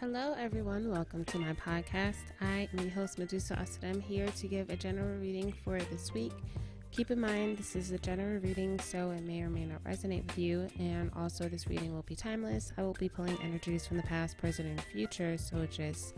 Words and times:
Hello, 0.00 0.32
everyone. 0.38 0.88
Welcome 0.92 1.24
to 1.24 1.40
my 1.40 1.54
podcast. 1.54 2.22
I 2.40 2.68
am 2.72 2.78
your 2.84 2.90
host, 2.90 3.18
Medusa 3.18 3.56
Asadem, 3.56 4.00
here 4.00 4.28
to 4.28 4.46
give 4.46 4.70
a 4.70 4.76
general 4.76 5.18
reading 5.18 5.52
for 5.64 5.80
this 5.80 6.14
week. 6.14 6.30
Keep 6.92 7.10
in 7.10 7.20
mind, 7.20 7.58
this 7.58 7.74
is 7.74 7.90
a 7.90 7.98
general 7.98 8.38
reading, 8.40 8.78
so 8.78 9.10
it 9.10 9.24
may 9.24 9.42
or 9.42 9.50
may 9.50 9.64
not 9.64 9.82
resonate 9.82 10.24
with 10.24 10.38
you, 10.38 10.68
and 10.78 11.10
also 11.16 11.48
this 11.48 11.66
reading 11.66 11.92
will 11.92 12.04
be 12.04 12.14
timeless. 12.14 12.72
I 12.78 12.82
will 12.82 12.92
be 12.92 13.08
pulling 13.08 13.42
energies 13.42 13.88
from 13.88 13.96
the 13.96 14.04
past, 14.04 14.38
present, 14.38 14.68
and 14.68 14.80
future, 14.80 15.36
so 15.36 15.66
just 15.66 16.14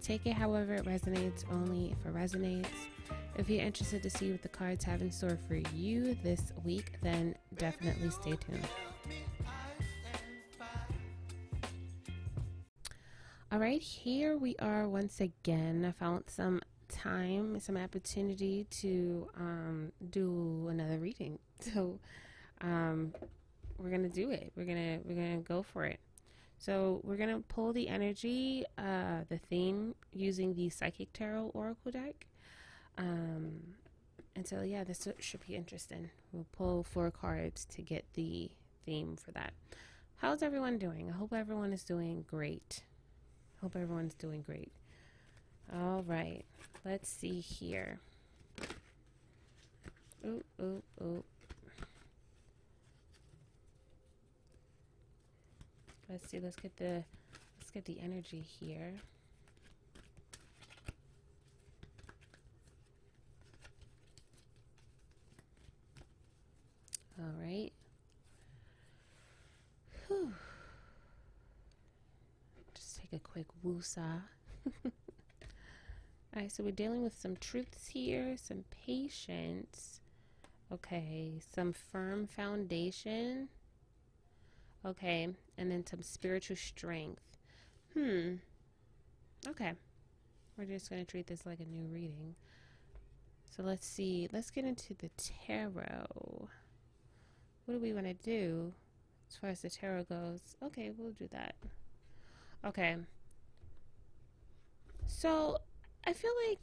take 0.00 0.24
it 0.26 0.34
however 0.34 0.74
it 0.74 0.84
resonates, 0.84 1.42
only 1.50 1.90
if 1.90 2.06
it 2.06 2.14
resonates. 2.14 2.86
If 3.34 3.50
you're 3.50 3.64
interested 3.64 4.00
to 4.04 4.10
see 4.10 4.30
what 4.30 4.42
the 4.42 4.48
cards 4.48 4.84
have 4.84 5.02
in 5.02 5.10
store 5.10 5.40
for 5.48 5.56
you 5.74 6.16
this 6.22 6.52
week, 6.62 6.92
then 7.02 7.34
definitely 7.56 8.10
stay 8.10 8.36
tuned. 8.36 8.68
All 13.54 13.60
right, 13.60 13.80
here 13.80 14.36
we 14.36 14.56
are 14.56 14.88
once 14.88 15.20
again. 15.20 15.84
I 15.88 15.92
found 15.92 16.24
some 16.26 16.60
time, 16.88 17.60
some 17.60 17.76
opportunity 17.76 18.66
to 18.80 19.28
um, 19.36 19.92
do 20.10 20.66
another 20.68 20.98
reading. 20.98 21.38
So 21.72 22.00
um, 22.62 23.14
we're 23.78 23.90
gonna 23.90 24.08
do 24.08 24.30
it. 24.32 24.50
We're 24.56 24.64
gonna 24.64 24.98
we're 25.04 25.14
gonna 25.14 25.36
go 25.36 25.62
for 25.62 25.84
it. 25.84 26.00
So 26.58 27.00
we're 27.04 27.16
gonna 27.16 27.42
pull 27.46 27.72
the 27.72 27.86
energy, 27.86 28.64
uh, 28.76 29.20
the 29.28 29.38
theme 29.38 29.94
using 30.12 30.54
the 30.54 30.68
Psychic 30.68 31.12
Tarot 31.12 31.52
Oracle 31.54 31.92
deck. 31.92 32.26
Um, 32.98 33.60
and 34.34 34.48
so 34.48 34.62
yeah, 34.62 34.82
this 34.82 35.06
should 35.20 35.46
be 35.46 35.54
interesting. 35.54 36.10
We'll 36.32 36.48
pull 36.50 36.82
four 36.82 37.12
cards 37.12 37.66
to 37.66 37.82
get 37.82 38.04
the 38.14 38.50
theme 38.84 39.14
for 39.14 39.30
that. 39.30 39.52
How's 40.16 40.42
everyone 40.42 40.76
doing? 40.76 41.08
I 41.08 41.16
hope 41.16 41.32
everyone 41.32 41.72
is 41.72 41.84
doing 41.84 42.24
great. 42.28 42.82
Hope 43.64 43.76
everyone's 43.76 44.12
doing 44.12 44.42
great. 44.42 44.70
All 45.72 46.02
right, 46.06 46.44
let's 46.84 47.08
see 47.08 47.40
here. 47.40 47.98
Ooh, 50.22 50.44
ooh, 50.60 50.82
ooh. 51.00 51.24
Let's 56.10 56.28
see. 56.28 56.40
Let's 56.40 56.56
get 56.56 56.76
the 56.76 57.04
let's 57.58 57.70
get 57.72 57.86
the 57.86 57.98
energy 58.02 58.44
here. 58.60 58.92
All 67.18 67.32
right. 67.42 67.72
Whew 70.08 70.34
a 73.14 73.18
quick 73.18 73.46
woosah. 73.64 74.22
Alright, 76.36 76.52
so 76.52 76.64
we're 76.64 76.72
dealing 76.72 77.02
with 77.02 77.18
some 77.18 77.36
truths 77.36 77.88
here, 77.88 78.36
some 78.36 78.64
patience. 78.84 80.00
Okay, 80.72 81.40
some 81.54 81.72
firm 81.72 82.26
foundation. 82.26 83.48
Okay, 84.84 85.28
and 85.56 85.70
then 85.70 85.86
some 85.86 86.02
spiritual 86.02 86.56
strength. 86.56 87.38
Hmm. 87.94 88.34
Okay. 89.46 89.72
We're 90.56 90.64
just 90.66 90.88
going 90.88 91.04
to 91.04 91.10
treat 91.10 91.26
this 91.26 91.46
like 91.46 91.60
a 91.60 91.64
new 91.64 91.86
reading. 91.86 92.34
So 93.56 93.62
let's 93.62 93.86
see. 93.86 94.28
Let's 94.32 94.50
get 94.50 94.64
into 94.64 94.94
the 94.94 95.10
tarot. 95.16 96.48
What 97.64 97.74
do 97.74 97.78
we 97.78 97.92
want 97.92 98.06
to 98.06 98.14
do 98.14 98.72
as 99.28 99.36
far 99.36 99.50
as 99.50 99.62
the 99.62 99.70
tarot 99.70 100.04
goes? 100.04 100.40
Okay, 100.62 100.90
we'll 100.96 101.12
do 101.12 101.28
that. 101.32 101.54
Okay. 102.64 102.96
So, 105.06 105.58
I 106.06 106.12
feel 106.12 106.32
like 106.48 106.58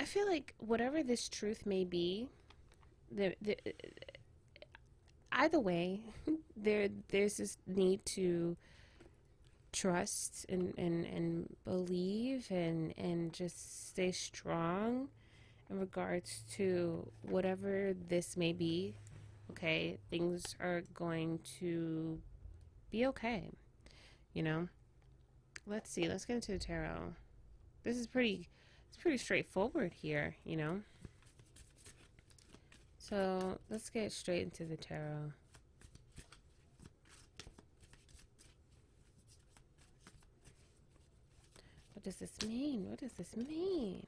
I 0.00 0.04
feel 0.04 0.26
like 0.26 0.54
whatever 0.58 1.02
this 1.02 1.28
truth 1.28 1.64
may 1.66 1.84
be, 1.84 2.28
the, 3.10 3.34
the 3.40 3.56
either 5.30 5.60
way, 5.60 6.00
there 6.56 6.88
there's 7.08 7.36
this 7.36 7.58
need 7.66 8.04
to 8.06 8.56
trust 9.72 10.44
and, 10.48 10.74
and, 10.76 11.06
and 11.06 11.56
believe 11.64 12.46
and 12.50 12.92
and 12.98 13.32
just 13.32 13.88
stay 13.88 14.12
strong 14.12 15.08
in 15.70 15.78
regards 15.78 16.44
to 16.52 17.08
whatever 17.22 17.94
this 18.08 18.36
may 18.36 18.52
be. 18.52 18.94
Okay, 19.50 19.98
things 20.10 20.56
are 20.60 20.82
going 20.94 21.38
to 21.60 22.18
be 22.90 23.06
okay. 23.06 23.50
You 24.32 24.42
know? 24.42 24.68
Let's 25.66 25.90
see. 25.90 26.08
Let's 26.08 26.24
get 26.24 26.34
into 26.34 26.52
the 26.52 26.58
tarot. 26.58 27.14
This 27.82 27.96
is 27.96 28.06
pretty, 28.06 28.48
it's 28.88 28.96
pretty 28.96 29.18
straightforward 29.18 29.92
here, 29.92 30.36
you 30.44 30.56
know. 30.56 30.80
So 32.98 33.58
let's 33.68 33.90
get 33.90 34.12
straight 34.12 34.42
into 34.42 34.64
the 34.64 34.76
tarot. 34.76 35.32
What 41.94 42.04
does 42.04 42.16
this 42.16 42.48
mean? 42.48 42.88
What 42.88 43.00
does 43.00 43.12
this 43.12 43.36
mean? 43.36 44.06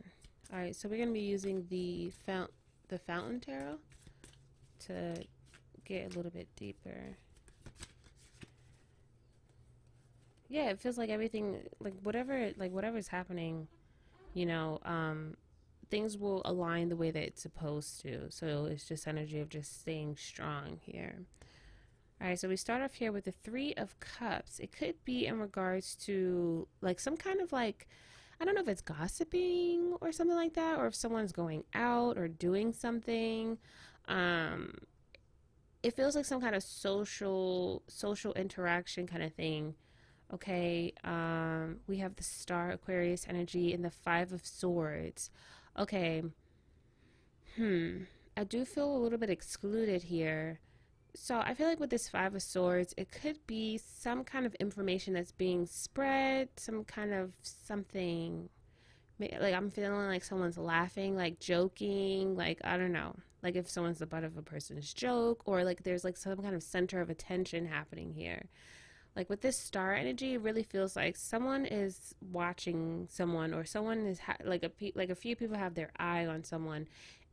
All 0.53 0.59
right, 0.59 0.75
so 0.75 0.89
we're 0.89 0.99
gonna 0.99 1.13
be 1.13 1.21
using 1.21 1.67
the 1.71 2.11
fount 2.27 2.51
the 2.89 2.99
fountain 2.99 3.41
tarot 3.41 3.79
to 4.87 5.15
get 5.85 6.13
a 6.13 6.17
little 6.17 6.31
bit 6.31 6.49
deeper 6.57 7.17
yeah, 10.49 10.71
it 10.71 10.81
feels 10.81 10.99
like 10.99 11.11
everything, 11.11 11.61
like 11.81 11.95
whatever, 12.03 12.51
like 12.57 12.73
whatever's 12.73 13.09
happening, 13.09 13.69
you 14.35 14.47
know, 14.47 14.79
um, 14.85 15.35
things 15.91 16.19
will 16.19 16.43
align 16.45 16.89
the 16.89 16.97
way 16.97 17.11
that 17.11 17.23
it's 17.23 17.43
supposed 17.43 18.01
to. 18.03 18.31
So 18.31 18.67
it's 18.67 18.87
just 18.87 19.07
energy 19.07 19.41
of 19.41 19.49
just 19.49 19.81
staying 19.81 20.17
strong 20.17 20.79
here. 20.83 21.21
All 22.21 22.29
right, 22.29 22.39
so 22.39 22.49
we 22.49 22.57
start 22.57 22.83
off 22.83 22.95
here 22.95 23.13
with 23.13 23.25
the 23.25 23.35
Three 23.43 23.75
of 23.75 23.99
Cups. 24.01 24.59
It 24.59 24.73
could 24.73 24.95
be 25.05 25.27
in 25.27 25.39
regards 25.39 25.95
to 26.07 26.69
like 26.81 27.01
some 27.01 27.17
kind 27.17 27.41
of 27.41 27.53
like, 27.53 27.89
I 28.41 28.45
don't 28.45 28.55
know 28.55 28.61
if 28.61 28.69
it's 28.69 28.83
gossiping 28.83 29.97
or 30.01 30.13
something 30.13 30.37
like 30.37 30.55
that, 30.55 30.79
or 30.79 30.87
if 30.87 30.95
someone's 30.95 31.33
going 31.33 31.65
out 31.75 32.17
or 32.17 32.29
doing 32.29 32.73
something. 32.73 33.59
Um, 34.09 34.75
it 35.83 35.95
feels 35.95 36.17
like 36.17 36.25
some 36.25 36.41
kind 36.41 36.55
of 36.55 36.63
social 36.63 37.83
social 37.89 38.33
interaction 38.35 39.07
kind 39.07 39.23
of 39.23 39.35
thing 39.35 39.75
Okay, 40.33 40.93
um, 41.05 41.77
we 41.87 41.99
have 41.99 42.17
the 42.17 42.23
star 42.23 42.71
Aquarius 42.71 43.27
energy 43.29 43.73
and 43.73 43.85
the 43.85 43.91
Five 43.91 44.33
of 44.33 44.45
Swords. 44.45 45.31
Okay, 45.79 46.23
hmm, 47.57 47.99
I 48.37 48.45
do 48.45 48.65
feel 48.65 48.97
a 48.97 48.99
little 48.99 49.19
bit 49.19 49.31
excluded 49.31 50.05
here. 50.05 50.61
So 51.15 51.39
I 51.39 51.55
feel 51.55 51.69
like 51.69 51.79
with 51.79 51.91
this 51.91 52.09
Five 52.09 52.35
of 52.35 52.43
Swords, 52.43 52.95
it 52.97 53.13
could 53.13 53.39
be 53.47 53.79
some 53.79 54.25
kind 54.25 54.47
of 54.47 54.55
information 54.57 55.15
that's 55.15 55.31
being 55.31 55.67
spread, 55.67 56.49
some 56.57 56.85
kind 56.85 57.13
of 57.13 57.35
something. 57.43 58.49
Like 59.21 59.55
I'm 59.55 59.71
feeling 59.71 60.09
like 60.09 60.25
someone's 60.25 60.59
laughing, 60.59 61.15
like 61.17 61.39
joking, 61.39 62.35
like 62.35 62.59
I 62.65 62.77
don't 62.77 62.93
know, 62.93 63.15
like 63.45 63.55
if 63.55 63.71
someone's 63.71 63.99
the 63.99 64.07
butt 64.07 64.25
of 64.25 64.37
a 64.37 64.43
person's 64.43 64.93
joke, 64.93 65.43
or 65.45 65.63
like 65.63 65.85
there's 65.85 66.03
like 66.03 66.17
some 66.17 66.37
kind 66.39 66.55
of 66.57 66.63
center 66.63 67.01
of 67.01 67.11
attention 67.11 67.67
happening 67.67 68.13
here 68.13 68.49
like 69.17 69.31
with 69.31 69.41
this 69.41 69.59
star 69.59 69.95
energy 69.95 70.35
it 70.35 70.41
really 70.43 70.63
feels 70.63 70.97
like 70.97 71.17
someone 71.17 71.65
is 71.65 72.15
watching 72.33 73.07
someone 73.11 73.55
or 73.55 73.65
someone 73.65 74.07
is 74.07 74.19
ha- 74.19 74.37
like 74.45 74.63
a 74.63 74.69
pe- 74.69 74.93
like 74.95 75.11
a 75.11 75.15
few 75.15 75.37
people 75.37 75.57
have 75.57 75.75
their 75.75 75.91
eye 75.99 76.27
on 76.27 76.43
someone 76.45 76.87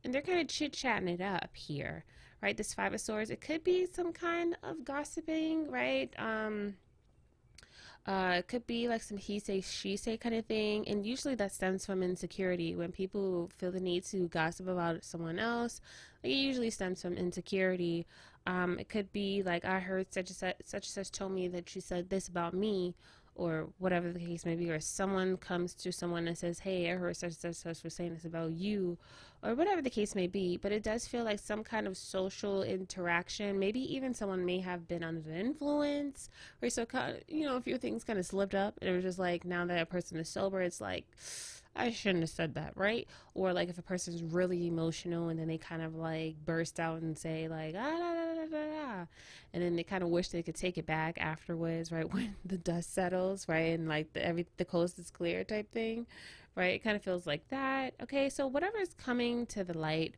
and 0.04 0.12
they're 0.12 0.22
kind 0.22 0.40
of 0.40 0.48
chit-chatting 0.48 1.08
it 1.08 1.20
up 1.20 1.50
here 1.54 2.04
right? 2.42 2.56
This 2.56 2.74
five 2.74 2.92
of 2.92 3.00
swords 3.00 3.30
it 3.30 3.40
could 3.40 3.64
be 3.64 3.86
some 3.86 4.12
kind 4.12 4.56
of 4.62 4.84
gossiping 4.84 5.70
right? 5.70 6.12
Um 6.18 6.74
uh, 8.04 8.34
it 8.38 8.48
could 8.48 8.66
be 8.66 8.88
like 8.88 9.00
some 9.00 9.16
he 9.16 9.38
say 9.38 9.60
she 9.60 9.96
say 9.96 10.16
kind 10.16 10.34
of 10.34 10.44
thing 10.46 10.86
and 10.88 11.06
usually 11.06 11.36
that 11.36 11.52
stems 11.52 11.86
from 11.86 12.02
insecurity. 12.02 12.74
When 12.74 12.90
people 12.90 13.48
feel 13.58 13.70
the 13.70 13.78
need 13.78 14.04
to 14.06 14.26
gossip 14.26 14.66
about 14.66 15.04
someone 15.04 15.38
else 15.38 15.80
like 16.22 16.32
it 16.32 16.36
usually 16.36 16.70
stems 16.70 17.00
from 17.00 17.14
insecurity 17.14 18.06
um, 18.46 18.78
it 18.78 18.88
could 18.88 19.12
be 19.12 19.42
like 19.42 19.64
I 19.64 19.78
heard 19.80 20.12
such 20.12 20.28
and 20.30 20.36
such, 20.36 20.56
such 20.64 20.86
and 20.86 20.92
such 20.92 21.10
told 21.12 21.32
me 21.32 21.48
that 21.48 21.68
she 21.68 21.80
said 21.80 22.10
this 22.10 22.28
about 22.28 22.54
me, 22.54 22.94
or 23.34 23.68
whatever 23.78 24.12
the 24.12 24.18
case 24.18 24.44
may 24.44 24.54
be, 24.56 24.70
or 24.70 24.78
someone 24.80 25.36
comes 25.38 25.74
to 25.74 25.90
someone 25.92 26.28
and 26.28 26.36
says, 26.36 26.60
"Hey, 26.60 26.90
I 26.90 26.96
heard 26.96 27.16
such 27.16 27.30
and 27.30 27.36
such, 27.38 27.56
such 27.56 27.82
was 27.84 27.94
saying 27.94 28.14
this 28.14 28.24
about 28.24 28.52
you," 28.52 28.98
or 29.42 29.54
whatever 29.54 29.80
the 29.80 29.90
case 29.90 30.14
may 30.14 30.26
be. 30.26 30.56
But 30.56 30.72
it 30.72 30.82
does 30.82 31.06
feel 31.08 31.24
like 31.24 31.38
some 31.38 31.64
kind 31.64 31.86
of 31.86 31.96
social 31.96 32.62
interaction. 32.62 33.58
Maybe 33.58 33.80
even 33.94 34.12
someone 34.14 34.44
may 34.44 34.60
have 34.60 34.86
been 34.88 35.02
under 35.02 35.20
the 35.20 35.36
influence, 35.38 36.28
or 36.60 36.68
so 36.68 36.84
kind 36.84 37.16
of, 37.16 37.22
you 37.28 37.46
know, 37.46 37.56
a 37.56 37.60
few 37.62 37.78
things 37.78 38.04
kind 38.04 38.18
of 38.18 38.26
slipped 38.26 38.54
up, 38.54 38.74
and 38.80 38.90
it 38.90 38.94
was 38.94 39.04
just 39.04 39.18
like 39.18 39.44
now 39.44 39.64
that 39.66 39.80
a 39.80 39.86
person 39.86 40.18
is 40.18 40.28
sober, 40.28 40.60
it's 40.62 40.80
like. 40.80 41.06
I 41.74 41.90
shouldn't 41.90 42.22
have 42.22 42.30
said 42.30 42.54
that, 42.54 42.72
right? 42.76 43.08
Or 43.34 43.52
like 43.52 43.68
if 43.68 43.78
a 43.78 43.82
person's 43.82 44.22
really 44.22 44.66
emotional 44.66 45.28
and 45.30 45.38
then 45.38 45.48
they 45.48 45.58
kind 45.58 45.82
of 45.82 45.94
like 45.94 46.36
burst 46.44 46.78
out 46.78 47.00
and 47.00 47.16
say 47.16 47.48
like 47.48 47.74
ah 47.76 48.14
da, 48.14 48.44
da, 48.44 48.56
da, 48.56 49.06
and 49.54 49.62
then 49.62 49.76
they 49.76 49.82
kind 49.82 50.02
of 50.02 50.10
wish 50.10 50.28
they 50.28 50.42
could 50.42 50.54
take 50.54 50.76
it 50.76 50.86
back 50.86 51.18
afterwards, 51.20 51.90
right? 51.90 52.04
When 52.12 52.36
the 52.44 52.58
dust 52.58 52.92
settles, 52.92 53.48
right? 53.48 53.78
And 53.78 53.88
like 53.88 54.12
the 54.12 54.24
every 54.24 54.46
the 54.58 54.64
coast 54.64 54.98
is 54.98 55.10
clear 55.10 55.44
type 55.44 55.72
thing, 55.72 56.06
right? 56.54 56.74
It 56.74 56.84
kind 56.84 56.96
of 56.96 57.02
feels 57.02 57.26
like 57.26 57.48
that. 57.48 57.94
Okay, 58.02 58.28
so 58.28 58.46
whatever 58.46 58.78
is 58.78 58.94
coming 58.94 59.46
to 59.46 59.64
the 59.64 59.76
light, 59.76 60.14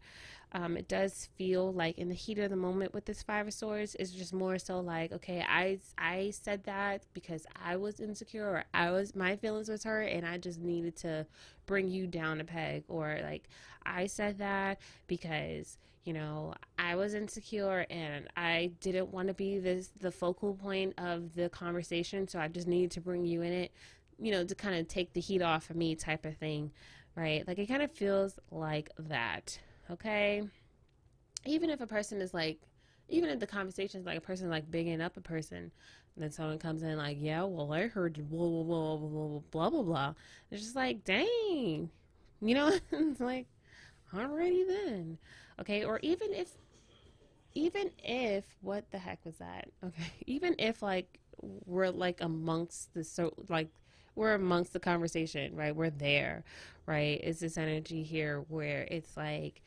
um, 0.54 0.76
it 0.76 0.86
does 0.86 1.28
feel 1.36 1.72
like 1.72 1.98
in 1.98 2.08
the 2.08 2.14
heat 2.14 2.38
of 2.38 2.48
the 2.48 2.56
moment 2.56 2.94
with 2.94 3.04
this 3.04 3.22
five 3.22 3.48
of 3.48 3.52
swords 3.52 3.96
is 3.96 4.12
just 4.12 4.32
more 4.32 4.56
so 4.58 4.78
like 4.78 5.12
okay 5.12 5.44
i 5.48 5.78
i 5.98 6.30
said 6.30 6.62
that 6.64 7.02
because 7.12 7.44
i 7.62 7.76
was 7.76 7.98
insecure 7.98 8.46
or 8.46 8.64
i 8.72 8.90
was 8.90 9.14
my 9.16 9.34
feelings 9.36 9.68
was 9.68 9.82
hurt 9.82 10.04
and 10.04 10.24
i 10.24 10.38
just 10.38 10.60
needed 10.60 10.94
to 10.94 11.26
bring 11.66 11.88
you 11.88 12.06
down 12.06 12.40
a 12.40 12.44
peg 12.44 12.84
or 12.88 13.18
like 13.24 13.48
i 13.84 14.06
said 14.06 14.38
that 14.38 14.78
because 15.08 15.76
you 16.04 16.12
know 16.12 16.54
i 16.78 16.94
was 16.94 17.14
insecure 17.14 17.84
and 17.90 18.28
i 18.36 18.70
didn't 18.80 19.08
want 19.08 19.26
to 19.26 19.34
be 19.34 19.58
this 19.58 19.90
the 20.00 20.10
focal 20.10 20.54
point 20.54 20.94
of 20.98 21.34
the 21.34 21.48
conversation 21.48 22.28
so 22.28 22.38
i 22.38 22.46
just 22.46 22.68
needed 22.68 22.92
to 22.92 23.00
bring 23.00 23.24
you 23.24 23.42
in 23.42 23.52
it 23.52 23.72
you 24.20 24.32
know, 24.32 24.44
to 24.44 24.54
kind 24.54 24.76
of 24.76 24.88
take 24.88 25.12
the 25.12 25.20
heat 25.20 25.42
off 25.42 25.70
of 25.70 25.76
me 25.76 25.94
type 25.94 26.24
of 26.24 26.36
thing, 26.36 26.70
right? 27.16 27.46
Like 27.46 27.58
it 27.58 27.66
kind 27.66 27.82
of 27.82 27.92
feels 27.92 28.38
like 28.50 28.90
that, 28.98 29.58
okay? 29.90 30.42
Even 31.44 31.70
if 31.70 31.80
a 31.80 31.86
person 31.86 32.20
is 32.20 32.32
like, 32.32 32.58
even 33.08 33.28
if 33.28 33.38
the 33.38 33.46
conversation 33.46 34.00
is 34.00 34.06
like 34.06 34.18
a 34.18 34.22
person 34.22 34.48
like 34.48 34.70
bigging 34.70 35.00
up 35.00 35.16
a 35.16 35.20
person, 35.20 35.70
and 36.14 36.22
then 36.22 36.30
someone 36.30 36.58
comes 36.58 36.82
in 36.82 36.96
like, 36.96 37.18
yeah, 37.20 37.42
well, 37.42 37.72
I 37.72 37.88
heard 37.88 38.14
blah, 38.30 38.48
blah, 38.48 38.62
blah, 38.62 38.96
blah, 38.96 39.08
blah, 39.08 39.40
blah, 39.50 39.70
blah, 39.70 39.82
blah. 39.82 40.14
Just 40.52 40.76
like, 40.76 41.04
dang, 41.04 41.90
you 42.40 42.54
know, 42.54 42.68
it's 42.92 43.20
like, 43.20 43.46
ready 44.12 44.64
then, 44.64 45.18
okay? 45.60 45.84
Or 45.84 45.98
even 46.02 46.32
if, 46.32 46.50
even 47.54 47.90
if, 47.98 48.44
what 48.60 48.90
the 48.90 48.98
heck 48.98 49.24
was 49.24 49.36
that? 49.38 49.68
Okay, 49.84 50.12
even 50.26 50.54
if 50.58 50.82
like 50.82 51.18
we're 51.66 51.90
like 51.90 52.20
amongst 52.20 52.94
the 52.94 53.04
so 53.04 53.34
like 53.48 53.68
we're 54.14 54.34
amongst 54.34 54.72
the 54.72 54.80
conversation 54.80 55.54
right? 55.56 55.74
We're 55.74 55.90
there 55.90 56.44
right? 56.86 57.20
Is 57.22 57.40
this 57.40 57.56
energy 57.56 58.02
here 58.02 58.44
where 58.48 58.86
it's 58.90 59.16
like 59.16 59.62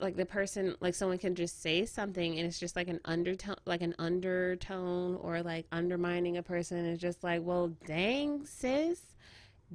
like 0.00 0.16
the 0.16 0.26
person 0.26 0.74
like 0.80 0.94
someone 0.94 1.18
can 1.18 1.34
just 1.34 1.60
say 1.62 1.84
something 1.84 2.38
and 2.38 2.46
it's 2.46 2.58
just 2.58 2.76
like 2.76 2.88
an 2.88 3.00
undertone 3.04 3.56
like 3.66 3.82
an 3.82 3.94
undertone 3.98 5.16
or 5.16 5.42
like 5.42 5.66
undermining 5.72 6.36
a 6.36 6.42
person. 6.42 6.84
It's 6.86 7.00
just 7.00 7.22
like 7.22 7.42
well 7.42 7.72
dang 7.86 8.46
sis 8.46 9.00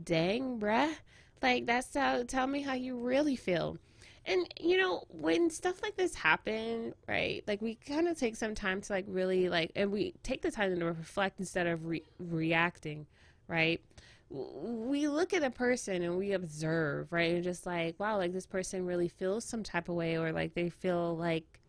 dang 0.01 0.59
bruh. 0.59 0.93
Like 1.41 1.65
that's 1.65 1.95
how 1.95 2.23
tell 2.23 2.47
me 2.47 2.61
how 2.61 2.73
you 2.73 2.97
really 2.97 3.35
feel. 3.35 3.77
And 4.25 4.51
you 4.59 4.77
know 4.77 5.03
when 5.09 5.51
stuff 5.51 5.83
like 5.83 5.95
this 5.95 6.15
happen 6.15 6.95
right 7.07 7.43
like 7.47 7.61
we 7.61 7.75
kind 7.75 8.07
of 8.07 8.17
take 8.17 8.35
some 8.35 8.55
time 8.55 8.81
to 8.81 8.93
like 8.93 9.05
really 9.07 9.49
like 9.49 9.71
and 9.75 9.91
we 9.91 10.15
take 10.23 10.41
the 10.41 10.49
time 10.49 10.77
to 10.79 10.85
reflect 10.85 11.39
instead 11.39 11.67
of 11.67 11.85
re- 11.85 12.03
reacting 12.19 13.05
right 13.47 13.81
we 14.29 15.07
look 15.07 15.33
at 15.33 15.43
a 15.43 15.49
person 15.49 16.01
and 16.01 16.17
we 16.17 16.33
observe, 16.33 17.11
right? 17.11 17.35
And 17.35 17.43
just 17.43 17.65
like, 17.65 17.99
wow, 17.99 18.17
like 18.17 18.33
this 18.33 18.47
person 18.47 18.85
really 18.85 19.07
feels 19.07 19.45
some 19.45 19.63
type 19.63 19.87
of 19.87 19.95
way, 19.95 20.17
or 20.17 20.31
like 20.31 20.53
they 20.53 20.69
feel 20.69 21.15
like, 21.15 21.59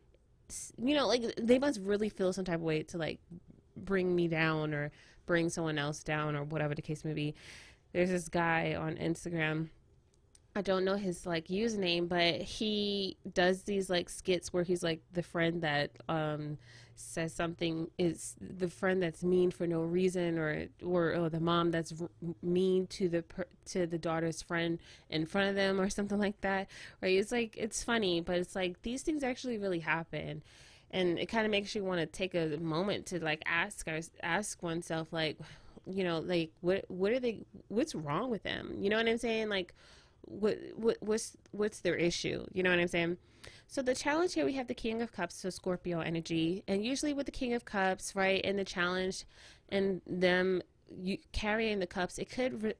you 0.83 0.95
know, 0.95 1.07
like 1.07 1.23
they 1.37 1.59
must 1.59 1.81
really 1.81 2.09
feel 2.09 2.33
some 2.33 2.45
type 2.45 2.57
of 2.57 2.63
way 2.63 2.83
to 2.85 2.99
like 2.99 3.21
bring 3.77 4.15
me 4.15 4.27
down 4.27 4.73
or 4.73 4.91
bring 5.27 5.49
someone 5.49 5.79
else 5.79 6.03
down 6.03 6.35
or 6.35 6.45
whatever 6.45 6.75
the 6.75 6.83
case 6.83 7.05
may 7.05 7.13
be. 7.13 7.35
There's 7.93 8.11
this 8.11 8.29
guy 8.29 8.75
on 8.75 8.97
Instagram. 8.97 9.69
I 10.55 10.63
don't 10.63 10.85
know 10.85 10.97
his 10.97 11.27
like 11.27 11.49
username, 11.49 12.09
but 12.09 12.41
he 12.41 13.19
does 13.35 13.65
these 13.65 13.91
like 13.91 14.09
skits 14.09 14.53
where 14.53 14.63
he's 14.63 14.83
like 14.83 15.01
the 15.13 15.23
friend 15.23 15.63
that 15.63 15.91
um 16.09 16.57
says 16.97 17.33
something 17.33 17.91
is 17.99 18.35
the 18.41 18.69
friend 18.69 19.03
that's 19.03 19.23
mean 19.23 19.51
for 19.51 19.67
no 19.67 19.83
reason 19.83 20.39
or 20.39 20.67
or, 20.85 21.15
or 21.15 21.29
the 21.29 21.41
mom 21.41 21.71
that's 21.71 21.93
mean 22.43 22.87
to 22.87 23.09
the 23.09 23.23
per, 23.23 23.45
to 23.67 23.87
the 23.87 23.99
daughter's 23.99 24.43
friend 24.43 24.79
in 25.11 25.27
front 25.27 25.49
of 25.49 25.55
them 25.55 25.81
or 25.81 25.89
something 25.91 26.19
like 26.19 26.41
that 26.41 26.69
right? 27.03 27.19
It's 27.19 27.33
like 27.33 27.57
it's 27.57 27.83
funny 27.83 28.21
but 28.21 28.37
it's 28.37 28.57
like 28.57 28.83
these 28.83 29.03
things 29.03 29.23
actually 29.23 29.59
really 29.59 29.81
happen. 29.81 30.43
And 30.91 31.19
it 31.19 31.27
kind 31.27 31.45
of 31.45 31.51
makes 31.51 31.75
you 31.75 31.85
want 31.85 32.01
to 32.01 32.07
take 32.07 32.35
a 32.35 32.57
moment 32.59 33.07
to 33.07 33.23
like 33.23 33.43
ask 33.45 33.87
or 33.89 34.01
ask 34.23 34.63
oneself 34.63 35.13
like 35.13 35.37
you 35.87 36.05
know 36.05 36.19
like 36.21 36.51
what 36.61 36.85
what 36.89 37.13
are 37.13 37.21
they 37.21 37.41
what's 37.69 37.95
wrong 37.95 38.31
with 38.31 38.43
them? 38.43 38.75
You 38.79 38.91
know 38.91 38.97
what 38.97 39.09
i'm 39.09 39.19
saying? 39.19 39.49
Like 39.49 39.75
what, 40.23 40.59
what 40.75 40.97
what's 41.01 41.37
what's 41.53 41.81
their 41.81 41.97
issue? 41.97 42.47
You 42.53 42.63
know 42.63 42.71
what 42.71 42.79
i'm 42.79 42.89
saying 42.89 43.19
so 43.67 43.83
the 43.83 43.95
challenge 43.95 44.35
here 44.35 44.45
we 44.45 44.55
have 44.55 44.69
the 44.69 44.75
King 44.75 45.03
of 45.03 45.13
Cups, 45.13 45.37
so 45.37 45.51
Scorpio 45.51 46.01
energy, 46.01 46.63
and 46.69 46.85
usually 46.85 47.13
with 47.13 47.27
the 47.27 47.33
King 47.33 47.55
of 47.55 47.65
Cups, 47.65 48.15
right, 48.15 48.41
and 48.45 48.59
the 48.59 48.65
challenge, 48.65 49.25
and 49.69 50.01
them 50.07 50.63
you, 50.97 51.19
carrying 51.33 51.81
the 51.81 51.87
cups, 51.87 52.19
it 52.19 52.31
could 52.31 52.63
re- 52.63 52.75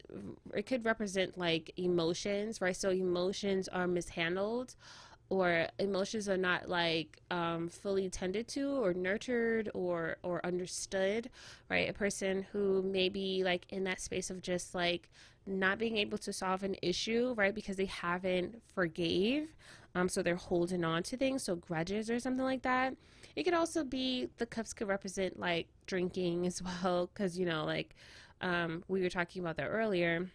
it 0.55 0.67
could 0.67 0.85
represent 0.85 1.37
like 1.37 1.73
emotions, 1.77 2.61
right? 2.61 2.77
So 2.77 2.91
emotions 2.91 3.69
are 3.69 3.89
mishandled, 3.89 4.77
or 5.29 5.67
emotions 5.79 6.29
are 6.29 6.37
not 6.37 6.69
like 6.69 7.21
um, 7.31 7.69
fully 7.69 8.09
tended 8.09 8.47
to 8.49 8.71
or 8.71 8.95
nurtured 8.95 9.71
or 9.75 10.17
or 10.23 10.45
understood 10.47 11.31
right? 11.69 11.89
A 11.89 11.93
person 11.93 12.47
who 12.53 12.83
may 12.83 13.09
be 13.09 13.43
like 13.45 13.67
in 13.71 13.85
that 13.85 14.01
space 14.01 14.31
of 14.31 14.41
just 14.41 14.75
like 14.75 15.11
not 15.47 15.79
being 15.79 15.97
able 15.97 16.19
to 16.19 16.33
solve 16.33 16.63
an 16.63 16.77
issue 16.83 17.35
right? 17.37 17.55
Because 17.55 17.77
they 17.77 17.87
haven't 17.87 18.63
forgave 18.75 19.49
um, 19.97 20.11
so 20.11 20.23
they're 20.23 20.37
holding 20.37 20.85
on 20.85 21.03
to 21.05 21.17
things, 21.17 21.43
so 21.43 21.57
grudges 21.57 22.11
or 22.11 22.21
something 22.21 22.45
like 22.45 22.61
that. 22.63 22.95
It 23.35 23.45
could 23.45 23.55
also 23.55 23.83
be 23.83 24.29
the 24.37 24.45
cups 24.45 24.75
could 24.75 24.89
represent 24.89 25.41
like 25.41 25.69
drinking 25.87 26.47
as 26.47 26.63
well, 26.83 27.09
because 27.13 27.39
you 27.39 27.47
know, 27.47 27.65
like 27.65 27.97
um, 28.43 28.85
we 28.89 29.01
were 29.01 29.09
talking 29.09 29.41
about 29.43 29.57
that 29.57 29.69
earlier. 29.69 30.29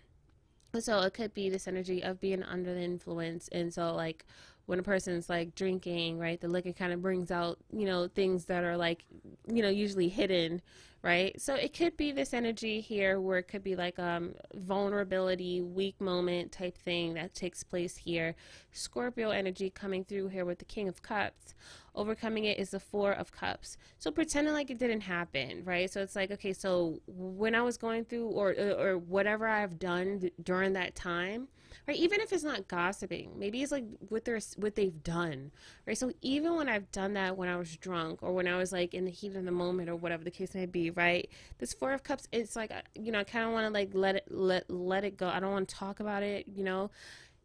So 0.80 1.02
it 1.02 1.14
could 1.14 1.34
be 1.36 1.50
this 1.50 1.68
energy 1.68 2.02
of 2.02 2.20
being 2.20 2.42
under 2.42 2.74
the 2.74 2.82
influence, 2.82 3.50
and 3.52 3.72
so 3.72 3.94
like 3.94 4.26
when 4.66 4.80
a 4.80 4.84
person's 4.84 5.30
like 5.30 5.56
drinking, 5.56 6.20
right, 6.20 6.40
the 6.40 6.48
liquor 6.48 6.74
kind 6.74 6.94
of 6.94 7.02
brings 7.02 7.32
out, 7.32 7.58
you 7.72 7.86
know, 7.86 8.08
things 8.08 8.46
that 8.46 8.64
are 8.64 8.78
like, 8.78 9.06
you 9.52 9.62
know, 9.62 9.70
usually 9.70 10.08
hidden, 10.08 10.62
right? 11.02 11.40
So 11.42 11.56
it 11.56 11.74
could 11.74 11.98
be 11.98 12.12
this 12.12 12.34
energy 12.34 12.80
here 12.80 13.20
where 13.20 13.40
it 13.40 13.48
could 13.48 13.64
be 13.64 13.76
like 13.76 13.98
um 14.00 14.36
vulnerability, 14.54 15.62
weak 15.62 16.00
moment 16.00 16.52
type 16.52 16.78
thing 16.78 17.16
that 17.16 17.34
takes 17.34 17.64
place 17.64 17.98
here. 17.98 18.36
Scorpio 18.72 19.32
energy 19.32 19.70
coming 19.70 20.06
through 20.06 20.30
here 20.30 20.46
with 20.46 20.60
the 20.60 20.66
King 20.66 20.88
of 20.88 21.02
Cups. 21.02 21.54
Overcoming 21.94 22.46
it 22.46 22.58
is 22.58 22.70
the 22.70 22.80
Four 22.80 23.12
of 23.12 23.32
Cups. 23.32 23.78
So 23.98 24.12
pretending 24.12 24.54
like 24.54 24.70
it 24.70 24.78
didn't 24.78 25.02
happen, 25.02 25.64
right? 25.66 25.92
So 25.92 26.02
it's 26.02 26.16
like, 26.16 26.32
okay, 26.32 26.54
so 26.54 27.02
when 27.08 27.56
I 27.56 27.62
was 27.62 27.78
going 27.78 28.06
through 28.06 28.28
or 28.28 28.54
or 28.54 28.98
whatever 28.98 29.48
I've 29.48 29.80
done 29.80 30.30
during 30.42 30.74
that 30.74 30.96
time, 30.96 31.48
right? 31.88 31.98
Even 31.98 32.22
if 32.22 32.34
it's 32.34 32.44
not 32.44 32.68
gossiping, 32.68 33.32
maybe 33.38 33.62
it's 33.62 33.72
like 33.72 33.86
what 34.10 34.26
they're 34.26 34.40
what 34.58 34.76
they've 34.76 35.04
done, 35.04 35.52
right? 35.86 35.98
So 35.98 36.12
even 36.22 36.56
when 36.56 36.70
I've 36.70 36.92
done 36.92 37.14
that 37.14 37.38
when 37.38 37.50
I 37.50 37.58
was 37.58 37.76
drunk 37.78 38.22
or 38.22 38.34
when 38.34 38.48
I 38.48 38.58
was 38.58 38.72
like 38.72 38.94
in 38.94 39.06
the 39.06 39.12
heat 39.12 39.36
of 39.36 39.46
the 39.46 39.52
moment 39.52 39.90
or 39.90 39.96
whatever 39.96 40.24
the 40.24 40.32
case 40.32 40.54
may 40.54 40.66
be, 40.66 40.90
right? 40.92 41.30
This 41.60 41.74
four 41.74 41.94
of 41.94 42.04
cups, 42.04 42.28
it's 42.32 42.56
like 42.56 42.72
you 42.96 43.12
know, 43.12 43.20
I 43.20 43.24
kind 43.24 43.46
of 43.46 43.52
want 43.52 43.66
to 43.66 43.72
like 43.72 43.92
let 43.94 44.16
it 44.16 44.26
let 44.30 44.70
let 44.70 45.04
it 45.04 45.18
go. 45.18 45.28
I 45.28 45.40
don't 45.40 45.52
want 45.52 45.70
to 45.70 45.76
talk 45.76 46.00
about 46.00 46.24
it, 46.24 46.46
you 46.54 46.64
know 46.64 46.92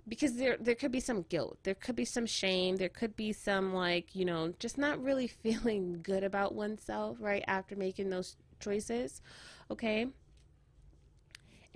because 0.09 0.37
there 0.37 0.57
there 0.61 0.75
could 0.75 0.93
be 0.93 1.01
some 1.01 1.23
guilt 1.23 1.59
there 1.65 1.75
could 1.75 1.97
be 1.97 2.05
some 2.05 2.27
shame 2.27 2.77
there 2.77 2.89
could 2.89 3.17
be 3.17 3.33
some 3.33 3.75
like 3.75 4.15
you 4.15 4.25
know 4.25 4.53
just 4.59 4.79
not 4.79 5.03
really 5.03 5.27
feeling 5.43 6.01
good 6.03 6.25
about 6.25 6.55
oneself 6.55 7.17
right 7.21 7.45
after 7.47 7.77
making 7.77 8.11
those 8.11 8.37
choices 8.61 9.21
okay 9.71 10.07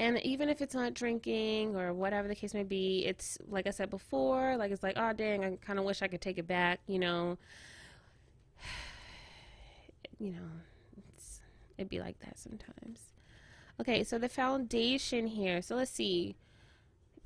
and 0.00 0.18
even 0.22 0.48
if 0.48 0.62
it's 0.62 0.74
not 0.74 0.94
drinking 0.94 1.76
or 1.76 1.92
whatever 1.92 2.26
the 2.26 2.34
case 2.34 2.54
may 2.54 2.62
be, 2.62 3.04
it's 3.04 3.36
like 3.50 3.66
I 3.66 3.70
said 3.70 3.90
before, 3.90 4.56
like 4.56 4.72
it's 4.72 4.82
like, 4.82 4.96
oh 4.96 5.12
dang, 5.12 5.44
I 5.44 5.56
kind 5.56 5.78
of 5.78 5.84
wish 5.84 6.00
I 6.00 6.08
could 6.08 6.22
take 6.22 6.38
it 6.38 6.46
back, 6.46 6.80
you 6.86 6.98
know. 6.98 7.36
you 10.18 10.30
know, 10.32 10.48
it'd 11.76 11.90
be 11.90 12.00
like 12.00 12.18
that 12.20 12.38
sometimes. 12.38 13.12
Okay, 13.78 14.02
so 14.02 14.16
the 14.16 14.30
foundation 14.30 15.26
here. 15.26 15.60
So 15.60 15.76
let's 15.76 15.90
see. 15.90 16.34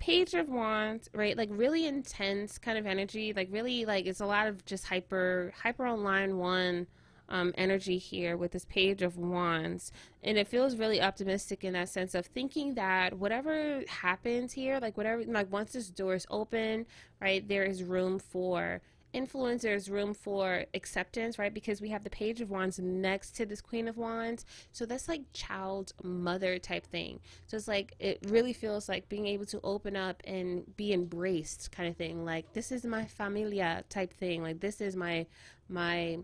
Page 0.01 0.35
of 0.35 0.49
Wands, 0.49 1.09
right? 1.15 1.37
Like 1.37 1.51
really 1.53 1.87
intense 1.87 2.59
kind 2.59 2.77
of 2.77 2.87
energy. 2.87 3.33
Like 3.33 3.51
really 3.53 3.85
like 3.85 4.07
it's 4.07 4.21
a 4.21 4.27
lot 4.27 4.49
of 4.49 4.65
just 4.67 4.87
hyper 4.87 5.55
hyper 5.63 5.87
online 5.87 6.39
one 6.39 6.89
um, 7.29 7.53
energy 7.57 7.99
here 7.99 8.37
with 8.37 8.53
this 8.53 8.65
page 8.65 9.03
of 9.03 9.17
wands. 9.17 9.93
And 10.23 10.39
it 10.39 10.49
feels 10.49 10.77
really 10.77 11.01
optimistic 11.01 11.65
in 11.65 11.73
that 11.75 11.89
sense 11.89 12.15
of 12.15 12.27
thinking 12.27 12.75
that 12.75 13.19
whatever 13.19 13.83
happens 13.89 14.53
here 14.53 14.79
like 14.81 14.97
whatever 14.97 15.23
like 15.25 15.51
once 15.53 15.73
this 15.73 15.89
door 15.89 16.15
is 16.15 16.27
open 16.31 16.87
right 17.21 17.47
there 17.49 17.65
is 17.65 17.83
room 17.83 18.19
for 18.19 18.81
influence 19.15 19.63
there's 19.63 19.89
room 19.89 20.13
for 20.13 20.65
acceptance 20.75 21.39
right? 21.39 21.55
Because 21.55 21.81
we 21.81 21.89
have 21.91 22.05
the 22.05 22.11
page 22.11 22.41
of 22.41 22.51
wands 22.51 22.79
next 22.79 23.37
to 23.37 23.47
this 23.47 23.61
queen 23.61 23.89
of 23.89 23.97
wands. 23.97 24.45
So 24.73 24.85
that's 24.85 25.09
like 25.09 25.23
child 25.33 25.93
mother 26.03 26.59
type 26.59 26.87
thing. 26.87 27.21
So 27.47 27.57
it's 27.57 27.69
like 27.69 27.95
it 27.99 28.19
really 28.29 28.53
feels 28.53 28.89
like 28.89 29.09
being 29.09 29.27
able 29.27 29.47
to 29.47 29.61
open 29.63 29.97
up 29.97 30.23
and 30.27 30.65
be 30.77 30.93
embraced 30.93 31.71
kind 31.73 31.89
of 31.89 31.97
thing. 31.97 32.25
Like 32.25 32.53
this 32.53 32.73
is 32.73 32.85
my 32.85 33.07
familia 33.07 33.85
type 33.89 34.13
thing. 34.13 34.43
Like 34.43 34.61
this 34.61 34.81
is 34.81 34.97
my 34.97 35.27
my 35.69 36.19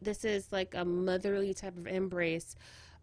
this 0.00 0.24
is 0.24 0.52
like 0.52 0.74
a 0.74 0.84
motherly 0.84 1.54
type 1.54 1.76
of 1.76 1.86
embrace 1.86 2.56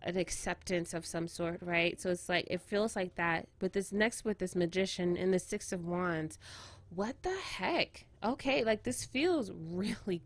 an 0.03 0.15
acceptance 0.15 0.93
of 0.93 1.05
some 1.05 1.27
sort 1.27 1.59
right? 1.61 1.99
So 1.99 2.11
it's 2.11 2.29
like 2.29 2.47
it 2.49 2.61
feels 2.61 2.95
like 2.95 3.15
that. 3.15 3.47
But 3.59 3.73
this 3.73 3.91
next 3.91 4.25
with 4.25 4.39
this 4.39 4.55
magician 4.55 5.17
and 5.17 5.33
the 5.33 5.39
six 5.39 5.71
of 5.71 5.85
wands 5.85 6.37
what 6.89 7.21
the 7.23 7.35
heck? 7.35 8.05
Okay 8.23 8.63
like 8.63 8.83
this 8.83 9.03
feels 9.05 9.51
really 9.69 10.21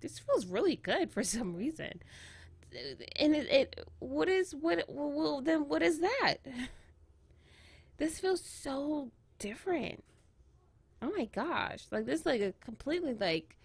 this 0.00 0.18
feels 0.18 0.46
really 0.46 0.76
good 0.76 1.10
for 1.10 1.22
some 1.22 1.54
reason. 1.54 2.02
And 3.16 3.34
it, 3.34 3.50
it 3.50 3.88
what 3.98 4.28
is 4.28 4.54
what 4.54 4.84
well 4.88 5.40
then 5.40 5.68
what 5.68 5.82
is 5.82 6.00
that? 6.00 6.36
This 7.98 8.18
feels 8.18 8.42
so 8.42 9.10
different. 9.38 10.04
Oh 11.00 11.10
my 11.16 11.24
gosh. 11.26 11.84
Like 11.90 12.04
this 12.04 12.20
is 12.20 12.26
like 12.26 12.40
a 12.40 12.52
completely 12.60 13.14
like 13.14 13.56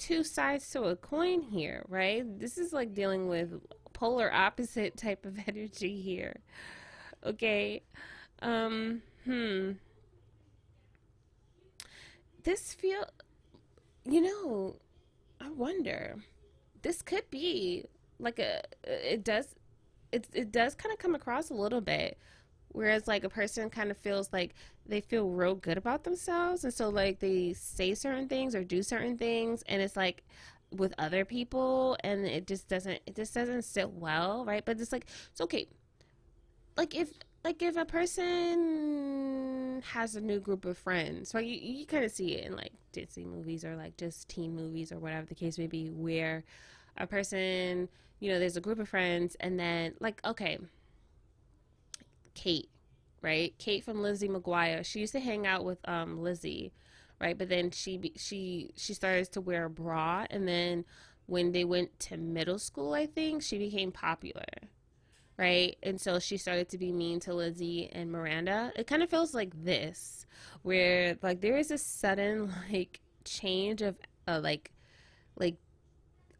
two 0.00 0.24
sides 0.24 0.68
to 0.70 0.84
a 0.84 0.96
coin 0.96 1.42
here, 1.42 1.84
right? 1.88 2.24
This 2.40 2.58
is 2.58 2.72
like 2.72 2.94
dealing 2.94 3.28
with 3.28 3.60
polar 3.92 4.32
opposite 4.32 4.96
type 4.96 5.24
of 5.26 5.38
energy 5.46 6.00
here. 6.00 6.40
Okay. 7.24 7.82
Um, 8.42 9.02
hmm. 9.24 9.72
This 12.42 12.72
feel 12.72 13.04
you 14.04 14.22
know, 14.22 14.76
I 15.40 15.50
wonder. 15.50 16.16
This 16.82 17.02
could 17.02 17.30
be 17.30 17.84
like 18.18 18.38
a 18.38 18.62
it 18.84 19.22
does 19.22 19.54
it 20.12 20.26
it 20.32 20.50
does 20.50 20.74
kind 20.74 20.92
of 20.92 20.98
come 20.98 21.14
across 21.14 21.50
a 21.50 21.54
little 21.54 21.82
bit 21.82 22.18
whereas 22.72 23.08
like 23.08 23.24
a 23.24 23.28
person 23.28 23.70
kind 23.70 23.90
of 23.90 23.96
feels 23.96 24.32
like 24.32 24.54
they 24.86 25.00
feel 25.00 25.28
real 25.28 25.54
good 25.54 25.76
about 25.78 26.04
themselves 26.04 26.64
and 26.64 26.72
so 26.72 26.88
like 26.88 27.18
they 27.20 27.52
say 27.52 27.94
certain 27.94 28.28
things 28.28 28.54
or 28.54 28.64
do 28.64 28.82
certain 28.82 29.16
things 29.16 29.62
and 29.66 29.82
it's 29.82 29.96
like 29.96 30.24
with 30.72 30.94
other 30.98 31.24
people 31.24 31.96
and 32.04 32.26
it 32.26 32.46
just 32.46 32.68
doesn't 32.68 33.00
it 33.06 33.16
just 33.16 33.34
doesn't 33.34 33.62
sit 33.62 33.90
well 33.90 34.44
right? 34.44 34.64
But 34.64 34.80
it's 34.80 34.92
like 34.92 35.06
it's 35.30 35.40
okay. 35.40 35.66
Like 36.76 36.94
if 36.94 37.12
like 37.44 37.62
if 37.62 37.76
a 37.76 37.84
person 37.84 39.82
has 39.92 40.14
a 40.14 40.20
new 40.20 40.38
group 40.38 40.64
of 40.64 40.78
friends 40.78 41.34
right? 41.34 41.44
You, 41.44 41.58
you 41.60 41.86
kind 41.86 42.04
of 42.04 42.10
see 42.10 42.34
it 42.36 42.46
in 42.46 42.56
like 42.56 42.72
disney 42.92 43.24
movies 43.24 43.64
or 43.64 43.76
like 43.76 43.96
just 43.96 44.28
teen 44.28 44.54
movies 44.54 44.92
or 44.92 44.98
whatever 44.98 45.26
the 45.26 45.34
case 45.34 45.58
may 45.58 45.66
be 45.66 45.88
where 45.88 46.44
a 46.98 47.06
person 47.06 47.88
you 48.18 48.30
know 48.30 48.38
there's 48.38 48.56
a 48.56 48.60
group 48.60 48.78
of 48.78 48.88
friends 48.88 49.36
and 49.40 49.58
then 49.58 49.94
like 50.00 50.20
okay 50.24 50.58
Kate, 52.34 52.70
right? 53.22 53.54
Kate 53.58 53.84
from 53.84 54.02
Lizzie 54.02 54.28
McGuire. 54.28 54.84
She 54.84 55.00
used 55.00 55.12
to 55.12 55.20
hang 55.20 55.46
out 55.46 55.64
with 55.64 55.78
um, 55.88 56.22
Lizzie, 56.22 56.72
right? 57.20 57.36
But 57.36 57.48
then 57.48 57.70
she 57.70 58.12
she 58.16 58.70
she 58.76 58.94
started 58.94 59.30
to 59.32 59.40
wear 59.40 59.66
a 59.66 59.70
bra, 59.70 60.26
and 60.30 60.46
then 60.46 60.84
when 61.26 61.52
they 61.52 61.64
went 61.64 61.98
to 62.00 62.16
middle 62.16 62.58
school, 62.58 62.92
I 62.92 63.06
think 63.06 63.42
she 63.42 63.58
became 63.58 63.92
popular, 63.92 64.44
right? 65.38 65.76
And 65.82 66.00
so 66.00 66.18
she 66.18 66.36
started 66.36 66.68
to 66.70 66.78
be 66.78 66.92
mean 66.92 67.20
to 67.20 67.34
Lizzie 67.34 67.88
and 67.92 68.10
Miranda. 68.10 68.72
It 68.74 68.86
kind 68.86 69.02
of 69.02 69.10
feels 69.10 69.34
like 69.34 69.64
this, 69.64 70.26
where 70.62 71.16
like 71.22 71.40
there 71.40 71.56
is 71.56 71.70
a 71.70 71.78
sudden 71.78 72.52
like 72.72 73.00
change 73.24 73.82
of 73.82 73.96
uh, 74.26 74.40
like 74.42 74.72
like 75.36 75.56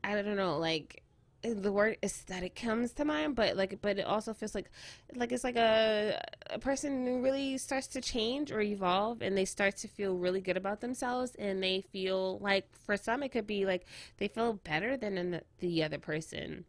I 0.02 0.14
don't 0.20 0.36
know 0.36 0.58
like 0.58 1.02
the 1.42 1.72
word 1.72 1.96
aesthetic 2.02 2.54
comes 2.54 2.92
to 2.92 3.04
mind 3.04 3.34
but 3.34 3.56
like 3.56 3.78
but 3.80 3.98
it 3.98 4.04
also 4.04 4.34
feels 4.34 4.54
like 4.54 4.70
like 5.14 5.32
it's 5.32 5.44
like 5.44 5.56
a, 5.56 6.20
a 6.50 6.58
person 6.58 7.22
really 7.22 7.56
starts 7.56 7.86
to 7.86 8.00
change 8.00 8.52
or 8.52 8.60
evolve 8.60 9.22
and 9.22 9.36
they 9.36 9.46
start 9.46 9.76
to 9.76 9.88
feel 9.88 10.16
really 10.16 10.40
good 10.40 10.56
about 10.56 10.80
themselves 10.80 11.34
and 11.38 11.62
they 11.62 11.80
feel 11.92 12.38
like 12.40 12.66
for 12.84 12.96
some 12.96 13.22
it 13.22 13.30
could 13.30 13.46
be 13.46 13.64
like 13.64 13.86
they 14.18 14.28
feel 14.28 14.54
better 14.64 14.96
than 14.96 15.30
the, 15.30 15.42
the 15.60 15.82
other 15.82 15.98
person 15.98 16.64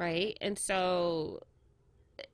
right? 0.00 0.36
And 0.40 0.58
so 0.58 1.42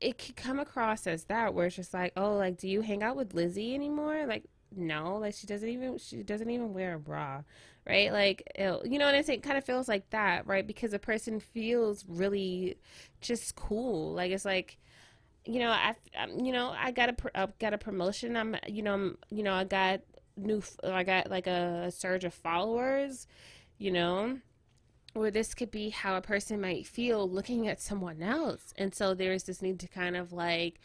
it 0.00 0.18
could 0.18 0.36
come 0.36 0.58
across 0.58 1.06
as 1.06 1.24
that 1.24 1.52
where 1.52 1.66
it's 1.66 1.76
just 1.76 1.92
like 1.92 2.12
oh 2.16 2.36
like 2.36 2.56
do 2.56 2.68
you 2.68 2.80
hang 2.80 3.02
out 3.02 3.16
with 3.16 3.34
lizzie 3.34 3.74
anymore? 3.74 4.24
Like 4.26 4.44
no 4.74 5.16
like 5.18 5.34
she 5.34 5.46
doesn't 5.46 5.68
even 5.68 5.98
she 5.98 6.22
doesn't 6.22 6.50
even 6.50 6.72
wear 6.72 6.94
a 6.94 6.98
bra 6.98 7.42
right? 7.86 8.12
Like, 8.12 8.42
you 8.58 8.98
know 8.98 9.06
what 9.06 9.14
I'm 9.14 9.22
saying? 9.22 9.38
It 9.38 9.42
kind 9.42 9.56
of 9.56 9.64
feels 9.64 9.88
like 9.88 10.10
that, 10.10 10.46
right? 10.46 10.66
Because 10.66 10.92
a 10.92 10.98
person 10.98 11.38
feels 11.38 12.04
really 12.08 12.78
just 13.20 13.54
cool. 13.54 14.12
Like, 14.12 14.32
it's 14.32 14.44
like, 14.44 14.78
you 15.44 15.60
know, 15.60 15.70
I, 15.70 15.94
I'm, 16.18 16.44
you 16.44 16.52
know, 16.52 16.74
I 16.76 16.90
got 16.90 17.10
a, 17.10 17.40
I 17.40 17.48
got 17.60 17.74
a 17.74 17.78
promotion. 17.78 18.36
I'm, 18.36 18.56
you 18.66 18.82
know, 18.82 18.94
I'm, 18.94 19.18
you 19.30 19.44
know, 19.44 19.54
I 19.54 19.64
got 19.64 20.00
new, 20.36 20.62
I 20.82 21.04
got 21.04 21.30
like 21.30 21.46
a, 21.46 21.90
surge 21.92 22.24
of 22.24 22.34
followers, 22.34 23.28
you 23.78 23.92
know, 23.92 24.38
or 25.14 25.30
this 25.30 25.54
could 25.54 25.70
be 25.70 25.90
how 25.90 26.16
a 26.16 26.20
person 26.20 26.60
might 26.60 26.86
feel 26.86 27.30
looking 27.30 27.68
at 27.68 27.80
someone 27.80 28.20
else. 28.22 28.74
And 28.76 28.92
so 28.94 29.14
there's 29.14 29.44
this 29.44 29.62
need 29.62 29.78
to 29.80 29.88
kind 29.88 30.16
of 30.16 30.32
like 30.32 30.80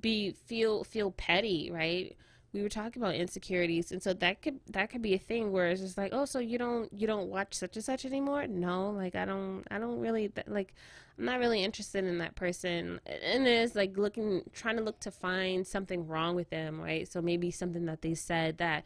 be, 0.00 0.32
feel, 0.32 0.82
feel 0.82 1.12
petty, 1.12 1.70
right? 1.70 2.16
We 2.52 2.62
were 2.62 2.68
talking 2.68 3.00
about 3.00 3.14
insecurities 3.14 3.92
and 3.92 4.02
so 4.02 4.12
that 4.12 4.42
could 4.42 4.58
that 4.70 4.90
could 4.90 5.02
be 5.02 5.14
a 5.14 5.18
thing 5.18 5.52
where 5.52 5.68
it's 5.68 5.80
just 5.80 5.96
like 5.96 6.12
oh 6.12 6.24
so 6.24 6.38
you 6.38 6.58
don't 6.58 6.92
you 6.92 7.06
don't 7.06 7.28
watch 7.28 7.54
such 7.54 7.76
and 7.76 7.84
such 7.84 8.04
anymore? 8.04 8.46
No 8.46 8.90
like 8.90 9.14
i 9.14 9.24
don't 9.24 9.64
i 9.70 9.78
don't 9.78 10.00
really 10.00 10.32
like 10.46 10.74
i'm 11.18 11.24
not 11.24 11.38
really 11.38 11.62
interested 11.62 12.04
in 12.04 12.18
that 12.18 12.34
person. 12.34 13.00
And 13.06 13.46
it's 13.46 13.74
like 13.74 13.96
looking 13.96 14.42
trying 14.52 14.76
to 14.76 14.82
look 14.82 15.00
to 15.00 15.10
find 15.10 15.66
something 15.66 16.06
wrong 16.06 16.34
with 16.34 16.50
them 16.50 16.80
right? 16.80 17.10
So 17.10 17.22
maybe 17.22 17.50
something 17.50 17.86
that 17.86 18.02
they 18.02 18.14
said 18.14 18.58
that 18.58 18.84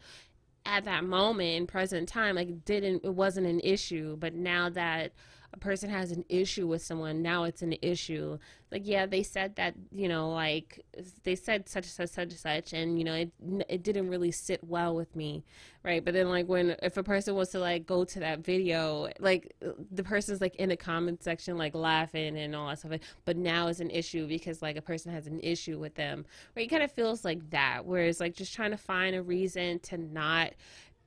at 0.65 0.85
that 0.85 1.03
moment 1.03 1.55
in 1.55 1.67
present 1.67 2.09
time 2.09 2.35
like 2.35 2.65
didn't 2.65 3.05
it 3.05 3.13
wasn't 3.13 3.45
an 3.45 3.59
issue 3.59 4.15
but 4.17 4.33
now 4.33 4.67
that 4.69 5.11
a 5.55 5.59
person 5.59 5.89
has 5.89 6.11
an 6.11 6.25
issue 6.27 6.67
with 6.67 6.81
someone, 6.81 7.21
now 7.21 7.45
it's 7.45 7.61
an 7.61 7.75
issue. 7.81 8.37
Like, 8.71 8.81
yeah, 8.85 9.05
they 9.05 9.23
said 9.23 9.55
that, 9.55 9.73
you 9.91 10.09
know, 10.09 10.31
like 10.31 10.85
they 11.23 11.35
said 11.35 11.69
such 11.69 11.85
and 11.85 11.91
such, 11.91 12.09
such 12.09 12.29
and 12.29 12.33
such, 12.33 12.73
and 12.73 12.99
you 12.99 13.05
know, 13.05 13.13
it 13.13 13.31
it 13.69 13.83
didn't 13.83 14.09
really 14.09 14.31
sit 14.31 14.61
well 14.63 14.93
with 14.93 15.15
me, 15.15 15.45
right? 15.83 16.03
But 16.03 16.13
then, 16.13 16.29
like, 16.29 16.47
when 16.47 16.75
if 16.83 16.97
a 16.97 17.03
person 17.03 17.35
was 17.35 17.49
to 17.49 17.59
like 17.59 17.85
go 17.85 18.03
to 18.03 18.19
that 18.19 18.39
video, 18.39 19.09
like 19.19 19.55
the 19.91 20.03
person's 20.03 20.41
like 20.41 20.55
in 20.57 20.69
the 20.69 20.77
comment 20.77 21.23
section, 21.23 21.57
like 21.57 21.73
laughing 21.73 22.37
and 22.37 22.53
all 22.53 22.67
that 22.67 22.79
stuff, 22.79 22.99
but 23.23 23.37
now 23.37 23.67
it's 23.67 23.79
an 23.79 23.91
issue 23.91 24.27
because 24.27 24.61
like 24.61 24.75
a 24.75 24.81
person 24.81 25.13
has 25.13 25.25
an 25.25 25.39
issue 25.39 25.79
with 25.79 25.95
them, 25.95 26.25
right? 26.55 26.65
It 26.65 26.69
kind 26.69 26.83
of 26.83 26.91
feels 26.91 27.23
like 27.23 27.49
that, 27.51 27.85
whereas 27.85 28.19
like 28.19 28.35
just 28.35 28.53
trying 28.53 28.71
to 28.71 28.77
find 28.77 29.15
a 29.15 29.21
reason 29.23 29.79
to 29.79 29.97
not 29.97 30.51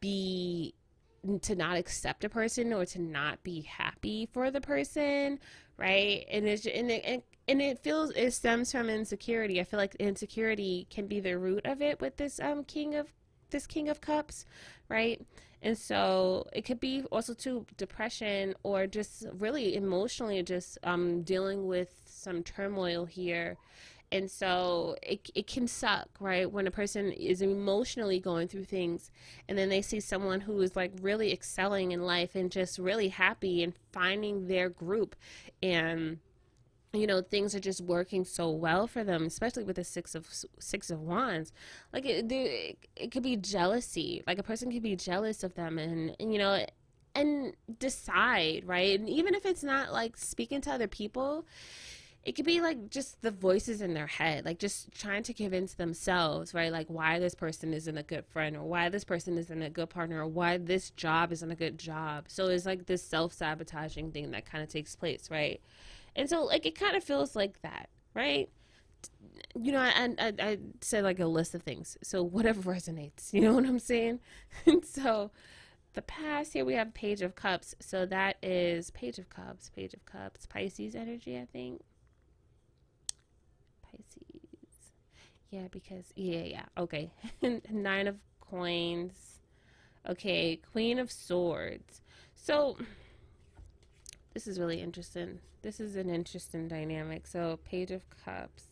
be 0.00 0.74
to 1.42 1.54
not 1.54 1.76
accept 1.76 2.24
a 2.24 2.28
person 2.28 2.72
or 2.72 2.84
to 2.86 3.00
not 3.00 3.42
be 3.42 3.62
happy 3.62 4.28
for 4.32 4.50
the 4.50 4.60
person, 4.60 5.38
right? 5.76 6.24
And 6.30 6.46
it's 6.46 6.66
and 6.66 6.90
it, 6.90 7.24
and 7.48 7.62
it 7.62 7.78
feels 7.80 8.10
it 8.10 8.32
stems 8.32 8.72
from 8.72 8.88
insecurity. 8.88 9.60
I 9.60 9.64
feel 9.64 9.78
like 9.78 9.94
insecurity 9.96 10.86
can 10.90 11.06
be 11.06 11.20
the 11.20 11.38
root 11.38 11.66
of 11.66 11.82
it 11.82 12.00
with 12.00 12.16
this 12.16 12.40
um 12.40 12.64
king 12.64 12.94
of 12.94 13.12
this 13.50 13.66
king 13.66 13.88
of 13.88 14.00
cups, 14.00 14.44
right? 14.88 15.20
And 15.60 15.76
so 15.76 16.46
it 16.52 16.62
could 16.64 16.78
be 16.78 17.02
also 17.10 17.34
to 17.34 17.66
depression 17.76 18.54
or 18.62 18.86
just 18.86 19.26
really 19.32 19.74
emotionally 19.74 20.42
just 20.42 20.78
um 20.84 21.22
dealing 21.22 21.66
with 21.66 22.02
some 22.04 22.42
turmoil 22.42 23.06
here 23.06 23.56
and 24.10 24.30
so 24.30 24.96
it, 25.02 25.30
it 25.34 25.46
can 25.46 25.68
suck 25.68 26.08
right 26.20 26.50
when 26.50 26.66
a 26.66 26.70
person 26.70 27.12
is 27.12 27.42
emotionally 27.42 28.18
going 28.18 28.48
through 28.48 28.64
things 28.64 29.10
and 29.48 29.58
then 29.58 29.68
they 29.68 29.82
see 29.82 30.00
someone 30.00 30.40
who 30.40 30.60
is 30.60 30.74
like 30.74 30.92
really 31.00 31.32
excelling 31.32 31.92
in 31.92 32.02
life 32.02 32.34
and 32.34 32.50
just 32.50 32.78
really 32.78 33.08
happy 33.08 33.62
and 33.62 33.74
finding 33.92 34.46
their 34.46 34.68
group 34.68 35.14
and 35.62 36.18
you 36.92 37.06
know 37.06 37.20
things 37.20 37.54
are 37.54 37.60
just 37.60 37.82
working 37.82 38.24
so 38.24 38.50
well 38.50 38.86
for 38.86 39.04
them 39.04 39.24
especially 39.24 39.64
with 39.64 39.76
the 39.76 39.84
six 39.84 40.14
of 40.14 40.26
six 40.58 40.90
of 40.90 41.00
wands 41.00 41.52
like 41.92 42.06
it, 42.06 42.30
it, 42.32 42.78
it 42.96 43.10
could 43.10 43.22
be 43.22 43.36
jealousy 43.36 44.22
like 44.26 44.38
a 44.38 44.42
person 44.42 44.72
could 44.72 44.82
be 44.82 44.96
jealous 44.96 45.44
of 45.44 45.54
them 45.54 45.78
and, 45.78 46.16
and 46.18 46.32
you 46.32 46.38
know 46.38 46.64
and 47.14 47.52
decide 47.78 48.62
right 48.66 48.98
and 48.98 49.08
even 49.08 49.34
if 49.34 49.44
it's 49.44 49.62
not 49.62 49.92
like 49.92 50.16
speaking 50.16 50.60
to 50.62 50.70
other 50.70 50.86
people 50.86 51.44
it 52.28 52.34
could 52.36 52.44
be 52.44 52.60
like 52.60 52.90
just 52.90 53.22
the 53.22 53.30
voices 53.30 53.80
in 53.80 53.94
their 53.94 54.06
head, 54.06 54.44
like 54.44 54.58
just 54.58 54.92
trying 54.92 55.22
to 55.22 55.32
convince 55.32 55.72
themselves, 55.72 56.52
right? 56.52 56.70
Like 56.70 56.86
why 56.88 57.18
this 57.18 57.34
person 57.34 57.72
isn't 57.72 57.96
a 57.96 58.02
good 58.02 58.26
friend 58.26 58.54
or 58.54 58.64
why 58.64 58.90
this 58.90 59.02
person 59.02 59.38
isn't 59.38 59.62
a 59.62 59.70
good 59.70 59.88
partner 59.88 60.20
or 60.20 60.26
why 60.26 60.58
this 60.58 60.90
job 60.90 61.32
isn't 61.32 61.50
a 61.50 61.54
good 61.54 61.78
job. 61.78 62.26
So 62.28 62.48
it's 62.48 62.66
like 62.66 62.84
this 62.84 63.02
self 63.02 63.32
sabotaging 63.32 64.12
thing 64.12 64.32
that 64.32 64.44
kind 64.44 64.62
of 64.62 64.68
takes 64.68 64.94
place, 64.94 65.30
right? 65.30 65.62
And 66.14 66.28
so 66.28 66.44
like 66.44 66.66
it 66.66 66.78
kind 66.78 66.96
of 66.96 67.02
feels 67.02 67.34
like 67.34 67.62
that, 67.62 67.88
right? 68.12 68.50
You 69.58 69.72
know, 69.72 69.80
I, 69.80 70.14
I, 70.18 70.32
I 70.38 70.58
said 70.82 71.04
like 71.04 71.20
a 71.20 71.26
list 71.26 71.54
of 71.54 71.62
things. 71.62 71.96
So 72.02 72.22
whatever 72.22 72.60
resonates, 72.74 73.32
you 73.32 73.40
know 73.40 73.54
what 73.54 73.64
I'm 73.64 73.78
saying? 73.78 74.20
and 74.66 74.84
so 74.84 75.30
the 75.94 76.02
past 76.02 76.52
here 76.52 76.66
we 76.66 76.74
have 76.74 76.92
page 76.92 77.22
of 77.22 77.34
cups 77.34 77.74
so 77.80 78.04
that 78.04 78.36
is 78.42 78.90
page 78.90 79.18
of 79.18 79.30
cups 79.30 79.70
page 79.74 79.94
of 79.94 80.04
cups 80.04 80.46
pisces 80.46 80.94
energy 80.94 81.36
i 81.36 81.46
think 81.50 81.80
Pisces. 83.90 84.92
Yeah, 85.50 85.68
because 85.70 86.12
yeah, 86.14 86.42
yeah. 86.42 86.64
Okay. 86.76 87.10
Nine 87.70 88.06
of 88.06 88.16
coins. 88.40 89.40
Okay, 90.08 90.60
Queen 90.72 90.98
of 90.98 91.10
Swords. 91.10 92.00
So 92.34 92.76
this 94.34 94.46
is 94.46 94.58
really 94.58 94.80
interesting. 94.80 95.40
This 95.62 95.80
is 95.80 95.96
an 95.96 96.08
interesting 96.10 96.68
dynamic. 96.68 97.26
So 97.26 97.58
Page 97.64 97.90
of 97.90 98.02
Cups. 98.24 98.64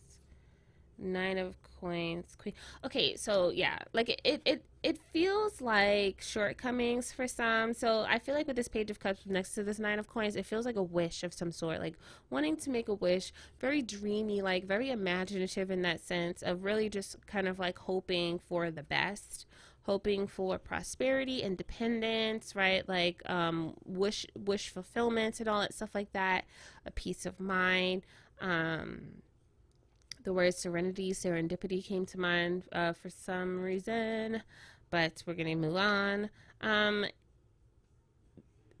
Nine 0.99 1.37
of 1.37 1.55
coins, 1.79 2.35
queen. 2.37 2.55
Okay, 2.83 3.15
so 3.15 3.51
yeah, 3.51 3.77
like 3.93 4.09
it, 4.09 4.21
it, 4.23 4.41
it, 4.45 4.65
it 4.87 4.97
feels 5.11 5.59
like 5.59 6.21
shortcomings 6.21 7.11
for 7.11 7.27
some. 7.27 7.73
So 7.73 8.05
I 8.07 8.19
feel 8.19 8.33
like 8.33 8.47
with 8.47 8.55
this 8.55 8.69
page 8.69 8.89
of 8.89 9.01
cups 9.01 9.23
next 9.25 9.53
to 9.55 9.63
this 9.63 9.79
nine 9.79 9.99
of 9.99 10.07
coins, 10.07 10.37
it 10.37 10.45
feels 10.45 10.65
like 10.65 10.77
a 10.77 10.81
wish 10.81 11.23
of 11.23 11.33
some 11.33 11.51
sort, 11.51 11.81
like 11.81 11.95
wanting 12.29 12.55
to 12.55 12.69
make 12.69 12.87
a 12.87 12.93
wish, 12.93 13.33
very 13.59 13.81
dreamy, 13.81 14.41
like 14.41 14.63
very 14.63 14.89
imaginative 14.89 15.69
in 15.71 15.81
that 15.81 15.99
sense 15.99 16.41
of 16.41 16.63
really 16.63 16.87
just 16.87 17.17
kind 17.27 17.49
of 17.49 17.59
like 17.59 17.77
hoping 17.79 18.39
for 18.39 18.71
the 18.71 18.83
best 18.83 19.45
hoping 19.81 20.27
for 20.27 20.57
prosperity, 20.57 21.41
independence, 21.41 22.55
right? 22.55 22.87
Like 22.89 23.21
um, 23.29 23.73
wish 23.85 24.25
wish 24.37 24.69
fulfillment 24.69 25.41
and 25.41 25.49
all 25.49 25.61
that 25.61 25.73
stuff 25.73 25.95
like 25.95 26.13
that, 26.13 26.45
a 26.85 26.91
peace 26.91 27.25
of 27.25 27.41
mind. 27.41 28.05
Um, 28.39 29.21
the 30.27 30.33
word 30.33 30.53
serenity, 30.53 31.13
serendipity 31.13 31.81
came 31.81 32.05
to 32.07 32.19
mind 32.19 32.63
uh, 32.73 32.91
for 32.91 33.09
some 33.09 33.61
reason, 33.61 34.41
but 34.89 35.23
we're 35.25 35.33
going 35.33 35.47
to 35.47 35.55
move 35.55 35.75
on. 35.75 36.29
Um, 36.61 37.05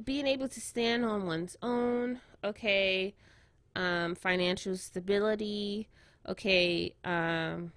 being 0.03 0.27
able 0.27 0.47
to 0.47 0.61
stand 0.61 1.03
on 1.05 1.25
one's 1.25 1.55
own, 1.61 2.21
okay. 2.43 3.13
Um, 3.75 4.15
financial 4.15 4.75
stability, 4.77 5.87
okay. 6.27 6.93
Um, 7.03 7.71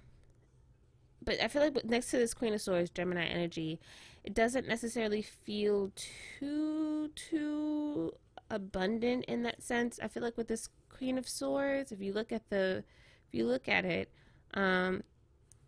but 1.23 1.41
I 1.41 1.47
feel 1.47 1.61
like 1.61 1.85
next 1.85 2.09
to 2.11 2.17
this 2.17 2.33
Queen 2.33 2.53
of 2.53 2.61
Swords, 2.61 2.89
Gemini 2.89 3.25
energy, 3.25 3.79
it 4.23 4.33
doesn't 4.33 4.67
necessarily 4.67 5.21
feel 5.21 5.91
too, 5.95 7.09
too 7.15 8.13
abundant 8.49 9.25
in 9.25 9.43
that 9.43 9.63
sense. 9.63 9.99
I 10.01 10.07
feel 10.07 10.23
like 10.23 10.37
with 10.37 10.47
this 10.47 10.69
Queen 10.89 11.17
of 11.17 11.27
Swords, 11.27 11.91
if 11.91 12.01
you 12.01 12.13
look 12.13 12.31
at 12.31 12.49
the 12.49 12.83
if 13.27 13.35
you 13.35 13.45
look 13.45 13.69
at 13.69 13.85
it, 13.85 14.11
um, 14.53 15.03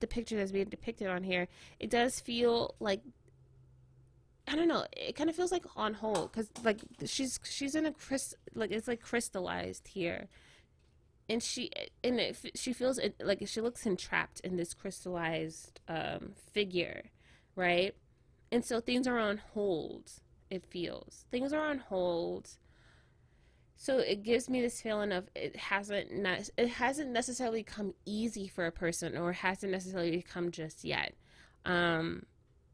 the 0.04 0.08
picture 0.08 0.36
that's 0.36 0.52
being 0.52 0.66
depicted 0.66 1.08
on 1.08 1.24
here, 1.24 1.48
it 1.80 1.90
does 1.90 2.20
feel 2.20 2.76
like 2.82 3.02
I 4.46 4.58
don't 4.58 4.68
know. 4.68 4.86
It 4.92 5.16
kind 5.16 5.30
of 5.30 5.36
feels 5.38 5.54
like 5.54 5.64
on 5.78 5.94
hold 5.94 6.34
because 6.34 6.50
like 6.64 6.82
she's 7.06 7.40
she's 7.44 7.74
in 7.74 7.86
a 7.86 7.94
crystal 7.94 8.38
like 8.54 8.72
it's 8.72 8.90
like 8.90 9.02
crystallized 9.02 9.88
here, 9.88 10.28
and 11.30 11.42
she 11.42 11.72
and 12.04 12.20
it, 12.20 12.38
she 12.54 12.74
feels 12.74 12.98
it 12.98 13.16
like 13.24 13.42
she 13.48 13.62
looks 13.62 13.86
entrapped 13.86 14.42
in 14.42 14.58
this 14.58 14.74
crystallized 14.74 15.80
um, 15.88 16.34
figure, 16.52 17.04
right? 17.56 17.96
And 18.52 18.66
so 18.66 18.82
things 18.82 19.08
are 19.08 19.18
on 19.18 19.38
hold. 19.54 20.12
It 20.50 20.66
feels 20.66 21.26
things 21.32 21.54
are 21.54 21.66
on 21.66 21.80
hold 21.80 22.50
so 23.84 23.98
it 23.98 24.24
gives 24.24 24.50
me 24.50 24.62
this 24.62 24.80
feeling 24.80 25.12
of 25.12 25.28
it 25.36 25.58
hasn't 25.58 26.10
ne- 26.10 26.46
it 26.58 26.70
hasn't 26.70 27.10
necessarily 27.10 27.64
come 27.64 27.94
easy 28.06 28.48
for 28.48 28.66
a 28.66 28.72
person 28.72 29.18
or 29.18 29.34
hasn't 29.34 29.74
necessarily 29.74 30.22
come 30.22 30.52
just 30.52 30.86
yet. 30.86 31.16
Um, 31.66 32.26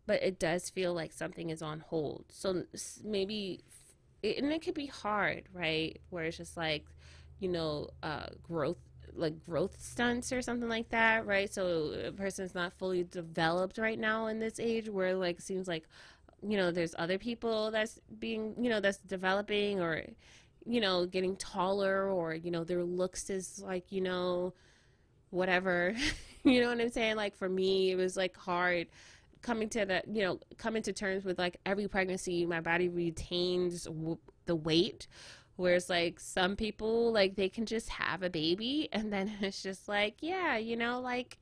but 0.05 0.21
it 0.21 0.37
does 0.37 0.69
feel 0.69 0.93
like 0.93 1.11
something 1.11 1.49
is 1.49 1.63
on 1.63 1.79
hold. 1.79 2.25
So 2.29 2.61
maybe 3.03 3.61
and 4.23 4.53
it 4.53 4.61
could 4.61 4.75
be 4.75 4.85
hard 4.85 5.45
right? 5.51 5.99
Where 6.11 6.25
it's 6.25 6.37
just 6.37 6.55
like 6.55 6.85
you 7.39 7.49
know 7.49 7.89
uh, 8.03 8.27
growth 8.43 8.77
like 9.15 9.43
growth 9.43 9.81
stunts 9.81 10.31
or 10.31 10.43
something 10.43 10.69
like 10.69 10.89
that 10.89 11.25
right? 11.25 11.51
So 11.51 11.91
a 12.05 12.11
person's 12.11 12.53
not 12.53 12.71
fully 12.73 13.03
developed 13.03 13.79
right 13.79 13.97
now 13.97 14.27
in 14.27 14.37
this 14.37 14.59
age 14.59 14.87
where 14.87 15.15
like 15.15 15.41
seems 15.41 15.67
like 15.67 15.85
you 16.47 16.55
know 16.55 16.69
there's 16.69 16.93
other 16.99 17.17
people 17.17 17.71
that's 17.71 17.99
being 18.19 18.53
you 18.59 18.69
know 18.69 18.79
that's 18.79 18.99
developing 18.99 19.81
or 19.81 20.05
you 20.69 20.79
know, 20.79 21.07
getting 21.07 21.35
taller 21.35 22.11
or, 22.11 22.35
you 22.35 22.51
know, 22.51 22.63
their 22.63 22.83
looks 22.83 23.31
is 23.31 23.59
like, 23.65 23.91
you 23.91 24.01
know, 24.01 24.53
whatever. 25.31 25.95
you 26.43 26.61
know 26.61 26.67
what 26.69 26.79
I'm 26.79 26.91
saying? 26.91 27.15
Like 27.15 27.35
for 27.35 27.49
me, 27.49 27.89
it 27.89 27.95
was 27.95 28.15
like 28.15 28.37
hard 28.37 28.85
coming 29.41 29.67
to 29.69 29.83
the, 29.83 30.03
you 30.07 30.21
know, 30.21 30.39
coming 30.57 30.83
to 30.83 30.93
terms 30.93 31.25
with 31.25 31.39
like 31.39 31.57
every 31.65 31.87
pregnancy, 31.87 32.45
my 32.45 32.61
body 32.61 32.87
retains 32.87 33.85
w- 33.85 34.19
the 34.45 34.55
weight. 34.55 35.07
Whereas 35.55 35.89
like 35.89 36.19
some 36.19 36.55
people, 36.55 37.11
like 37.11 37.35
they 37.35 37.49
can 37.49 37.65
just 37.65 37.89
have 37.89 38.21
a 38.21 38.29
baby 38.29 38.89
and 38.91 39.11
then 39.11 39.31
it's 39.41 39.63
just 39.63 39.87
like, 39.87 40.17
yeah, 40.21 40.57
you 40.57 40.77
know, 40.77 41.01
like 41.01 41.39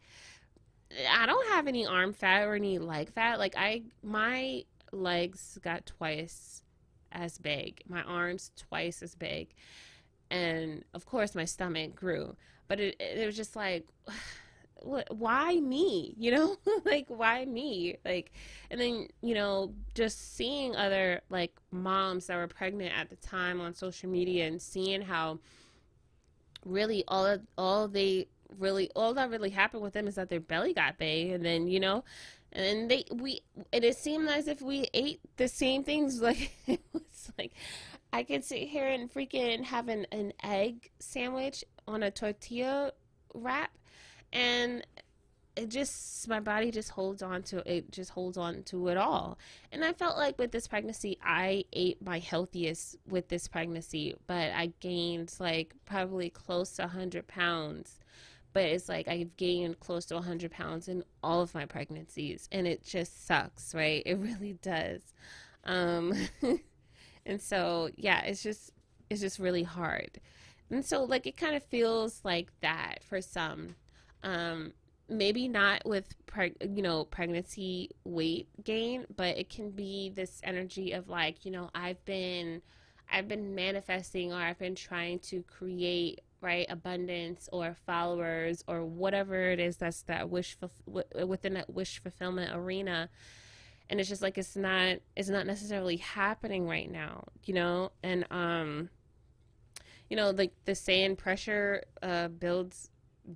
I 1.12 1.26
don't 1.26 1.50
have 1.50 1.68
any 1.68 1.86
arm 1.86 2.14
fat 2.14 2.44
or 2.44 2.56
any 2.56 2.80
leg 2.80 3.12
fat. 3.12 3.40
Like 3.40 3.56
I, 3.58 3.84
my 4.02 4.64
legs 4.94 5.60
got 5.62 5.86
twice 5.86 6.64
as 7.12 7.38
big, 7.38 7.82
my 7.88 8.04
arms 8.04 8.52
twice 8.58 9.02
as 9.02 9.16
big, 9.16 9.50
and 10.30 10.84
of 10.94 11.06
course 11.06 11.36
my 11.36 11.46
stomach 11.46 11.96
grew. 11.96 12.36
But 12.68 12.80
it 12.80 12.96
it 13.00 13.26
was 13.26 13.36
just 13.36 13.56
like. 13.56 13.88
why 14.82 15.60
me? 15.60 16.14
You 16.18 16.32
know? 16.32 16.58
Like 16.86 17.08
why 17.08 17.44
me? 17.46 17.98
Like 18.06 18.32
and 18.72 18.80
then 18.80 19.08
you 19.22 19.34
know 19.34 19.74
just 19.94 20.36
seeing 20.36 20.76
other 20.76 21.22
like 21.30 21.52
moms 21.72 22.28
that 22.28 22.38
were 22.38 22.48
pregnant 22.48 22.94
at 22.98 23.10
the 23.10 23.16
time 23.18 23.60
on 23.60 23.74
social 23.74 24.10
media 24.10 24.48
and 24.48 24.62
seeing 24.62 25.02
how 25.02 25.40
really 26.64 27.04
all 27.08 27.38
all 27.58 27.88
they 27.88 28.28
really 28.58 28.90
all 28.96 29.14
that 29.16 29.30
really 29.30 29.50
happened 29.50 29.84
with 29.84 29.94
them 29.94 30.08
is 30.08 30.16
that 30.16 30.30
their 30.30 30.40
belly 30.40 30.74
got 30.74 30.98
big. 30.98 31.32
And 31.32 31.44
then 31.44 31.68
you 31.68 31.80
know 31.80 32.04
and 32.54 32.90
they 32.90 33.04
we 33.14 33.42
and 33.74 33.84
it 33.84 33.98
seemed 33.98 34.28
as 34.30 34.48
if 34.48 34.62
we 34.62 34.88
ate 34.94 35.20
the 35.38 35.48
same 35.48 35.84
things 35.84 36.22
like 36.22 36.52
it 36.68 36.82
was 36.94 37.32
like 37.38 37.52
i 38.14 38.24
could 38.24 38.44
sit 38.44 38.68
here 38.68 38.88
and 38.88 39.12
freaking 39.14 39.64
have 39.64 39.88
an, 39.88 40.06
an 40.12 40.34
egg 40.44 40.90
sandwich 41.00 41.64
on 41.88 42.04
a 42.04 42.12
tortilla 42.12 42.92
wrap 43.34 43.72
and 44.34 44.86
it 45.58 45.70
just 45.70 46.28
my 46.28 46.40
body 46.40 46.70
just 46.70 46.92
holds 46.92 47.24
on 47.24 47.42
to 47.42 47.64
it 47.72 47.92
just 47.92 48.12
holds 48.12 48.38
on 48.38 48.62
to 48.64 48.90
it 48.90 48.98
all. 48.98 49.40
And 49.72 49.84
i 49.84 49.92
felt 49.92 50.18
like 50.18 50.38
with 50.38 50.52
this 50.52 50.68
pregnancy 50.68 51.18
i 51.24 51.66
ate 51.74 52.02
my 52.02 52.20
healthiest 52.20 52.98
with 53.08 53.28
this 53.28 53.48
pregnancy 53.48 54.16
but 54.28 54.52
i 54.52 54.72
gained 54.80 55.34
like 55.40 55.74
probably 55.86 56.30
close 56.30 56.72
to 56.74 56.84
100 56.84 57.28
pounds 57.28 58.00
but 58.58 58.66
it's 58.66 58.90
like 58.90 59.08
I've 59.08 59.38
gained 59.38 59.80
close 59.80 60.06
to 60.08 60.16
100 60.16 60.50
pounds 60.50 60.88
in 60.88 61.04
all 61.22 61.42
of 61.42 61.54
my 61.54 61.66
pregnancies, 61.66 62.50
and 62.52 62.66
it 62.66 62.84
just 62.84 63.28
sucks, 63.28 63.76
right? 63.76 64.02
It 64.04 64.16
really 64.18 64.54
does. 64.64 65.02
Um, 65.64 66.16
and 67.28 67.40
so, 67.40 67.92
yeah, 67.96 68.24
it's 68.24 68.42
just 68.42 68.72
it's 69.12 69.22
just 69.22 69.38
really 69.38 69.62
hard. 69.62 70.20
And 70.72 70.84
so, 70.84 71.04
like, 71.04 71.28
it 71.28 71.38
kind 71.38 71.56
of 71.56 71.62
feels 71.66 72.22
like 72.24 72.50
that 72.62 73.04
for 73.04 73.22
some. 73.22 73.76
Um, 74.24 74.74
maybe 75.08 75.48
not 75.48 75.86
with 75.86 76.16
preg- 76.26 76.76
you 76.76 76.82
know 76.82 77.06
pregnancy 77.06 77.92
weight 78.06 78.48
gain, 78.64 79.06
but 79.16 79.38
it 79.38 79.52
can 79.52 79.70
be 79.70 80.10
this 80.10 80.42
energy 80.44 80.94
of 80.94 81.10
like, 81.10 81.46
you 81.46 81.52
know, 81.52 81.70
I've 81.76 82.04
been 82.06 82.64
I've 83.12 83.28
been 83.28 83.54
manifesting 83.54 84.34
or 84.34 84.38
I've 84.38 84.58
been 84.58 84.74
trying 84.74 85.20
to 85.20 85.44
create 85.44 86.22
right 86.42 86.66
abundance 86.70 87.50
or 87.52 87.76
followers 87.86 88.64
or 88.68 88.86
whatever 88.86 89.50
it 89.50 89.60
is 89.60 89.78
that's 89.78 90.04
that 90.04 90.30
wish 90.30 90.58
within 90.86 91.54
that 91.56 91.70
wish 91.70 92.02
fulfillment 92.02 92.52
arena. 92.56 93.10
And 93.90 94.00
it's 94.00 94.10
just 94.10 94.22
like 94.22 94.38
it's 94.38 94.56
not 94.56 94.98
it's 95.16 95.30
not 95.30 95.46
necessarily 95.46 95.98
happening 95.98 96.68
right 96.68 96.90
now 96.92 97.26
you 97.46 97.54
know? 97.54 97.92
And 98.04 98.26
um 98.32 98.90
you 100.10 100.18
know 100.18 100.32
like 100.32 100.54
the 100.66 100.76
saying 100.76 101.16
pressure 101.16 101.84
uh 102.02 102.28
builds 102.28 102.90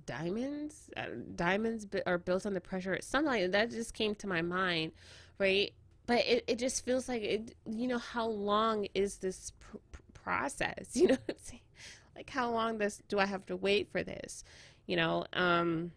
diamonds 0.06 0.88
uh, 0.96 1.04
diamonds 1.34 1.86
are 2.06 2.16
built 2.16 2.46
on 2.46 2.54
the 2.54 2.60
pressure 2.60 2.98
something 3.02 3.50
that 3.50 3.70
just 3.70 3.92
came 3.92 4.14
to 4.14 4.26
my 4.26 4.40
mind 4.40 4.92
right? 5.38 5.72
But 6.06 6.26
it, 6.26 6.44
it 6.46 6.58
just 6.58 6.84
feels 6.84 7.08
like 7.08 7.22
it 7.22 7.54
you 7.66 7.88
know 7.88 7.98
how 7.98 8.26
long 8.26 8.86
is 8.94 9.16
this 9.16 9.52
pr- 9.58 9.76
process? 10.14 10.90
You 10.94 11.08
know 11.08 11.14
what 11.26 11.36
i'm 11.36 11.42
saying 11.42 11.60
Like 12.14 12.30
how 12.30 12.50
long 12.50 12.78
this 12.78 13.02
do 13.08 13.18
I 13.18 13.26
have 13.26 13.46
to 13.46 13.56
wait 13.56 13.90
for 13.90 14.02
this? 14.02 14.44
You 14.86 14.96
know, 14.96 15.24
um 15.32 15.92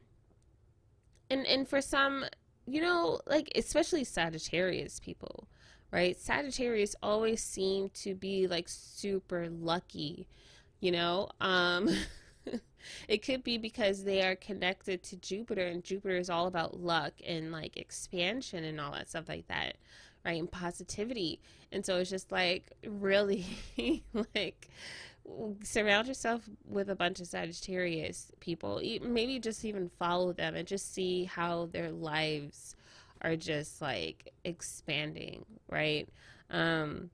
and 1.30 1.46
and 1.46 1.68
for 1.68 1.82
some, 1.82 2.26
you 2.66 2.82
know, 2.82 3.20
like 3.26 3.52
especially 3.56 4.04
Sagittarius 4.04 5.00
people, 5.00 5.48
right? 5.92 6.18
Sagittarius 6.18 6.96
always 7.02 7.44
seem 7.44 7.90
to 7.90 8.16
be 8.16 8.48
like 8.48 8.70
super 8.70 9.50
lucky, 9.50 10.28
you 10.80 10.92
know? 10.92 11.30
Um 11.42 11.90
it 13.08 13.24
could 13.24 13.44
be 13.44 13.58
because 13.58 14.04
they 14.04 14.22
are 14.22 14.36
connected 14.36 15.04
to 15.04 15.18
Jupiter 15.18 15.66
and 15.66 15.84
Jupiter 15.84 16.18
is 16.18 16.30
all 16.30 16.48
about 16.48 16.80
luck 16.80 17.14
and 17.26 17.52
like 17.52 17.78
expansion 17.78 18.64
and 18.64 18.80
all 18.80 18.92
that 18.92 19.10
stuff 19.10 19.28
like 19.28 19.48
that, 19.48 19.78
right? 20.24 20.40
And 20.40 20.52
positivity. 20.52 21.40
And 21.72 21.86
so 21.86 21.98
it's 21.98 22.10
just 22.10 22.32
like 22.32 22.72
really 22.86 23.46
like 24.36 24.70
surround 25.64 26.08
yourself 26.08 26.48
with 26.68 26.90
a 26.90 26.96
bunch 26.96 27.20
of 27.20 27.28
Sagittarius 27.28 28.32
people. 28.40 28.82
Maybe 29.02 29.40
just 29.40 29.66
even 29.66 29.90
follow 30.00 30.34
them 30.34 30.56
and 30.56 30.68
just 30.68 30.94
see 30.94 31.26
how 31.26 31.68
their 31.72 31.92
lives 31.92 32.76
are 33.22 33.36
just 33.36 33.82
like 33.82 34.34
expanding, 34.44 35.46
right? 35.70 36.08
Um, 36.50 37.10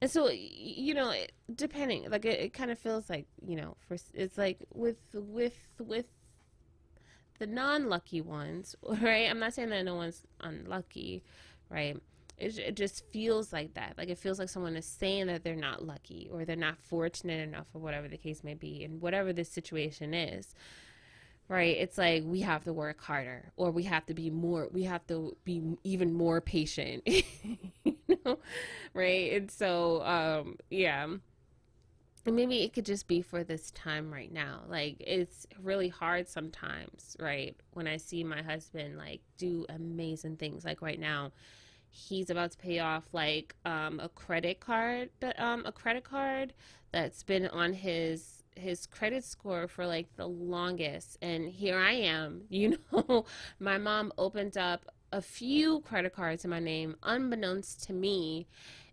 and 0.00 0.10
so 0.10 0.30
you 0.30 0.94
know, 0.94 1.12
depending, 1.54 2.08
like 2.10 2.24
it, 2.24 2.40
it 2.40 2.52
kind 2.54 2.70
of 2.70 2.78
feels 2.78 3.10
like 3.10 3.26
you 3.46 3.56
know, 3.56 3.76
for 3.86 3.96
it's 4.14 4.38
like 4.38 4.64
with 4.72 4.96
with 5.12 5.54
with 5.78 6.06
the 7.38 7.46
non-lucky 7.46 8.20
ones, 8.20 8.76
right? 8.82 9.28
I'm 9.30 9.38
not 9.38 9.54
saying 9.54 9.70
that 9.70 9.84
no 9.84 9.96
one's 9.96 10.22
unlucky, 10.40 11.22
right? 11.68 11.96
It, 12.40 12.58
it 12.58 12.76
just 12.76 13.04
feels 13.12 13.52
like 13.52 13.74
that. 13.74 13.94
Like 13.98 14.08
it 14.08 14.18
feels 14.18 14.38
like 14.38 14.48
someone 14.48 14.76
is 14.76 14.86
saying 14.86 15.26
that 15.26 15.44
they're 15.44 15.54
not 15.56 15.84
lucky 15.86 16.28
or 16.32 16.44
they're 16.44 16.56
not 16.56 16.78
fortunate 16.78 17.46
enough 17.46 17.66
or 17.74 17.80
whatever 17.80 18.08
the 18.08 18.16
case 18.16 18.42
may 18.42 18.54
be, 18.54 18.84
and 18.84 19.00
whatever 19.00 19.32
this 19.32 19.50
situation 19.50 20.14
is 20.14 20.54
right? 21.50 21.76
It's 21.78 21.98
like 21.98 22.22
we 22.24 22.40
have 22.42 22.64
to 22.64 22.72
work 22.72 23.02
harder 23.02 23.50
or 23.56 23.72
we 23.72 23.82
have 23.82 24.06
to 24.06 24.14
be 24.14 24.30
more 24.30 24.68
we 24.72 24.84
have 24.84 25.04
to 25.08 25.36
be 25.44 25.60
even 25.82 26.14
more 26.14 26.40
patient 26.40 27.02
you 27.84 27.96
know 28.24 28.38
right? 28.94 29.32
And 29.32 29.50
so 29.50 30.02
um 30.02 30.56
yeah. 30.70 31.08
And 32.26 32.36
maybe 32.36 32.62
it 32.62 32.72
could 32.72 32.84
just 32.84 33.08
be 33.08 33.22
for 33.22 33.42
this 33.42 33.70
time 33.72 34.12
right 34.12 34.30
now. 34.30 34.60
Like 34.68 34.96
it's 35.00 35.46
really 35.60 35.88
hard 35.88 36.28
sometimes 36.28 37.16
right? 37.18 37.56
When 37.72 37.88
i 37.88 37.96
see 37.96 38.22
my 38.22 38.42
husband 38.42 38.96
like 38.96 39.20
do 39.36 39.66
amazing 39.68 40.36
things 40.36 40.64
like 40.64 40.80
right 40.80 41.00
now 41.00 41.32
he's 41.90 42.30
about 42.30 42.52
to 42.52 42.58
pay 42.58 42.78
off 42.78 43.08
like 43.12 43.54
um 43.64 44.00
a 44.00 44.08
credit 44.08 44.60
card 44.60 45.10
um 45.38 45.64
a 45.66 45.72
credit 45.72 46.04
card 46.04 46.52
that's 46.92 47.22
been 47.22 47.46
on 47.48 47.72
his 47.72 48.40
his 48.56 48.86
credit 48.86 49.24
score 49.24 49.68
for 49.68 49.86
like 49.86 50.14
the 50.16 50.26
longest. 50.26 51.16
And 51.22 51.48
here 51.48 51.78
I 51.78 51.92
am 51.92 52.42
you 52.50 52.78
know 52.92 53.24
my 53.58 53.78
mom 53.78 54.12
opened 54.18 54.56
up 54.56 54.86
a 55.12 55.20
few 55.20 55.80
credit 55.80 56.14
cards 56.14 56.44
in 56.44 56.50
my 56.50 56.60
name 56.60 56.96
unbeknownst 57.02 57.84
to 57.84 57.92
me. 57.92 58.46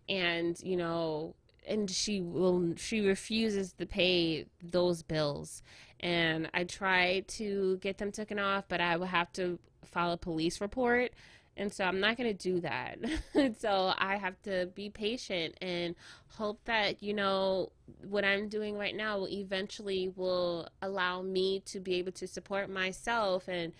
And 0.08 0.58
you 0.62 0.76
know 0.76 1.34
and 1.66 1.90
she 1.90 2.20
will 2.20 2.74
she 2.76 3.00
refuses 3.00 3.72
to 3.74 3.86
pay 3.86 4.46
those 4.62 5.02
bills. 5.02 5.62
And 6.00 6.48
I 6.54 6.64
try 6.64 7.24
to 7.26 7.78
get 7.78 7.98
them 7.98 8.12
taken 8.12 8.38
off 8.38 8.64
but 8.68 8.80
I 8.80 8.96
will 8.96 9.06
have 9.06 9.32
to 9.34 9.58
file 9.84 10.12
a 10.12 10.16
police 10.16 10.60
report 10.60 11.12
and 11.58 11.72
so 11.72 11.84
I'm 11.84 12.00
not 12.00 12.16
going 12.16 12.34
to 12.34 12.52
do 12.52 12.60
that. 12.60 12.98
so 13.58 13.92
I 13.98 14.16
have 14.16 14.40
to 14.42 14.66
be 14.74 14.88
patient 14.90 15.56
and 15.60 15.96
hope 16.28 16.60
that, 16.64 17.02
you 17.02 17.12
know, 17.12 17.72
what 18.08 18.24
I'm 18.24 18.48
doing 18.48 18.78
right 18.78 18.94
now 18.94 19.18
will 19.18 19.28
eventually 19.28 20.12
will 20.14 20.68
allow 20.80 21.20
me 21.20 21.60
to 21.66 21.80
be 21.80 21.96
able 21.96 22.12
to 22.12 22.26
support 22.26 22.70
myself 22.70 23.48
and 23.48 23.72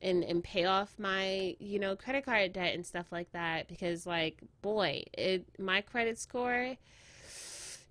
and 0.00 0.24
and 0.24 0.42
pay 0.42 0.64
off 0.64 0.94
my, 0.98 1.54
you 1.58 1.78
know, 1.78 1.94
credit 1.94 2.24
card 2.24 2.54
debt 2.54 2.74
and 2.74 2.86
stuff 2.86 3.06
like 3.12 3.30
that 3.32 3.68
because 3.68 4.06
like, 4.06 4.38
boy, 4.62 5.04
it 5.12 5.44
my 5.58 5.82
credit 5.82 6.18
score 6.18 6.76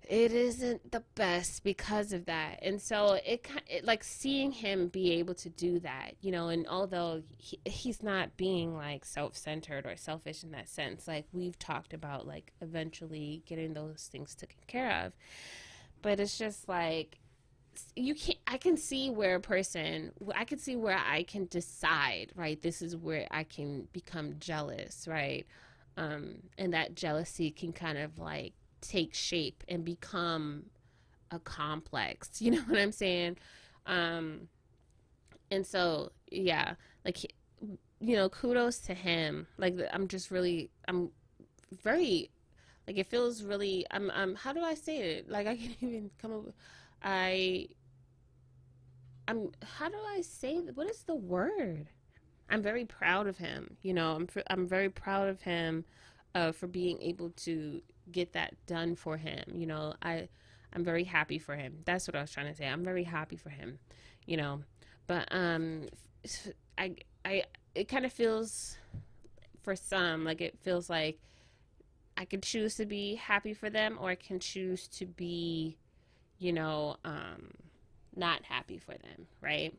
it 0.08 0.32
isn't 0.32 0.90
the 0.90 1.02
best 1.14 1.62
because 1.62 2.14
of 2.14 2.24
that. 2.24 2.60
And 2.62 2.80
so 2.80 3.18
it, 3.24 3.46
it, 3.66 3.84
like 3.84 4.02
seeing 4.02 4.50
him 4.50 4.88
be 4.88 5.12
able 5.12 5.34
to 5.34 5.50
do 5.50 5.78
that 5.80 6.12
you 6.20 6.32
know 6.32 6.48
and 6.48 6.66
although 6.68 7.22
he, 7.36 7.60
he's 7.64 8.02
not 8.02 8.36
being 8.36 8.74
like 8.74 9.04
self-centered 9.04 9.86
or 9.86 9.96
selfish 9.96 10.42
in 10.42 10.50
that 10.52 10.68
sense 10.68 11.06
like 11.06 11.26
we've 11.32 11.58
talked 11.58 11.92
about 11.92 12.26
like 12.26 12.52
eventually 12.60 13.42
getting 13.46 13.74
those 13.74 14.08
things 14.10 14.34
taken 14.34 14.58
care 14.66 15.04
of. 15.04 15.12
But 16.00 16.20
it's 16.20 16.38
just 16.38 16.68
like 16.68 17.18
you 17.94 18.14
can't 18.14 18.38
i 18.46 18.56
can 18.56 18.76
see 18.76 19.08
where 19.08 19.36
a 19.36 19.40
person 19.40 20.10
i 20.34 20.44
can 20.44 20.58
see 20.58 20.74
where 20.74 20.98
i 20.98 21.22
can 21.22 21.46
decide 21.46 22.32
right 22.34 22.60
this 22.60 22.82
is 22.82 22.96
where 22.96 23.24
i 23.30 23.44
can 23.44 23.86
become 23.92 24.34
jealous 24.40 25.06
right? 25.06 25.46
Um 25.96 26.36
and 26.56 26.72
that 26.72 26.94
jealousy 26.94 27.50
can 27.50 27.72
kind 27.72 27.98
of 27.98 28.18
like 28.18 28.54
take 28.80 29.14
shape 29.14 29.64
and 29.68 29.84
become 29.84 30.64
a 31.30 31.38
complex. 31.38 32.30
You 32.40 32.52
know 32.52 32.62
what 32.62 32.78
I'm 32.78 32.92
saying? 32.92 33.36
Um, 33.86 34.48
and 35.50 35.66
so, 35.66 36.12
yeah, 36.30 36.74
like, 37.04 37.24
you 38.00 38.16
know, 38.16 38.28
kudos 38.28 38.78
to 38.80 38.94
him. 38.94 39.46
Like, 39.56 39.76
I'm 39.92 40.08
just 40.08 40.30
really, 40.30 40.70
I'm 40.86 41.10
very, 41.82 42.30
like, 42.86 42.98
it 42.98 43.06
feels 43.06 43.42
really, 43.42 43.86
I'm, 43.90 44.10
I'm, 44.10 44.34
how 44.34 44.52
do 44.52 44.62
I 44.62 44.74
say 44.74 44.98
it? 44.98 45.28
Like, 45.28 45.46
I 45.46 45.56
can't 45.56 45.82
even 45.82 46.10
come 46.20 46.32
up, 46.32 46.54
I, 47.02 47.68
I'm, 49.26 49.50
how 49.62 49.88
do 49.88 49.96
I 50.16 50.20
say, 50.22 50.56
what 50.74 50.88
is 50.88 51.02
the 51.02 51.14
word? 51.14 51.88
I'm 52.50 52.62
very 52.62 52.84
proud 52.84 53.26
of 53.26 53.36
him. 53.36 53.76
You 53.82 53.94
know, 53.94 54.14
I'm, 54.14 54.28
I'm 54.48 54.66
very 54.66 54.88
proud 54.88 55.28
of 55.28 55.42
him 55.42 55.84
uh, 56.34 56.52
for 56.52 56.66
being 56.66 57.00
able 57.02 57.30
to 57.30 57.82
get 58.10 58.32
that 58.32 58.54
done 58.66 58.94
for 58.94 59.16
him. 59.16 59.44
You 59.54 59.66
know, 59.66 59.94
I 60.02 60.28
I'm 60.72 60.84
very 60.84 61.04
happy 61.04 61.38
for 61.38 61.56
him. 61.56 61.78
That's 61.84 62.06
what 62.06 62.16
I 62.16 62.20
was 62.20 62.30
trying 62.30 62.46
to 62.46 62.54
say. 62.54 62.66
I'm 62.66 62.84
very 62.84 63.04
happy 63.04 63.36
for 63.36 63.50
him. 63.50 63.78
You 64.26 64.36
know, 64.36 64.60
but 65.06 65.28
um, 65.30 65.86
I 66.76 66.96
I 67.24 67.44
it 67.74 67.88
kind 67.88 68.04
of 68.04 68.12
feels 68.12 68.76
for 69.62 69.76
some 69.76 70.24
like 70.24 70.40
it 70.40 70.58
feels 70.62 70.88
like 70.88 71.18
I 72.16 72.24
can 72.24 72.40
choose 72.40 72.74
to 72.76 72.86
be 72.86 73.14
happy 73.14 73.54
for 73.54 73.70
them 73.70 73.96
or 74.00 74.10
I 74.10 74.16
can 74.16 74.40
choose 74.40 74.88
to 74.88 75.06
be, 75.06 75.76
you 76.38 76.52
know, 76.52 76.96
um, 77.04 77.52
not 78.16 78.42
happy 78.42 78.78
for 78.78 78.92
them, 78.92 79.28
right? 79.40 79.72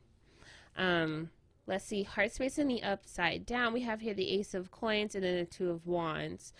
Um, 0.77 1.31
let's 1.67 1.83
see, 1.83 2.03
heart 2.03 2.31
space 2.31 2.57
in 2.57 2.69
the 2.69 2.81
upside 2.81 3.45
down. 3.45 3.73
We 3.73 3.81
have 3.81 3.99
here 3.99 4.13
the 4.13 4.31
ace 4.39 4.53
of 4.53 4.71
coins 4.71 5.15
and 5.15 5.23
then 5.23 5.35
the 5.35 5.45
two 5.45 5.69
of 5.69 5.85
wands 5.85 6.53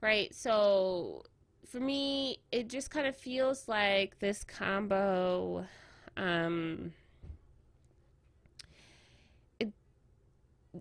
right? 0.00 0.34
So 0.34 1.22
for 1.66 1.80
me, 1.80 2.38
it 2.52 2.68
just 2.68 2.90
kind 2.90 3.06
of 3.06 3.16
feels 3.16 3.68
like 3.68 4.18
this 4.18 4.44
combo. 4.44 5.66
Um, 6.16 6.92
it 9.60 9.72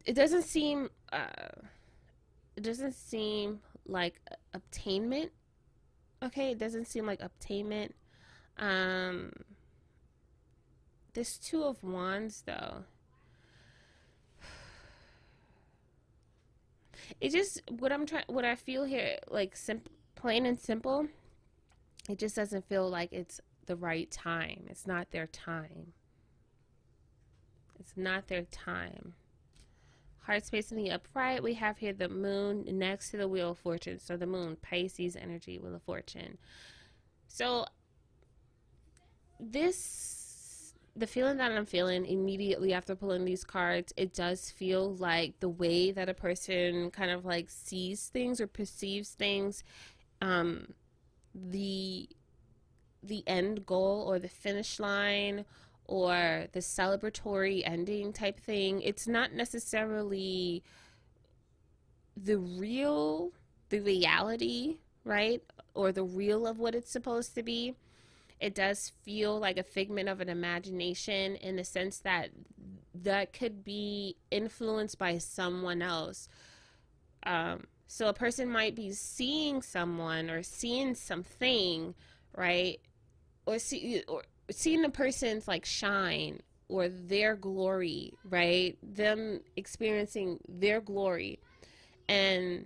it 0.06 0.14
doesn't 0.14 0.44
seem 0.44 0.90
uh, 1.12 1.26
it 2.56 2.64
doesn't 2.64 2.94
seem 2.94 3.60
like 3.86 4.20
obtainment. 4.54 5.32
Okay, 6.24 6.52
it 6.52 6.58
doesn't 6.58 6.86
seem 6.86 7.06
like 7.06 7.22
obtainment. 7.22 7.94
Um, 8.58 9.34
this 11.14 11.38
two 11.38 11.64
of 11.64 11.84
wands 11.84 12.44
though 12.46 12.84
it 17.22 17.32
just 17.32 17.62
what 17.70 17.92
I'm 17.92 18.06
trying 18.06 18.26
what 18.28 18.46
I 18.46 18.56
feel 18.56 18.84
here 18.84 19.18
like 19.30 19.56
simple 19.56 19.92
plain 20.16 20.46
and 20.46 20.60
simple 20.60 21.08
it 22.10 22.20
just 22.20 22.36
doesn't 22.36 22.68
feel 22.68 22.90
like 22.90 23.12
it's 23.12 23.42
the 23.66 23.76
right 23.76 24.10
time. 24.12 24.66
It's 24.70 24.86
not 24.86 25.12
their 25.12 25.28
time. 25.28 25.94
It's 27.80 27.94
not 27.96 28.28
their 28.28 28.44
time. 28.44 29.14
Heart 30.20 30.46
space 30.46 30.72
in 30.72 30.78
the 30.78 30.92
upright. 30.92 31.44
We 31.44 31.56
have 31.56 31.78
here 31.78 31.94
the 31.94 32.10
moon 32.10 32.66
next 32.72 33.12
to 33.12 33.18
the 33.18 33.28
wheel 33.28 33.52
of 33.52 33.60
fortune. 33.60 34.00
So 34.00 34.18
the 34.18 34.26
moon 34.26 34.58
pisces 34.62 35.16
energy 35.16 35.60
wheel 35.60 35.76
of 35.76 35.84
fortune. 35.84 36.38
So 37.28 37.66
this 39.40 40.15
the 40.96 41.08
feeling 41.08 41.38
that 41.38 41.52
I'm 41.52 41.66
feeling 41.66 42.06
immediately 42.06 42.74
after 42.74 42.96
pulling 42.96 43.26
these 43.26 43.44
cards, 43.44 43.94
it 43.98 44.14
does 44.14 44.50
feel 44.50 44.96
like 44.96 45.40
the 45.42 45.50
way 45.50 45.92
that 45.92 46.08
a 46.08 46.14
person 46.14 46.90
kind 46.92 47.12
of 47.12 47.26
like 47.26 47.50
sees 47.50 48.08
things 48.08 48.40
or 48.40 48.48
perceives 48.48 49.10
things, 49.10 49.64
um, 50.22 50.74
the 51.34 52.08
the 53.04 53.24
end 53.28 53.66
goal 53.66 54.06
or 54.08 54.18
the 54.18 54.30
finish 54.30 54.80
line 54.80 55.46
or 55.86 56.48
the 56.54 56.60
celebratory 56.60 57.62
ending 57.66 58.12
type 58.12 58.40
thing. 58.40 58.82
It's 58.82 59.08
not 59.08 59.34
necessarily 59.34 60.64
the 62.18 62.40
real, 62.40 63.32
the 63.70 63.82
reality, 63.82 64.78
right? 65.04 65.44
Or 65.76 65.92
the 65.92 66.04
real 66.04 66.48
of 66.48 66.58
what 66.58 66.74
it's 66.74 66.90
supposed 66.90 67.36
to 67.36 67.44
be 67.44 67.76
it 68.40 68.54
does 68.54 68.92
feel 69.04 69.40
like 69.40 69.58
a 69.58 69.64
figment 69.64 70.10
of 70.10 70.22
an 70.22 70.30
imagination 70.30 71.36
in 71.36 71.56
the 71.56 71.64
sense 71.64 72.00
that 72.00 72.30
that 72.94 73.34
could 73.34 73.64
be 73.64 74.16
influenced 74.32 74.98
by 74.98 75.18
someone 75.18 75.82
else. 75.82 76.28
Um, 77.26 77.64
so 77.88 78.08
a 78.08 78.14
person 78.14 78.50
might 78.50 78.76
be 78.76 78.92
seeing 78.92 79.62
someone 79.62 80.30
or 80.30 80.44
seeing 80.44 80.96
something, 80.96 81.96
right? 82.36 82.80
Or 83.46 83.60
see 83.60 84.04
or 84.08 84.24
seeing 84.52 84.84
a 84.86 84.90
person's 84.90 85.48
like 85.48 85.66
shine 85.66 86.42
or 86.68 86.90
their 86.90 87.36
glory, 87.36 88.14
right? 88.30 88.78
Them 88.82 89.42
experiencing 89.56 90.40
their 90.48 90.82
glory 90.82 91.40
and 92.08 92.66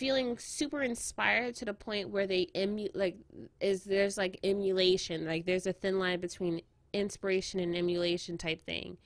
feeling 0.00 0.38
super 0.38 0.80
inspired 0.80 1.54
to 1.54 1.66
the 1.66 1.74
point 1.74 2.08
where 2.08 2.26
they 2.26 2.48
emu 2.56 2.88
like 2.94 3.18
is 3.60 3.84
there's 3.84 4.16
like 4.16 4.40
emulation, 4.42 5.26
like 5.26 5.44
there's 5.44 5.66
a 5.66 5.74
thin 5.74 5.98
line 5.98 6.18
between 6.18 6.62
inspiration 6.94 7.60
and 7.60 7.76
emulation 7.76 8.38
type 8.38 8.62
thing. 8.62 8.96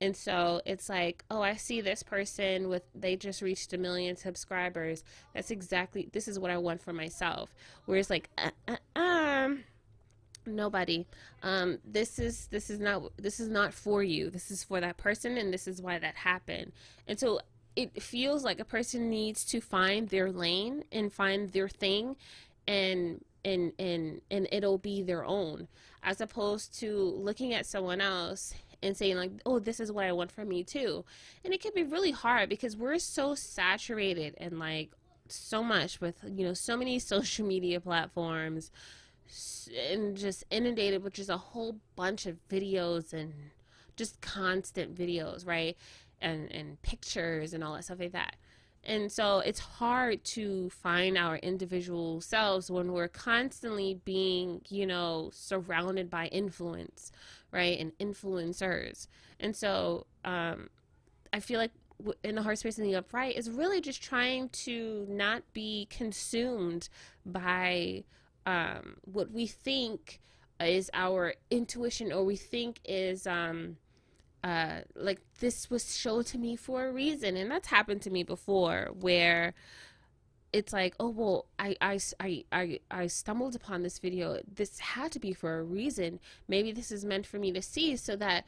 And 0.00 0.16
so 0.16 0.60
it's 0.66 0.88
like, 0.88 1.24
oh, 1.30 1.42
I 1.42 1.54
see 1.54 1.80
this 1.80 2.02
person 2.02 2.68
with 2.68 2.82
they 2.92 3.14
just 3.14 3.40
reached 3.40 3.72
a 3.72 3.78
million 3.78 4.16
subscribers. 4.16 5.04
That's 5.32 5.52
exactly 5.52 6.08
this 6.12 6.26
is 6.26 6.40
what 6.40 6.50
I 6.50 6.58
want 6.58 6.82
for 6.82 6.92
myself. 6.92 7.54
Whereas 7.84 8.10
like, 8.10 8.28
uh, 8.36 8.50
uh, 8.66 8.98
um, 8.98 9.62
nobody. 10.44 11.06
Um, 11.44 11.78
this 11.84 12.18
is 12.18 12.48
this 12.48 12.68
is 12.68 12.80
not 12.80 13.12
this 13.16 13.38
is 13.38 13.48
not 13.48 13.72
for 13.72 14.02
you. 14.02 14.28
This 14.28 14.50
is 14.50 14.64
for 14.64 14.80
that 14.80 14.96
person, 14.96 15.38
and 15.38 15.54
this 15.54 15.68
is 15.68 15.80
why 15.80 16.00
that 16.00 16.16
happened. 16.16 16.72
And 17.06 17.16
so 17.16 17.38
it 17.76 18.02
feels 18.02 18.42
like 18.42 18.58
a 18.58 18.64
person 18.64 19.10
needs 19.10 19.44
to 19.46 19.60
find 19.60 20.08
their 20.08 20.32
lane 20.32 20.84
and 20.90 21.12
find 21.12 21.50
their 21.50 21.68
thing, 21.68 22.16
and 22.66 23.24
and 23.44 23.72
and 23.78 24.20
and 24.30 24.48
it'll 24.50 24.78
be 24.78 25.02
their 25.02 25.24
own, 25.24 25.68
as 26.02 26.20
opposed 26.20 26.78
to 26.80 26.96
looking 26.96 27.54
at 27.54 27.66
someone 27.66 28.00
else 28.00 28.54
and 28.82 28.96
saying 28.96 29.16
like 29.16 29.30
oh 29.46 29.58
this 29.58 29.80
is 29.80 29.90
what 29.90 30.04
i 30.04 30.12
want 30.12 30.30
for 30.30 30.44
me 30.44 30.64
too. 30.64 31.04
And 31.44 31.54
it 31.54 31.62
can 31.62 31.72
be 31.74 31.82
really 31.82 32.10
hard 32.10 32.48
because 32.48 32.76
we're 32.76 32.98
so 32.98 33.34
saturated 33.34 34.34
and 34.38 34.58
like 34.58 34.90
so 35.28 35.62
much 35.62 36.00
with 36.00 36.16
you 36.24 36.44
know 36.44 36.54
so 36.54 36.76
many 36.76 36.98
social 36.98 37.46
media 37.46 37.80
platforms 37.80 38.70
and 39.90 40.16
just 40.16 40.44
inundated 40.50 41.02
with 41.02 41.14
just 41.14 41.30
a 41.30 41.36
whole 41.36 41.76
bunch 41.96 42.26
of 42.26 42.36
videos 42.48 43.12
and 43.12 43.32
just 43.96 44.20
constant 44.20 44.94
videos 44.94 45.46
right 45.46 45.76
and 46.20 46.50
and 46.52 46.80
pictures 46.82 47.52
and 47.52 47.62
all 47.62 47.74
that 47.74 47.84
stuff 47.84 48.00
like 48.00 48.12
that 48.12 48.36
and 48.86 49.10
so 49.10 49.40
it's 49.40 49.58
hard 49.58 50.22
to 50.24 50.70
find 50.70 51.18
our 51.18 51.36
individual 51.36 52.20
selves 52.20 52.70
when 52.70 52.92
we're 52.92 53.08
constantly 53.08 54.00
being, 54.04 54.62
you 54.68 54.86
know, 54.86 55.30
surrounded 55.32 56.08
by 56.08 56.26
influence, 56.26 57.10
right? 57.50 57.78
And 57.80 57.98
influencers. 57.98 59.08
And 59.40 59.56
so 59.56 60.06
um, 60.24 60.68
I 61.32 61.40
feel 61.40 61.58
like 61.58 61.72
in 62.22 62.36
the 62.36 62.42
heart 62.42 62.58
space 62.58 62.78
and 62.78 62.86
the 62.86 62.94
upright 62.94 63.36
is 63.36 63.50
really 63.50 63.80
just 63.80 64.02
trying 64.02 64.50
to 64.50 65.04
not 65.08 65.42
be 65.52 65.88
consumed 65.90 66.88
by 67.24 68.04
um, 68.44 68.98
what 69.02 69.32
we 69.32 69.48
think 69.48 70.20
is 70.60 70.90
our 70.94 71.34
intuition 71.50 72.12
or 72.12 72.22
we 72.24 72.36
think 72.36 72.78
is 72.84 73.26
um, 73.26 73.78
uh, 74.46 74.82
like 74.94 75.20
this 75.40 75.68
was 75.70 75.98
shown 75.98 76.22
to 76.22 76.38
me 76.38 76.54
for 76.54 76.86
a 76.86 76.92
reason 76.92 77.36
and 77.36 77.50
that's 77.50 77.66
happened 77.66 78.00
to 78.00 78.10
me 78.10 78.22
before 78.22 78.90
where 79.00 79.54
it's 80.52 80.72
like 80.72 80.94
oh 81.00 81.08
well 81.08 81.46
I, 81.58 81.74
I, 81.80 81.98
I, 82.20 82.44
I, 82.52 82.78
I 82.88 83.06
stumbled 83.08 83.56
upon 83.56 83.82
this 83.82 83.98
video. 83.98 84.38
This 84.54 84.78
had 84.78 85.10
to 85.12 85.18
be 85.18 85.32
for 85.32 85.58
a 85.58 85.64
reason. 85.64 86.20
Maybe 86.46 86.70
this 86.70 86.92
is 86.92 87.04
meant 87.04 87.26
for 87.26 87.40
me 87.40 87.50
to 87.52 87.60
see 87.60 87.96
so 87.96 88.14
that 88.16 88.44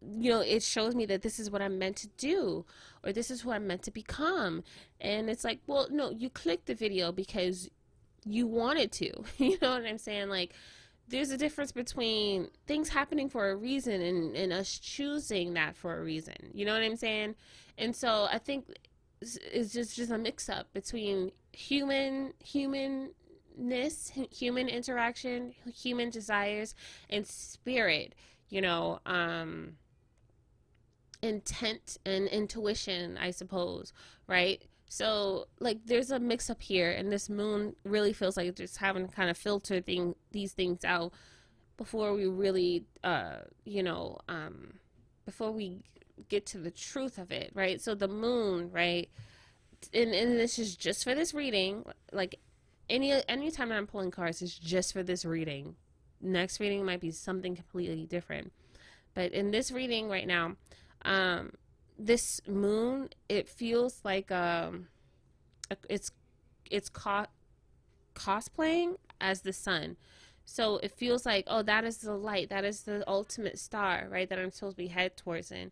you 0.00 0.30
know 0.30 0.40
it 0.40 0.62
shows 0.62 0.94
me 0.94 1.04
that 1.06 1.22
this 1.22 1.40
is 1.40 1.50
what 1.50 1.60
i'm 1.60 1.78
meant 1.78 1.94
to 1.94 2.08
do 2.16 2.64
or 3.04 3.12
this 3.12 3.30
is 3.30 3.40
who 3.40 3.50
i'm 3.50 3.66
meant 3.66 3.82
to 3.82 3.90
become. 3.90 4.62
And 5.00 5.28
it's 5.28 5.42
like 5.42 5.58
well 5.66 5.88
no 5.90 6.10
you 6.10 6.30
clicked 6.30 6.66
the 6.66 6.76
video 6.76 7.10
because 7.10 7.68
you 8.24 8.46
wanted 8.46 8.92
to 8.92 9.10
you 9.38 9.58
know 9.60 9.72
what 9.72 9.84
i'm 9.84 9.98
saying? 9.98 10.28
Like 10.28 10.54
there's 11.10 11.30
a 11.30 11.36
difference 11.36 11.72
between 11.72 12.48
things 12.66 12.88
happening 12.88 13.28
for 13.28 13.50
a 13.50 13.56
reason 13.56 14.00
and, 14.00 14.36
and 14.36 14.52
us 14.52 14.78
choosing 14.78 15.54
that 15.54 15.76
for 15.76 15.98
a 15.98 16.02
reason. 16.02 16.36
You 16.54 16.64
know 16.64 16.72
what 16.72 16.82
I'm 16.82 16.96
saying? 16.96 17.34
And 17.76 17.94
so 17.94 18.28
I 18.30 18.38
think 18.38 18.66
it's 19.20 19.72
just 19.72 19.96
just 19.96 20.10
a 20.10 20.18
mix 20.18 20.48
up 20.48 20.72
between 20.72 21.32
human 21.52 22.32
humanness, 22.42 24.12
human 24.30 24.68
interaction, 24.68 25.52
human 25.74 26.10
desires, 26.10 26.74
and 27.10 27.26
spirit. 27.26 28.14
You 28.48 28.60
know, 28.62 29.00
um, 29.06 29.76
intent 31.22 31.98
and 32.06 32.28
intuition, 32.28 33.18
I 33.18 33.30
suppose, 33.30 33.92
right? 34.26 34.62
So 34.92 35.46
like 35.60 35.78
there's 35.86 36.10
a 36.10 36.18
mix 36.18 36.50
up 36.50 36.60
here 36.60 36.90
and 36.90 37.12
this 37.12 37.30
moon 37.30 37.76
really 37.84 38.12
feels 38.12 38.36
like 38.36 38.52
just 38.56 38.78
having 38.78 39.06
to 39.06 39.14
kind 39.14 39.30
of 39.30 39.38
filter 39.38 39.80
thing 39.80 40.16
these 40.32 40.52
things 40.52 40.84
out 40.84 41.12
before 41.76 42.12
we 42.12 42.26
really 42.26 42.84
uh 43.04 43.36
you 43.64 43.84
know 43.84 44.18
um 44.28 44.74
before 45.24 45.52
we 45.52 45.78
get 46.28 46.44
to 46.46 46.58
the 46.58 46.72
truth 46.72 47.18
of 47.18 47.30
it, 47.30 47.52
right? 47.54 47.80
So 47.80 47.94
the 47.94 48.08
moon, 48.08 48.72
right? 48.72 49.08
And 49.94 50.12
and 50.12 50.40
this 50.40 50.58
is 50.58 50.74
just 50.74 51.04
for 51.04 51.14
this 51.14 51.32
reading. 51.34 51.84
Like 52.12 52.40
any 52.88 53.12
any 53.28 53.52
time 53.52 53.70
I'm 53.70 53.86
pulling 53.86 54.10
cards 54.10 54.42
is 54.42 54.58
just 54.58 54.92
for 54.92 55.04
this 55.04 55.24
reading. 55.24 55.76
Next 56.20 56.58
reading 56.58 56.84
might 56.84 57.00
be 57.00 57.12
something 57.12 57.54
completely 57.54 58.06
different. 58.06 58.52
But 59.14 59.30
in 59.30 59.52
this 59.52 59.70
reading 59.70 60.08
right 60.08 60.26
now, 60.26 60.56
um 61.02 61.52
this 62.00 62.40
moon, 62.46 63.10
it 63.28 63.48
feels 63.48 64.00
like 64.04 64.30
um, 64.32 64.88
it's 65.88 66.10
it's 66.70 66.88
co- 66.88 67.26
cosplaying 68.14 68.96
as 69.20 69.42
the 69.42 69.52
sun. 69.52 69.96
So 70.46 70.78
it 70.78 70.92
feels 70.92 71.26
like, 71.26 71.44
oh, 71.46 71.62
that 71.62 71.84
is 71.84 71.98
the 71.98 72.14
light, 72.14 72.48
that 72.48 72.64
is 72.64 72.82
the 72.82 73.04
ultimate 73.08 73.58
star, 73.58 74.08
right? 74.10 74.28
That 74.28 74.38
I'm 74.38 74.50
supposed 74.50 74.76
to 74.76 74.82
be 74.82 74.88
head 74.88 75.16
towards 75.16 75.52
in, 75.52 75.70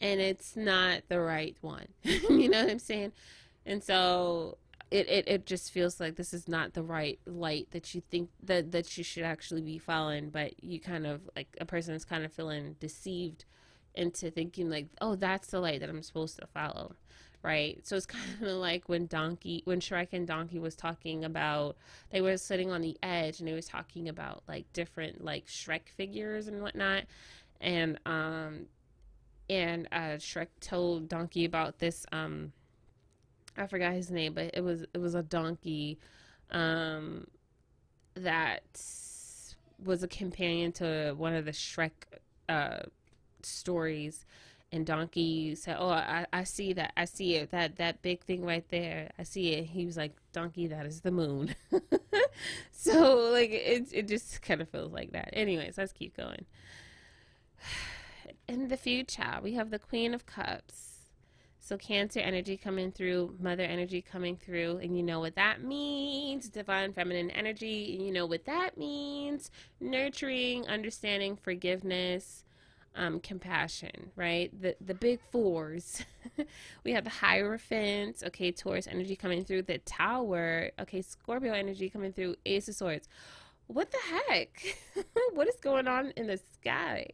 and 0.00 0.20
it's 0.20 0.56
not 0.56 1.02
the 1.08 1.20
right 1.20 1.56
one. 1.60 1.88
you 2.02 2.48
know 2.48 2.62
what 2.62 2.70
I'm 2.70 2.78
saying? 2.78 3.12
And 3.66 3.82
so 3.82 4.58
it, 4.90 5.08
it, 5.08 5.28
it 5.28 5.46
just 5.46 5.72
feels 5.72 5.98
like 5.98 6.14
this 6.14 6.32
is 6.32 6.46
not 6.46 6.74
the 6.74 6.82
right 6.82 7.18
light 7.26 7.68
that 7.72 7.94
you 7.94 8.02
think 8.10 8.30
that 8.44 8.70
that 8.72 8.96
you 8.96 9.02
should 9.02 9.24
actually 9.24 9.62
be 9.62 9.78
following, 9.78 10.30
but 10.30 10.62
you 10.62 10.78
kind 10.78 11.06
of 11.06 11.22
like 11.34 11.48
a 11.60 11.64
person 11.64 11.94
is 11.94 12.04
kind 12.04 12.24
of 12.24 12.32
feeling 12.32 12.76
deceived 12.78 13.44
into 13.94 14.30
thinking 14.30 14.70
like, 14.70 14.88
oh, 15.00 15.14
that's 15.14 15.48
the 15.48 15.60
light 15.60 15.80
that 15.80 15.88
I'm 15.88 16.02
supposed 16.02 16.38
to 16.40 16.46
follow, 16.46 16.94
right? 17.42 17.78
So 17.86 17.96
it's 17.96 18.06
kind 18.06 18.42
of 18.42 18.56
like 18.56 18.88
when 18.88 19.06
Donkey, 19.06 19.62
when 19.64 19.80
Shrek 19.80 20.08
and 20.12 20.26
Donkey 20.26 20.58
was 20.58 20.74
talking 20.74 21.24
about, 21.24 21.76
they 22.10 22.20
were 22.20 22.36
sitting 22.36 22.70
on 22.70 22.80
the 22.80 22.96
edge 23.02 23.38
and 23.40 23.48
they 23.48 23.54
was 23.54 23.66
talking 23.66 24.08
about 24.08 24.42
like 24.48 24.72
different 24.72 25.24
like 25.24 25.46
Shrek 25.46 25.88
figures 25.88 26.48
and 26.48 26.62
whatnot, 26.62 27.04
and 27.60 27.98
um, 28.06 28.66
and 29.48 29.88
uh, 29.92 30.16
Shrek 30.18 30.48
told 30.60 31.08
Donkey 31.08 31.44
about 31.44 31.78
this 31.78 32.06
um, 32.12 32.52
I 33.56 33.66
forgot 33.66 33.92
his 33.92 34.10
name, 34.10 34.34
but 34.34 34.50
it 34.54 34.62
was 34.62 34.84
it 34.92 34.98
was 34.98 35.14
a 35.14 35.22
donkey, 35.22 35.98
um, 36.50 37.26
that 38.14 38.62
was 39.84 40.02
a 40.02 40.08
companion 40.08 40.72
to 40.72 41.14
one 41.16 41.34
of 41.34 41.44
the 41.44 41.52
Shrek 41.52 41.92
uh 42.48 42.80
stories 43.44 44.24
and 44.72 44.86
donkey 44.86 45.54
said 45.54 45.76
oh 45.78 45.88
I, 45.88 46.26
I 46.32 46.44
see 46.44 46.72
that 46.72 46.92
i 46.96 47.04
see 47.04 47.36
it 47.36 47.50
that 47.50 47.76
that 47.76 48.02
big 48.02 48.22
thing 48.24 48.44
right 48.44 48.68
there. 48.70 49.10
I 49.18 49.22
see 49.22 49.52
it. 49.52 49.66
He 49.66 49.86
was 49.86 49.96
like 49.96 50.12
donkey 50.32 50.66
that 50.68 50.86
is 50.86 51.00
the 51.00 51.10
moon. 51.10 51.54
So 52.70 53.30
like 53.32 53.50
it, 53.50 53.88
it 53.92 54.08
just 54.08 54.42
kind 54.42 54.60
of 54.60 54.68
feels 54.68 54.92
like 54.92 55.12
that. 55.12 55.30
Anyways 55.32 55.78
let's 55.78 55.92
keep 55.92 56.16
going. 56.16 56.44
In 58.48 58.68
the 58.68 58.76
future 58.76 59.38
we 59.42 59.54
have 59.54 59.70
the 59.70 59.78
queen 59.78 60.12
of 60.12 60.26
cups. 60.26 60.90
So 61.60 61.78
cancer 61.78 62.20
energy 62.20 62.58
coming 62.58 62.92
through 62.92 63.36
mother 63.40 63.62
energy 63.62 64.02
coming 64.02 64.36
through 64.36 64.80
and 64.82 64.94
you 64.94 65.02
know 65.02 65.18
what 65.20 65.34
that 65.36 65.64
means. 65.64 66.50
Divine 66.50 66.92
feminine 66.92 67.30
energy 67.30 67.94
and 67.96 68.04
you 68.04 68.12
know 68.12 68.26
what 68.26 68.44
that 68.44 68.76
means. 68.76 69.50
Nurturing 69.80 70.68
understanding 70.68 71.36
forgiveness 71.36 72.43
um, 72.94 73.20
compassion, 73.20 74.12
right? 74.16 74.50
The 74.60 74.76
the 74.80 74.94
big 74.94 75.20
fours. 75.30 76.04
we 76.84 76.92
have 76.92 77.04
the 77.04 77.10
Hierophant, 77.10 78.22
okay, 78.26 78.52
Taurus 78.52 78.86
energy 78.86 79.16
coming 79.16 79.44
through, 79.44 79.62
the 79.62 79.78
Tower, 79.78 80.70
okay, 80.80 81.02
Scorpio 81.02 81.52
energy 81.52 81.88
coming 81.90 82.12
through, 82.12 82.36
Ace 82.46 82.68
of 82.68 82.74
Swords. 82.74 83.08
What 83.66 83.90
the 83.90 83.98
heck? 84.28 84.76
what 85.32 85.48
is 85.48 85.56
going 85.60 85.88
on 85.88 86.12
in 86.16 86.26
the 86.26 86.38
sky? 86.54 87.06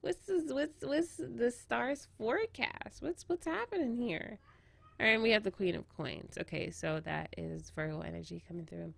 What's 0.00 0.26
this, 0.26 0.52
what's 0.52 0.84
what's 0.84 1.16
the 1.16 1.50
stars 1.50 2.08
forecast? 2.18 3.00
What's 3.00 3.28
what's 3.28 3.46
happening 3.46 3.96
here? 3.96 4.38
All 5.00 5.06
right, 5.06 5.20
we 5.20 5.30
have 5.30 5.42
the 5.42 5.50
Queen 5.50 5.74
of 5.74 5.84
Coins. 5.96 6.38
Okay, 6.40 6.70
so 6.70 7.00
that 7.04 7.34
is 7.36 7.70
Virgo 7.70 8.00
energy 8.00 8.42
coming 8.46 8.64
through. 8.64 8.94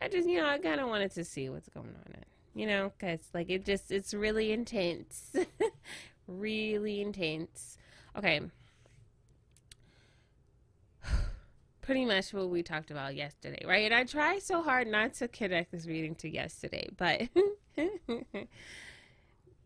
I 0.00 0.08
just, 0.08 0.28
you 0.28 0.38
know, 0.38 0.46
I 0.46 0.58
kind 0.58 0.80
of 0.80 0.88
wanted 0.88 1.10
to 1.12 1.24
see 1.24 1.48
what's 1.48 1.68
going 1.68 1.88
on. 1.88 2.14
You 2.54 2.66
know, 2.66 2.92
because 2.98 3.20
like 3.32 3.50
it 3.50 3.64
just, 3.64 3.90
it's 3.90 4.14
really 4.14 4.52
intense. 4.52 5.34
really 6.26 7.00
intense. 7.00 7.78
Okay. 8.16 8.40
Pretty 11.80 12.04
much 12.04 12.32
what 12.32 12.50
we 12.50 12.62
talked 12.62 12.90
about 12.90 13.14
yesterday, 13.14 13.64
right? 13.66 13.84
And 13.84 13.94
I 13.94 14.04
try 14.04 14.38
so 14.38 14.62
hard 14.62 14.86
not 14.86 15.14
to 15.14 15.28
connect 15.28 15.72
this 15.72 15.86
reading 15.86 16.14
to 16.16 16.28
yesterday, 16.28 16.88
but 16.96 17.22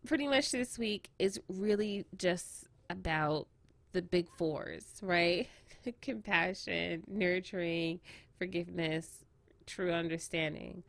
pretty 0.05 0.27
much 0.27 0.51
this 0.51 0.77
week 0.77 1.09
is 1.19 1.39
really 1.49 2.05
just 2.17 2.65
about 2.89 3.47
the 3.93 4.01
big 4.01 4.27
fours, 4.37 4.85
right? 5.01 5.47
Compassion, 6.01 7.03
nurturing, 7.07 7.99
forgiveness, 8.37 9.25
true 9.65 9.91
understanding. 9.91 10.83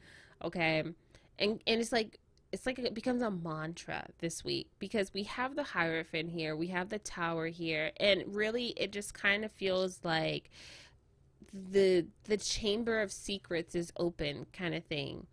Okay. 0.44 0.84
And 1.38 1.60
and 1.66 1.80
it's 1.80 1.92
like 1.92 2.18
it's 2.52 2.66
like 2.66 2.78
it 2.78 2.94
becomes 2.94 3.22
a 3.22 3.30
mantra 3.30 4.06
this 4.18 4.44
week 4.44 4.70
because 4.78 5.12
we 5.12 5.24
have 5.24 5.56
the 5.56 5.62
hierophant 5.62 6.30
here, 6.30 6.56
we 6.56 6.68
have 6.68 6.88
the 6.88 6.98
tower 6.98 7.48
here, 7.48 7.92
and 7.98 8.22
really 8.26 8.68
it 8.76 8.92
just 8.92 9.14
kind 9.14 9.44
of 9.44 9.52
feels 9.52 10.00
like 10.04 10.50
the 11.52 12.06
the 12.24 12.36
chamber 12.36 13.00
of 13.00 13.12
secrets 13.12 13.74
is 13.74 13.92
open 13.96 14.46
kind 14.52 14.74
of 14.74 14.84
thing. 14.84 15.26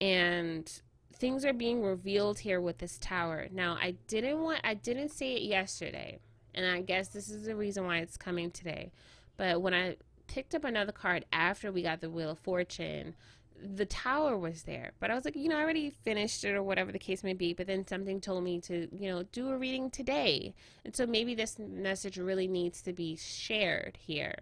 And 0.00 0.70
things 1.14 1.44
are 1.44 1.52
being 1.52 1.82
revealed 1.82 2.40
here 2.40 2.60
with 2.60 2.78
this 2.78 2.98
tower. 2.98 3.48
Now, 3.52 3.76
I 3.80 3.94
didn't 4.08 4.40
want 4.42 4.60
I 4.64 4.74
didn't 4.74 5.10
say 5.10 5.34
it 5.34 5.42
yesterday, 5.42 6.18
and 6.54 6.66
I 6.66 6.80
guess 6.80 7.08
this 7.08 7.28
is 7.28 7.44
the 7.44 7.56
reason 7.56 7.84
why 7.84 7.98
it's 7.98 8.16
coming 8.16 8.50
today. 8.50 8.90
But 9.36 9.62
when 9.62 9.74
I 9.74 9.96
picked 10.26 10.54
up 10.54 10.64
another 10.64 10.92
card 10.92 11.24
after 11.32 11.70
we 11.70 11.82
got 11.82 12.00
the 12.00 12.10
Wheel 12.10 12.30
of 12.30 12.38
Fortune, 12.38 13.14
the 13.62 13.86
tower 13.86 14.36
was 14.36 14.62
there. 14.62 14.92
But 15.00 15.10
I 15.10 15.14
was 15.14 15.24
like, 15.24 15.36
you 15.36 15.48
know, 15.48 15.58
I 15.58 15.62
already 15.62 15.90
finished 15.90 16.44
it 16.44 16.54
or 16.54 16.62
whatever 16.62 16.92
the 16.92 16.98
case 16.98 17.22
may 17.22 17.34
be. 17.34 17.52
But 17.52 17.66
then 17.66 17.86
something 17.86 18.20
told 18.20 18.44
me 18.44 18.60
to, 18.62 18.88
you 18.96 19.10
know, 19.10 19.22
do 19.24 19.50
a 19.50 19.58
reading 19.58 19.90
today. 19.90 20.54
And 20.84 20.94
so 20.94 21.06
maybe 21.06 21.34
this 21.34 21.58
message 21.58 22.16
really 22.18 22.48
needs 22.48 22.82
to 22.82 22.92
be 22.92 23.16
shared 23.16 23.98
here. 24.00 24.34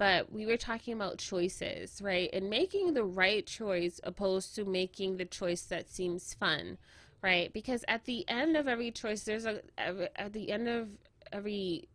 But 0.00 0.32
we 0.32 0.46
were 0.46 0.56
talking 0.56 0.94
about 0.94 1.18
choices, 1.18 2.00
right? 2.00 2.30
And 2.32 2.48
making 2.48 2.94
the 2.94 3.04
right 3.04 3.46
choice 3.46 4.00
opposed 4.02 4.54
to 4.54 4.64
making 4.64 5.18
the 5.18 5.26
choice 5.26 5.60
that 5.64 5.90
seems 5.90 6.32
fun, 6.32 6.78
right? 7.20 7.52
Because 7.52 7.84
at 7.86 8.06
the 8.06 8.26
end 8.26 8.56
of 8.56 8.66
every 8.66 8.92
choice, 8.92 9.24
there's 9.24 9.44
a, 9.44 9.60
at 9.78 10.32
the 10.32 10.50
end 10.50 10.68
of 10.68 10.88
every 11.30 11.89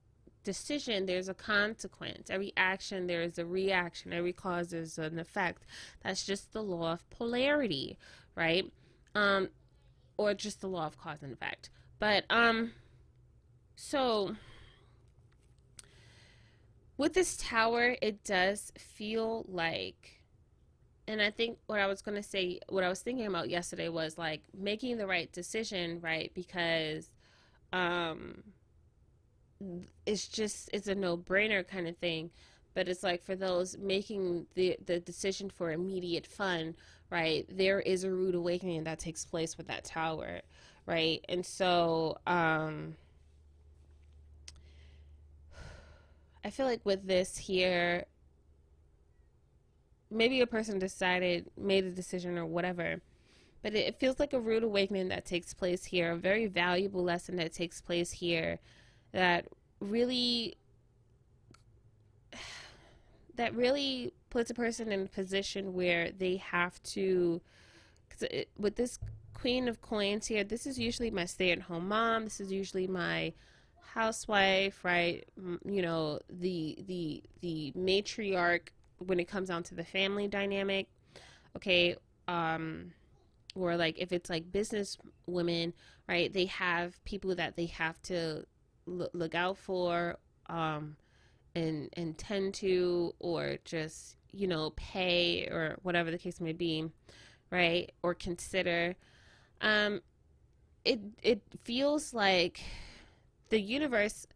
decision, 0.46 1.06
there's 1.06 1.28
a 1.28 1.34
consequence. 1.34 2.30
Every 2.30 2.54
action, 2.56 3.08
there 3.08 3.22
is 3.22 3.38
a 3.38 3.46
reaction. 3.46 4.14
Every 4.14 4.32
cause, 4.32 4.70
there's 4.70 4.98
an 4.98 5.20
effect. 5.20 5.66
That's 6.02 6.26
just 6.26 6.54
the 6.54 6.64
law 6.64 6.94
of 6.94 7.10
polarity, 7.10 7.98
right? 8.36 8.72
Um, 9.14 9.50
or 10.16 10.34
just 10.34 10.62
the 10.62 10.68
law 10.68 10.86
of 10.86 10.98
cause 10.98 11.22
and 11.22 11.34
effect. 11.34 11.70
But 12.00 12.24
um, 12.30 12.72
so 13.76 14.36
with 16.98 17.14
this 17.14 17.36
tower, 17.36 17.98
it 18.02 18.24
does 18.24 18.72
feel 18.78 19.46
like, 19.50 20.22
and 21.08 21.22
I 21.22 21.32
think 21.32 21.58
what 21.66 21.80
I 21.80 21.88
was 21.88 22.02
going 22.02 22.16
to 22.16 22.24
say, 22.24 22.60
what 22.70 22.84
I 22.84 22.90
was 22.90 23.02
thinking 23.02 23.28
about 23.28 23.50
yesterday 23.50 23.90
was 23.90 24.18
like 24.18 24.44
making 24.58 24.98
the 24.98 25.08
right 25.08 25.32
decision, 25.32 26.00
right? 26.02 26.32
Because, 26.34 27.10
um, 27.74 28.44
it's 30.06 30.28
just 30.28 30.70
it's 30.74 30.88
a 30.88 30.96
no-brainer 30.96 31.68
kind 31.68 31.88
of 31.88 31.98
thing. 31.98 32.30
But 32.74 32.90
it's 32.90 33.04
like 33.04 33.24
for 33.24 33.36
those 33.36 33.78
making 33.78 34.48
the 34.56 34.78
the 34.86 35.00
decision 35.00 35.50
for 35.50 35.72
immediate 35.72 36.28
fun 36.28 36.76
right 37.10 37.46
there 37.50 37.80
is 37.80 38.04
a 38.04 38.12
rude 38.12 38.36
awakening 38.36 38.84
that 38.84 39.00
takes 39.00 39.24
place 39.26 39.58
with 39.58 39.68
that 39.68 39.86
tower 39.86 40.42
right? 40.86 41.24
And 41.30 41.46
so 41.46 42.18
um 42.28 42.96
i 46.44 46.50
feel 46.50 46.66
like 46.66 46.82
with 46.86 47.06
this 47.08 47.38
here 47.38 48.06
maybe 50.12 50.42
a 50.42 50.48
person 50.48 50.78
decided 50.78 51.50
made 51.58 51.84
a 51.84 51.92
decision 51.92 52.38
or 52.38 52.46
whatever 52.46 53.02
but 53.64 53.74
it, 53.74 53.88
it 53.88 54.00
feels 54.00 54.20
like 54.20 54.34
a 54.34 54.40
rude 54.40 54.64
awakening 54.64 55.08
that 55.08 55.26
takes 55.26 55.54
place 55.54 55.86
here 55.86 56.12
a 56.12 56.16
very 56.16 56.46
valuable 56.46 57.04
lesson 57.04 57.36
that 57.36 57.52
takes 57.52 57.82
place 57.82 58.12
here 58.12 58.60
that 59.16 59.46
really 59.80 60.58
that 63.36 63.56
really 63.56 64.14
puts 64.30 64.50
a 64.50 64.54
person 64.54 64.92
in 64.92 65.04
a 65.04 65.08
position 65.08 65.74
where 65.74 66.12
they 66.12 66.36
have 66.36 66.84
to 66.84 67.42
it, 68.22 68.50
with 68.58 68.76
this 68.76 69.00
queen 69.34 69.70
of 69.70 69.82
coins 69.82 70.28
here 70.28 70.44
this 70.44 70.68
is 70.68 70.78
usually 70.78 71.10
my 71.12 71.26
stay-at-home 71.26 71.88
mom. 71.88 72.26
This 72.26 72.42
is 72.42 72.52
usually 72.52 72.88
my 72.88 73.32
housewife 73.94 74.84
right? 74.84 75.26
You 75.66 75.82
know 75.82 76.20
the 76.30 76.78
the 76.86 77.24
the 77.40 77.72
matriarch 77.78 78.68
when 79.00 79.20
it 79.22 79.30
comes 79.30 79.48
down 79.48 79.64
to 79.64 79.76
the 79.76 79.86
family 79.86 80.28
dynamic. 80.28 80.88
Okay 81.56 81.96
um 82.28 82.92
or 83.56 83.78
like 83.78 83.98
if 83.98 84.12
it's 84.12 84.30
like 84.30 84.52
business 84.52 84.98
women 85.26 85.74
right? 86.10 86.34
They 86.34 86.46
have 86.48 87.02
people 87.06 87.34
that 87.36 87.56
they 87.56 87.68
have 87.68 88.02
to 88.04 88.46
look, 88.86 89.36
out 89.36 89.58
for 89.58 90.18
um, 90.48 90.96
and 91.56 91.90
and 91.94 92.18
tend 92.18 92.54
to 92.56 93.14
or 93.20 93.58
just 93.66 94.18
you 94.32 94.48
know 94.48 94.72
pay 94.76 95.48
or 95.48 95.78
whatever 95.84 96.12
the 96.12 96.18
case 96.18 96.42
may 96.42 96.54
be 96.54 96.90
right 97.52 97.92
or 98.04 98.14
consider 98.14 98.96
um, 99.62 100.02
it 100.84 101.00
it 101.24 101.42
feels 101.64 102.14
like 102.14 102.62
the 103.50 103.60
universe 103.60 104.28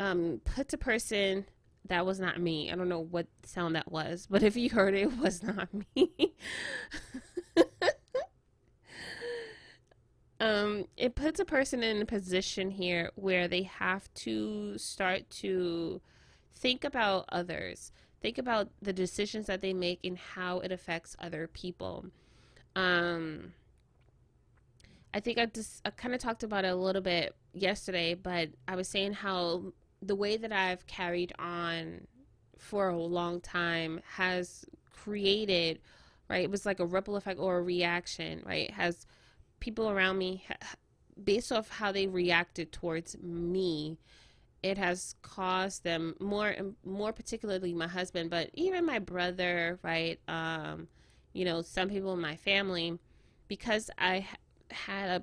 um, 0.00 0.40
puts 0.44 0.72
a 0.74 0.78
person 0.78 1.44
that 1.88 2.04
was 2.06 2.20
not 2.20 2.40
me. 2.40 2.70
I 2.70 2.76
don't 2.76 2.88
know 2.88 3.00
what 3.00 3.26
sound 3.44 3.74
that 3.74 3.90
was, 3.90 4.26
but 4.30 4.42
if 4.42 4.56
you 4.56 4.70
heard 4.70 4.94
it, 4.94 5.02
it 5.02 5.18
was 5.18 5.42
not 5.42 5.68
me. 5.96 6.10
um, 10.40 10.84
it 10.96 11.14
puts 11.14 11.40
a 11.40 11.44
person 11.44 11.82
in 11.82 12.00
a 12.00 12.06
position 12.06 12.70
here 12.70 13.10
where 13.16 13.48
they 13.48 13.62
have 13.62 14.12
to 14.14 14.78
start 14.78 15.28
to 15.30 16.00
think 16.54 16.84
about 16.84 17.24
others, 17.30 17.92
think 18.20 18.38
about 18.38 18.68
the 18.80 18.92
decisions 18.92 19.46
that 19.46 19.60
they 19.60 19.72
make 19.72 20.00
and 20.04 20.18
how 20.18 20.60
it 20.60 20.70
affects 20.70 21.16
other 21.20 21.48
people. 21.48 22.06
Um, 22.76 23.52
I 25.12 25.20
think 25.20 25.38
I 25.38 25.46
just 25.46 25.80
I 25.84 25.90
kind 25.90 26.14
of 26.14 26.20
talked 26.20 26.42
about 26.42 26.64
it 26.64 26.68
a 26.68 26.76
little 26.76 27.02
bit 27.02 27.34
yesterday, 27.52 28.14
but 28.14 28.50
I 28.68 28.76
was 28.76 28.88
saying 28.88 29.14
how 29.14 29.72
the 30.00 30.14
way 30.14 30.36
that 30.36 30.52
I've 30.52 30.86
carried 30.86 31.32
on 31.38 32.06
for 32.58 32.88
a 32.88 32.96
long 32.96 33.40
time 33.40 34.00
has 34.14 34.64
created, 34.92 35.80
right? 36.28 36.44
It 36.44 36.50
was 36.50 36.66
like 36.66 36.78
a 36.78 36.86
ripple 36.86 37.16
effect 37.16 37.40
or 37.40 37.58
a 37.58 37.62
reaction, 37.62 38.42
right? 38.44 38.70
Has 38.70 39.06
people 39.60 39.90
around 39.90 40.18
me, 40.18 40.44
based 41.22 41.52
off 41.52 41.68
how 41.68 41.92
they 41.92 42.06
reacted 42.06 42.72
towards 42.72 43.16
me, 43.22 43.98
it 44.62 44.78
has 44.78 45.14
caused 45.22 45.84
them 45.84 46.14
more, 46.20 46.54
more 46.84 47.12
particularly 47.12 47.72
my 47.72 47.88
husband, 47.88 48.30
but 48.30 48.50
even 48.54 48.84
my 48.84 48.98
brother, 48.98 49.78
right? 49.82 50.18
Um, 50.26 50.88
you 51.32 51.44
know, 51.44 51.62
some 51.62 51.88
people 51.88 52.12
in 52.14 52.20
my 52.20 52.36
family, 52.36 52.98
because 53.46 53.90
I 53.98 54.26
had 54.70 55.22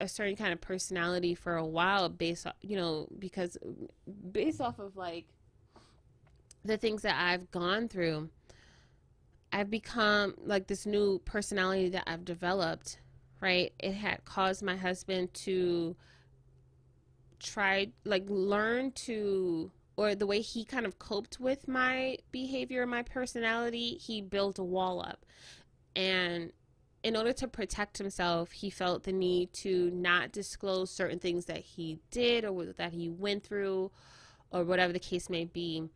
a 0.00 0.08
certain 0.08 0.36
kind 0.36 0.52
of 0.52 0.60
personality 0.60 1.34
for 1.34 1.56
a 1.56 1.66
while 1.66 2.08
based 2.08 2.46
off, 2.46 2.54
you 2.60 2.76
know, 2.76 3.08
because 3.18 3.58
based 4.30 4.60
off 4.60 4.78
of 4.78 4.96
like 4.96 5.26
the 6.64 6.76
things 6.76 7.02
that 7.02 7.16
I've 7.18 7.50
gone 7.50 7.88
through, 7.88 8.28
I've 9.52 9.70
become 9.70 10.34
like 10.38 10.66
this 10.66 10.86
new 10.86 11.20
personality 11.24 11.88
that 11.90 12.04
I've 12.06 12.24
developed 12.24 13.00
right? 13.40 13.72
It 13.78 13.92
had 13.92 14.24
caused 14.24 14.62
my 14.62 14.76
husband 14.76 15.32
to 15.34 15.96
try, 17.38 17.88
like, 18.04 18.24
learn 18.28 18.92
to, 18.92 19.70
or 19.96 20.14
the 20.14 20.26
way 20.26 20.40
he 20.40 20.64
kind 20.64 20.86
of 20.86 20.98
coped 20.98 21.38
with 21.38 21.68
my 21.68 22.18
behavior, 22.32 22.86
my 22.86 23.02
personality, 23.02 23.98
he 24.00 24.20
built 24.20 24.58
a 24.58 24.64
wall 24.64 25.00
up. 25.00 25.24
And 25.94 26.52
in 27.02 27.16
order 27.16 27.32
to 27.32 27.48
protect 27.48 27.98
himself, 27.98 28.52
he 28.52 28.70
felt 28.70 29.04
the 29.04 29.12
need 29.12 29.52
to 29.54 29.90
not 29.90 30.32
disclose 30.32 30.90
certain 30.90 31.18
things 31.18 31.44
that 31.46 31.58
he 31.58 32.00
did 32.10 32.44
or 32.44 32.66
that 32.76 32.92
he 32.92 33.08
went 33.08 33.44
through 33.44 33.90
or 34.50 34.64
whatever 34.64 34.92
the 34.92 34.98
case 34.98 35.30
may 35.30 35.44
be. 35.44 35.88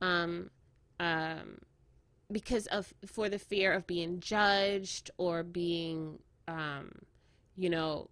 Um, 0.00 0.50
um, 0.98 1.58
because 2.30 2.66
of 2.66 2.92
for 3.06 3.28
the 3.28 3.38
fear 3.38 3.72
of 3.72 3.86
being 3.86 4.20
judged 4.20 5.10
or 5.16 5.42
being 5.42 6.18
um, 6.48 6.90
you 7.56 7.70
know, 7.70 8.08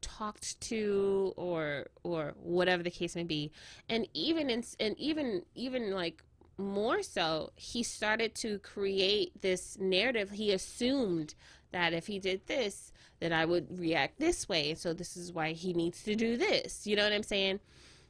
talked 0.00 0.60
to 0.60 1.32
or 1.36 1.86
or 2.02 2.34
whatever 2.36 2.82
the 2.82 2.90
case 2.90 3.16
may 3.16 3.24
be 3.24 3.50
and 3.88 4.06
even 4.12 4.50
in 4.50 4.62
and 4.78 4.98
even 4.98 5.42
even 5.54 5.92
like 5.92 6.22
more 6.58 7.02
so 7.02 7.50
he 7.56 7.82
started 7.82 8.34
to 8.34 8.58
create 8.58 9.40
this 9.40 9.78
narrative 9.80 10.30
he 10.30 10.52
assumed 10.52 11.34
that 11.74 11.92
if 11.92 12.06
he 12.06 12.20
did 12.20 12.46
this, 12.46 12.92
then 13.18 13.32
I 13.32 13.44
would 13.44 13.80
react 13.80 14.20
this 14.20 14.48
way. 14.48 14.74
So 14.74 14.94
this 14.94 15.16
is 15.16 15.32
why 15.32 15.52
he 15.52 15.72
needs 15.72 16.04
to 16.04 16.14
do 16.14 16.36
this. 16.36 16.86
You 16.86 16.94
know 16.94 17.02
what 17.02 17.12
I'm 17.12 17.24
saying? 17.24 17.58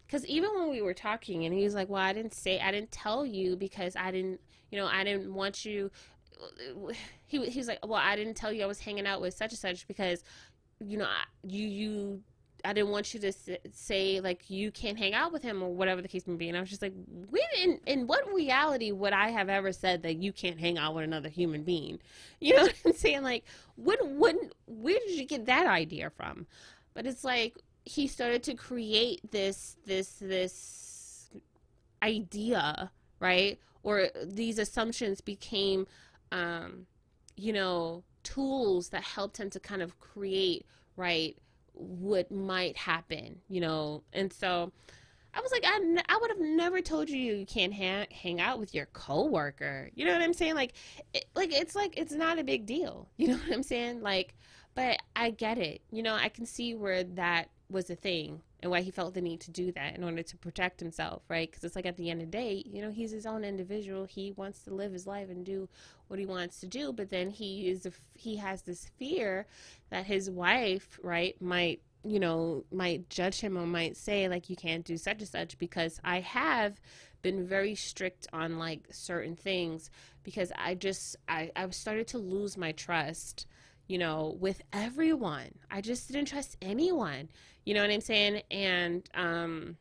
Because 0.07 0.27
even 0.27 0.51
when 0.55 0.69
we 0.69 0.83
were 0.83 0.93
talking, 0.93 1.47
and 1.47 1.55
he 1.55 1.65
was 1.65 1.75
like, 1.75 1.89
"Well, 1.89 2.03
I 2.03 2.13
didn't 2.13 2.35
say, 2.35 2.61
I 2.61 2.71
didn't 2.71 2.93
tell 2.93 3.25
you 3.25 3.57
because 3.57 3.97
I 3.97 4.11
didn't, 4.11 4.41
you 4.71 4.79
know, 4.79 4.87
I 4.87 5.03
didn't 5.03 5.33
want 5.33 5.65
you." 5.65 5.91
He 7.27 7.39
was 7.39 7.67
like, 7.67 7.85
"Well, 7.85 8.01
I 8.03 8.17
didn't 8.17 8.35
tell 8.35 8.53
you 8.53 8.63
I 8.65 8.67
was 8.67 8.81
hanging 8.81 9.07
out 9.07 9.21
with 9.21 9.35
such 9.35 9.53
and 9.53 9.59
such 9.59 9.87
because, 9.89 10.23
you 10.81 10.99
know, 10.99 11.09
you 11.43 11.67
you 11.67 12.23
I 12.65 12.73
didn't 12.73 12.91
want 12.91 13.13
you 13.13 13.21
to 13.21 13.33
say 13.73 14.21
like 14.21 14.49
you 14.49 14.71
can't 14.71 14.99
hang 14.99 15.13
out 15.13 15.33
with 15.33 15.43
him 15.43 15.63
or 15.63 15.73
whatever 15.75 16.01
the 16.01 16.09
case 16.09 16.27
may 16.27 16.37
be. 16.37 16.49
And 16.49 16.57
I 16.57 16.61
was 16.61 16.71
just 16.71 16.83
like, 16.83 16.95
when 17.07 17.43
in 17.63 17.81
in 17.87 18.07
what 18.07 18.27
reality 18.33 18.91
would 18.91 19.13
I 19.13 19.31
have 19.31 19.49
ever 19.49 19.73
said 19.73 20.03
that 20.03 20.17
you 20.17 20.33
can't 20.33 20.59
hang 20.59 20.79
out 20.79 20.95
with 20.95 21.05
another 21.05 21.29
human 21.29 21.63
being? 21.63 21.99
You 22.41 22.57
know 22.57 22.63
what 22.63 22.75
I'm 22.85 22.93
saying? 22.93 23.23
Like, 23.23 23.45
when 23.77 24.19
when 24.19 24.51
where 24.67 24.99
did 25.07 25.19
you 25.19 25.27
get 25.27 25.47
that 25.47 25.67
idea 25.67 26.11
from? 26.11 26.47
But 26.95 27.07
it's 27.07 27.25
like 27.25 27.57
he 27.85 28.07
started 28.07 28.43
to 28.45 28.55
create 28.55 29.31
this 29.31 29.77
this 29.87 30.17
this 30.21 31.31
idea, 32.03 32.91
right? 33.21 33.59
Or 33.83 34.09
these 34.25 34.59
assumptions 34.59 35.21
became, 35.21 35.87
um, 36.35 36.87
you 37.37 37.53
know, 37.53 38.03
tools 38.25 38.89
that 38.89 39.05
helped 39.05 39.37
him 39.37 39.51
to 39.51 39.61
kind 39.61 39.81
of 39.81 39.99
create 40.01 40.67
right 40.97 41.39
what 41.73 42.31
might 42.31 42.77
happen, 42.77 43.41
you 43.49 43.61
know. 43.61 44.03
And 44.13 44.33
so 44.33 44.73
I 45.33 45.41
was 45.41 45.53
like, 45.53 45.65
I, 45.65 46.03
I 46.09 46.19
would 46.21 46.31
have 46.31 46.41
never 46.41 46.81
told 46.81 47.09
you 47.09 47.19
you 47.19 47.47
can't 47.47 47.73
hang, 47.73 48.07
hang 48.11 48.41
out 48.41 48.59
with 48.59 48.75
your 48.75 48.87
coworker. 48.87 49.91
You 49.95 50.07
know 50.07 50.13
what 50.13 50.23
I'm 50.23 50.35
saying? 50.35 50.57
Like, 50.57 50.75
it, 51.13 51.27
like 51.37 51.53
it's 51.53 51.77
like 51.77 51.97
it's 51.97 52.13
not 52.13 52.39
a 52.39 52.45
big 52.45 52.67
deal. 52.67 53.09
You 53.17 53.29
know 53.29 53.35
what 53.35 53.53
I'm 53.53 53.63
saying? 53.63 54.03
Like, 54.03 54.35
but 54.75 54.99
I 55.15 55.31
get 55.31 55.59
it. 55.59 55.83
You 55.93 56.03
know, 56.03 56.15
I 56.15 56.29
can 56.29 56.47
see 56.47 56.75
where 56.75 57.05
that 57.05 57.51
was 57.71 57.91
a 57.91 57.97
thing 57.97 58.43
and 58.65 58.71
why 58.71 58.81
he 58.81 58.91
felt 58.91 59.13
the 59.13 59.21
need 59.21 59.41
to 59.41 59.51
do 59.51 59.71
that 59.73 59.95
in 59.95 60.03
order 60.03 60.23
to 60.23 60.37
protect 60.39 60.81
himself, 60.81 61.23
right? 61.29 61.51
Because 61.51 61.65
it's 61.65 61.77
like 61.77 61.85
at 61.85 61.99
the 61.99 62.09
end 62.09 62.23
of 62.23 62.31
the 62.31 62.39
day, 62.39 62.63
you 62.65 62.81
know, 62.81 62.91
he's 62.91 63.11
his 63.11 63.27
own 63.27 63.45
individual. 63.45 64.07
He 64.07 64.33
wants 64.33 64.61
to 64.63 64.73
live 64.73 64.91
his 64.91 65.07
life 65.07 65.29
and 65.29 65.45
do 65.45 65.69
what 66.09 66.19
he 66.19 66.25
wants 66.25 66.61
to 66.61 66.67
do, 66.67 66.91
but 66.91 67.11
then 67.11 67.29
he 67.29 67.69
is 67.69 67.85
a, 67.85 67.93
he 68.15 68.37
has 68.37 68.63
this 68.63 68.87
fear 68.97 69.47
that 69.91 70.07
his 70.07 70.31
wife, 70.31 70.99
right, 71.03 71.41
might 71.43 71.83
you 72.07 72.19
know 72.19 72.65
might 72.71 73.09
judge 73.09 73.41
him 73.41 73.57
or 73.57 73.67
might 73.67 73.97
say 73.97 74.29
like 74.29 74.51
you 74.51 74.57
can't 74.57 74.85
do 74.85 74.97
such 74.99 75.21
and 75.21 75.29
such 75.29 75.57
because 75.57 75.99
I 76.05 76.21
have 76.21 76.79
been 77.23 77.47
very 77.47 77.75
strict 77.75 78.27
on 78.31 78.59
like 78.59 78.87
certain 78.91 79.37
things 79.37 79.91
because 80.23 80.53
I 80.57 80.75
just 80.75 81.17
I 81.29 81.51
I 81.55 81.69
started 81.71 82.09
to 82.09 82.19
lose 82.19 82.57
my 82.57 82.73
trust 82.73 83.47
you 83.87 83.99
know, 83.99 84.37
with 84.41 84.63
everyone. 84.73 85.51
I 85.71 85.81
just 85.81 86.11
didn't 86.11 86.29
trust 86.29 86.57
anyone. 86.63 87.29
You 87.65 87.75
know 87.75 87.83
what 87.83 87.91
I'm 87.91 88.01
saying? 88.01 88.43
And 88.51 89.09
um, 89.15 89.77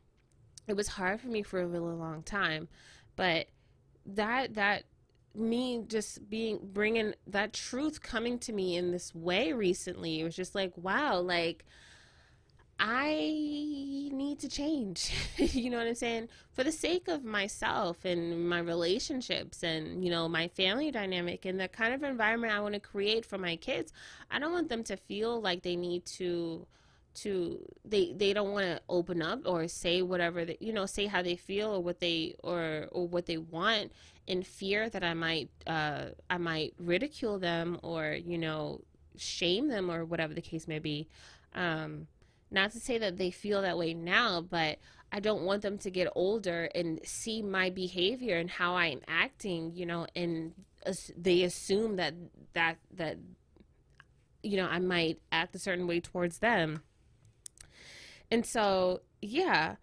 it 0.68 0.76
was 0.76 0.88
hard 0.88 1.22
for 1.22 1.28
me 1.28 1.44
for 1.44 1.62
a 1.62 1.68
really 1.68 1.94
long 1.94 2.24
time. 2.24 2.68
But 3.16 3.48
that 4.06 4.56
that 4.56 4.84
me 5.36 5.84
just 5.88 6.30
being 6.30 6.60
bringing 6.62 7.14
that 7.28 7.54
truth 7.54 8.02
coming 8.02 8.38
to 8.38 8.54
me 8.54 8.76
in 8.76 8.92
this 8.92 9.16
way 9.16 9.52
recently 9.52 10.20
it 10.20 10.24
was 10.24 10.36
just 10.36 10.54
like 10.54 10.72
wow 10.78 11.20
like 11.20 11.66
I 12.86 14.10
need 14.12 14.40
to 14.40 14.50
change. 14.50 15.14
you 15.38 15.70
know 15.70 15.78
what 15.78 15.88
I'm 15.88 15.96
saying? 15.96 16.28
For 16.52 16.66
the 16.66 16.72
sake 16.72 17.08
of 17.08 17.24
myself 17.24 18.04
and 18.04 18.50
my 18.50 18.60
relationships 18.60 19.64
and, 19.64 20.04
you 20.04 20.12
know, 20.12 20.28
my 20.28 20.50
family 20.50 20.92
dynamic 20.92 21.46
and 21.46 21.58
the 21.58 21.70
kind 21.70 21.94
of 21.94 22.04
environment 22.04 22.52
I 22.52 22.60
want 22.60 22.74
to 22.74 22.82
create 22.82 23.26
for 23.26 23.38
my 23.38 23.56
kids, 23.56 23.94
I 24.30 24.38
don't 24.38 24.52
want 24.52 24.68
them 24.68 24.84
to 24.84 24.98
feel 24.98 25.40
like 25.40 25.64
they 25.64 25.78
need 25.78 26.06
to 26.18 26.68
to 27.16 27.60
they 27.86 28.12
they 28.12 28.34
don't 28.34 28.52
want 28.54 28.66
to 28.66 28.82
open 28.90 29.22
up 29.22 29.42
or 29.46 29.68
say 29.68 30.02
whatever 30.02 30.44
that 30.44 30.64
you 30.64 30.74
know 30.74 30.88
say 30.88 31.06
how 31.06 31.22
they 31.22 31.36
feel 31.36 31.70
or 31.70 31.80
what 31.80 32.00
they 32.00 32.34
or 32.42 32.88
or 32.92 33.08
what 33.08 33.28
they 33.28 33.38
want 33.38 33.92
in 34.26 34.42
fear 34.42 34.90
that 34.90 35.04
I 35.04 35.14
might 35.14 35.48
uh 35.68 36.06
I 36.32 36.40
might 36.40 36.74
ridicule 36.80 37.38
them 37.38 37.80
or 37.84 38.14
you 38.14 38.40
know 38.40 38.82
shame 39.16 39.68
them 39.68 39.92
or 39.92 40.04
whatever 40.04 40.34
the 40.34 40.42
case 40.42 40.68
may 40.68 40.80
be 40.80 41.08
um 41.54 42.08
not 42.54 42.72
to 42.72 42.80
say 42.80 42.98
that 43.00 43.18
they 43.18 43.32
feel 43.32 43.62
that 43.62 43.78
way 43.78 43.94
now, 43.94 44.42
but 44.42 44.80
I 45.12 45.20
don't 45.20 45.44
want 45.44 45.62
them 45.62 45.78
to 45.80 45.92
get 45.92 46.08
older 46.16 46.70
and 46.74 47.00
see 47.04 47.42
my 47.42 47.70
behavior 47.70 48.38
and 48.38 48.50
how 48.50 48.76
I'm 48.76 49.02
acting, 49.08 49.74
you 49.76 49.86
know, 49.86 50.08
and 50.16 50.54
they 51.18 51.44
assume 51.44 51.98
that 51.98 52.14
that 52.54 52.78
that 52.96 53.18
you 54.44 54.58
know, 54.58 54.68
I 54.68 54.80
might 54.80 55.20
act 55.32 55.56
a 55.56 55.60
certain 55.60 55.88
way 55.88 56.02
towards 56.02 56.40
them. 56.40 56.84
And 58.30 58.46
so, 58.46 59.02
yeah, 59.22 59.76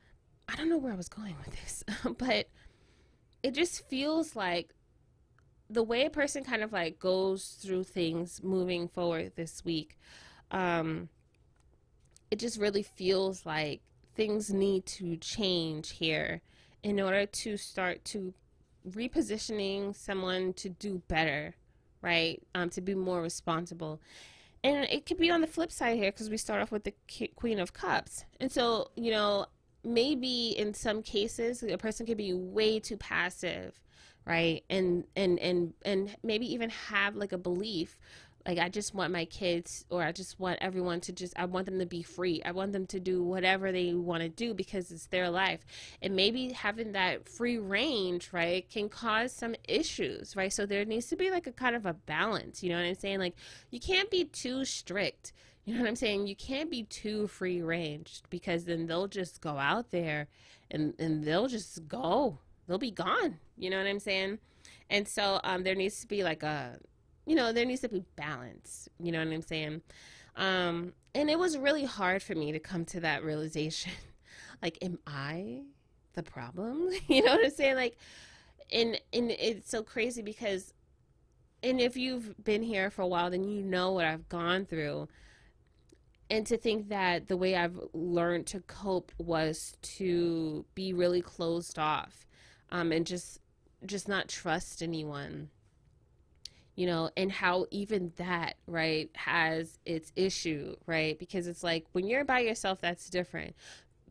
I 0.46 0.56
don't 0.56 0.68
know 0.68 0.76
where 0.76 0.92
I 0.92 0.96
was 0.96 1.08
going 1.08 1.34
with 1.44 1.58
this, 1.58 1.82
but 2.18 2.48
it 3.42 3.54
just 3.54 3.88
feels 3.88 4.36
like 4.36 4.74
the 5.70 5.82
way 5.82 6.04
a 6.04 6.10
person 6.10 6.44
kind 6.44 6.62
of 6.62 6.72
like 6.72 6.98
goes 6.98 7.58
through 7.62 7.84
things 7.84 8.42
moving 8.42 8.88
forward 8.88 9.32
this 9.36 9.64
week 9.64 9.96
um 10.50 11.08
it 12.30 12.38
just 12.38 12.58
really 12.58 12.82
feels 12.82 13.44
like 13.44 13.80
things 14.14 14.52
need 14.52 14.86
to 14.86 15.16
change 15.16 15.90
here 15.90 16.42
in 16.82 17.00
order 17.00 17.26
to 17.26 17.56
start 17.56 18.04
to 18.04 18.32
repositioning 18.88 19.94
someone 19.94 20.52
to 20.54 20.68
do 20.68 21.02
better, 21.08 21.54
right? 22.02 22.42
Um, 22.54 22.70
to 22.70 22.80
be 22.80 22.94
more 22.94 23.20
responsible. 23.20 24.00
And 24.62 24.84
it 24.90 25.06
could 25.06 25.18
be 25.18 25.30
on 25.30 25.40
the 25.40 25.46
flip 25.46 25.72
side 25.72 25.96
here 25.96 26.10
because 26.10 26.30
we 26.30 26.36
start 26.36 26.60
off 26.60 26.70
with 26.70 26.84
the 26.84 26.94
Queen 27.34 27.58
of 27.58 27.72
Cups. 27.72 28.24
And 28.40 28.52
so, 28.52 28.90
you 28.94 29.10
know, 29.10 29.46
maybe 29.82 30.48
in 30.50 30.74
some 30.74 31.02
cases 31.02 31.62
a 31.62 31.78
person 31.78 32.06
could 32.06 32.18
be 32.18 32.34
way 32.34 32.78
too 32.78 32.96
passive, 32.96 33.80
right? 34.26 34.62
And 34.68 35.04
and 35.16 35.38
and 35.38 35.72
and 35.84 36.14
maybe 36.22 36.52
even 36.52 36.70
have 36.70 37.16
like 37.16 37.32
a 37.32 37.38
belief 37.38 37.98
like 38.46 38.58
i 38.58 38.68
just 38.68 38.94
want 38.94 39.12
my 39.12 39.24
kids 39.24 39.84
or 39.90 40.02
i 40.02 40.12
just 40.12 40.38
want 40.40 40.58
everyone 40.60 41.00
to 41.00 41.12
just 41.12 41.32
i 41.38 41.44
want 41.44 41.66
them 41.66 41.78
to 41.78 41.86
be 41.86 42.02
free. 42.02 42.42
I 42.44 42.52
want 42.52 42.72
them 42.72 42.86
to 42.86 43.00
do 43.00 43.22
whatever 43.22 43.72
they 43.72 43.94
want 43.94 44.22
to 44.22 44.28
do 44.28 44.54
because 44.54 44.90
it's 44.90 45.06
their 45.06 45.30
life. 45.30 45.60
And 46.02 46.14
maybe 46.16 46.52
having 46.52 46.92
that 46.92 47.28
free 47.28 47.58
range 47.58 48.30
right 48.32 48.68
can 48.68 48.88
cause 48.88 49.32
some 49.32 49.54
issues 49.68 50.36
right? 50.36 50.52
So 50.52 50.66
there 50.66 50.84
needs 50.84 51.06
to 51.06 51.16
be 51.16 51.30
like 51.30 51.46
a 51.46 51.52
kind 51.52 51.76
of 51.76 51.86
a 51.86 51.94
balance 51.94 52.62
you 52.62 52.70
know 52.70 52.76
what 52.76 52.86
i'm 52.86 52.94
saying? 52.94 53.18
Like 53.18 53.34
you 53.70 53.80
can't 53.80 54.10
be 54.10 54.24
too 54.24 54.64
strict 54.64 55.32
you 55.64 55.74
know 55.74 55.80
what 55.80 55.88
i'm 55.88 55.96
saying? 55.96 56.26
You 56.26 56.36
can't 56.36 56.70
be 56.70 56.84
too 56.84 57.26
free 57.26 57.60
ranged 57.62 58.28
because 58.30 58.64
then 58.64 58.86
they'll 58.86 59.08
just 59.08 59.40
go 59.40 59.58
out 59.58 59.90
there 59.90 60.28
and 60.70 60.94
and 60.98 61.24
they'll 61.24 61.48
just 61.48 61.86
go. 61.88 62.38
They'll 62.66 62.78
be 62.78 62.92
gone 62.92 63.38
you 63.56 63.70
know 63.70 63.78
what 63.78 63.86
i'm 63.86 64.00
saying? 64.00 64.38
And 64.88 65.06
so 65.06 65.40
um, 65.44 65.62
there 65.62 65.76
needs 65.76 66.00
to 66.00 66.08
be 66.08 66.24
like 66.24 66.42
a 66.42 66.78
you 67.30 67.36
know, 67.36 67.52
there 67.52 67.64
needs 67.64 67.82
to 67.82 67.88
be 67.88 68.02
balance. 68.16 68.88
You 68.98 69.12
know 69.12 69.20
what 69.20 69.32
I'm 69.32 69.40
saying? 69.40 69.82
Um, 70.34 70.94
and 71.14 71.30
it 71.30 71.38
was 71.38 71.56
really 71.56 71.84
hard 71.84 72.24
for 72.24 72.34
me 72.34 72.50
to 72.50 72.58
come 72.58 72.84
to 72.86 72.98
that 73.00 73.22
realization. 73.22 73.92
like, 74.62 74.76
am 74.82 74.98
I 75.06 75.62
the 76.14 76.24
problem? 76.24 76.90
you 77.06 77.22
know 77.22 77.36
what 77.36 77.44
I'm 77.44 77.52
saying? 77.52 77.76
Like, 77.76 77.96
and 78.72 79.00
and 79.12 79.30
it's 79.30 79.70
so 79.70 79.84
crazy 79.84 80.22
because, 80.22 80.74
and 81.62 81.80
if 81.80 81.96
you've 81.96 82.34
been 82.42 82.64
here 82.64 82.90
for 82.90 83.02
a 83.02 83.06
while, 83.06 83.30
then 83.30 83.44
you 83.44 83.62
know 83.62 83.92
what 83.92 84.06
I've 84.06 84.28
gone 84.28 84.66
through. 84.66 85.06
And 86.30 86.44
to 86.48 86.56
think 86.56 86.88
that 86.88 87.28
the 87.28 87.36
way 87.36 87.54
I've 87.54 87.78
learned 87.92 88.48
to 88.48 88.60
cope 88.62 89.12
was 89.18 89.76
to 89.82 90.64
be 90.74 90.92
really 90.92 91.22
closed 91.22 91.78
off, 91.78 92.26
um, 92.72 92.90
and 92.90 93.06
just 93.06 93.38
just 93.86 94.08
not 94.08 94.26
trust 94.26 94.82
anyone 94.82 95.50
you 96.80 96.86
know, 96.86 97.10
and 97.14 97.30
how 97.30 97.66
even 97.70 98.10
that, 98.16 98.54
right, 98.66 99.10
has 99.14 99.78
its 99.84 100.12
issue, 100.16 100.74
right? 100.86 101.18
Because 101.18 101.46
it's 101.46 101.62
like 101.62 101.84
when 101.92 102.06
you're 102.06 102.24
by 102.24 102.40
yourself, 102.40 102.80
that's 102.80 103.10
different, 103.10 103.54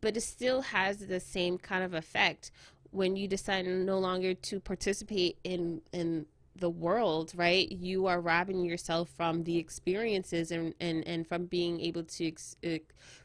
but 0.02 0.16
it 0.16 0.22
still 0.22 0.62
has 0.62 1.08
the 1.08 1.20
same 1.20 1.58
kind 1.58 1.84
of 1.84 1.96
effect 1.96 2.52
when 2.92 3.16
you 3.16 3.28
decide 3.28 3.66
no 3.66 3.98
longer 3.98 4.36
to 4.36 4.60
participate 4.60 5.40
in 5.44 5.82
in 5.94 6.28
the 6.56 6.70
world 6.70 7.32
right? 7.36 7.72
You 7.72 8.06
are 8.06 8.22
robbing 8.22 8.64
yourself 8.64 9.10
from 9.18 9.46
the 9.46 9.58
experiences 9.58 10.52
and 10.52 10.76
and, 10.80 11.08
and 11.08 11.26
from 11.26 11.48
being 11.48 11.82
able 11.82 12.04
to 12.04 12.28
ex- 12.28 12.56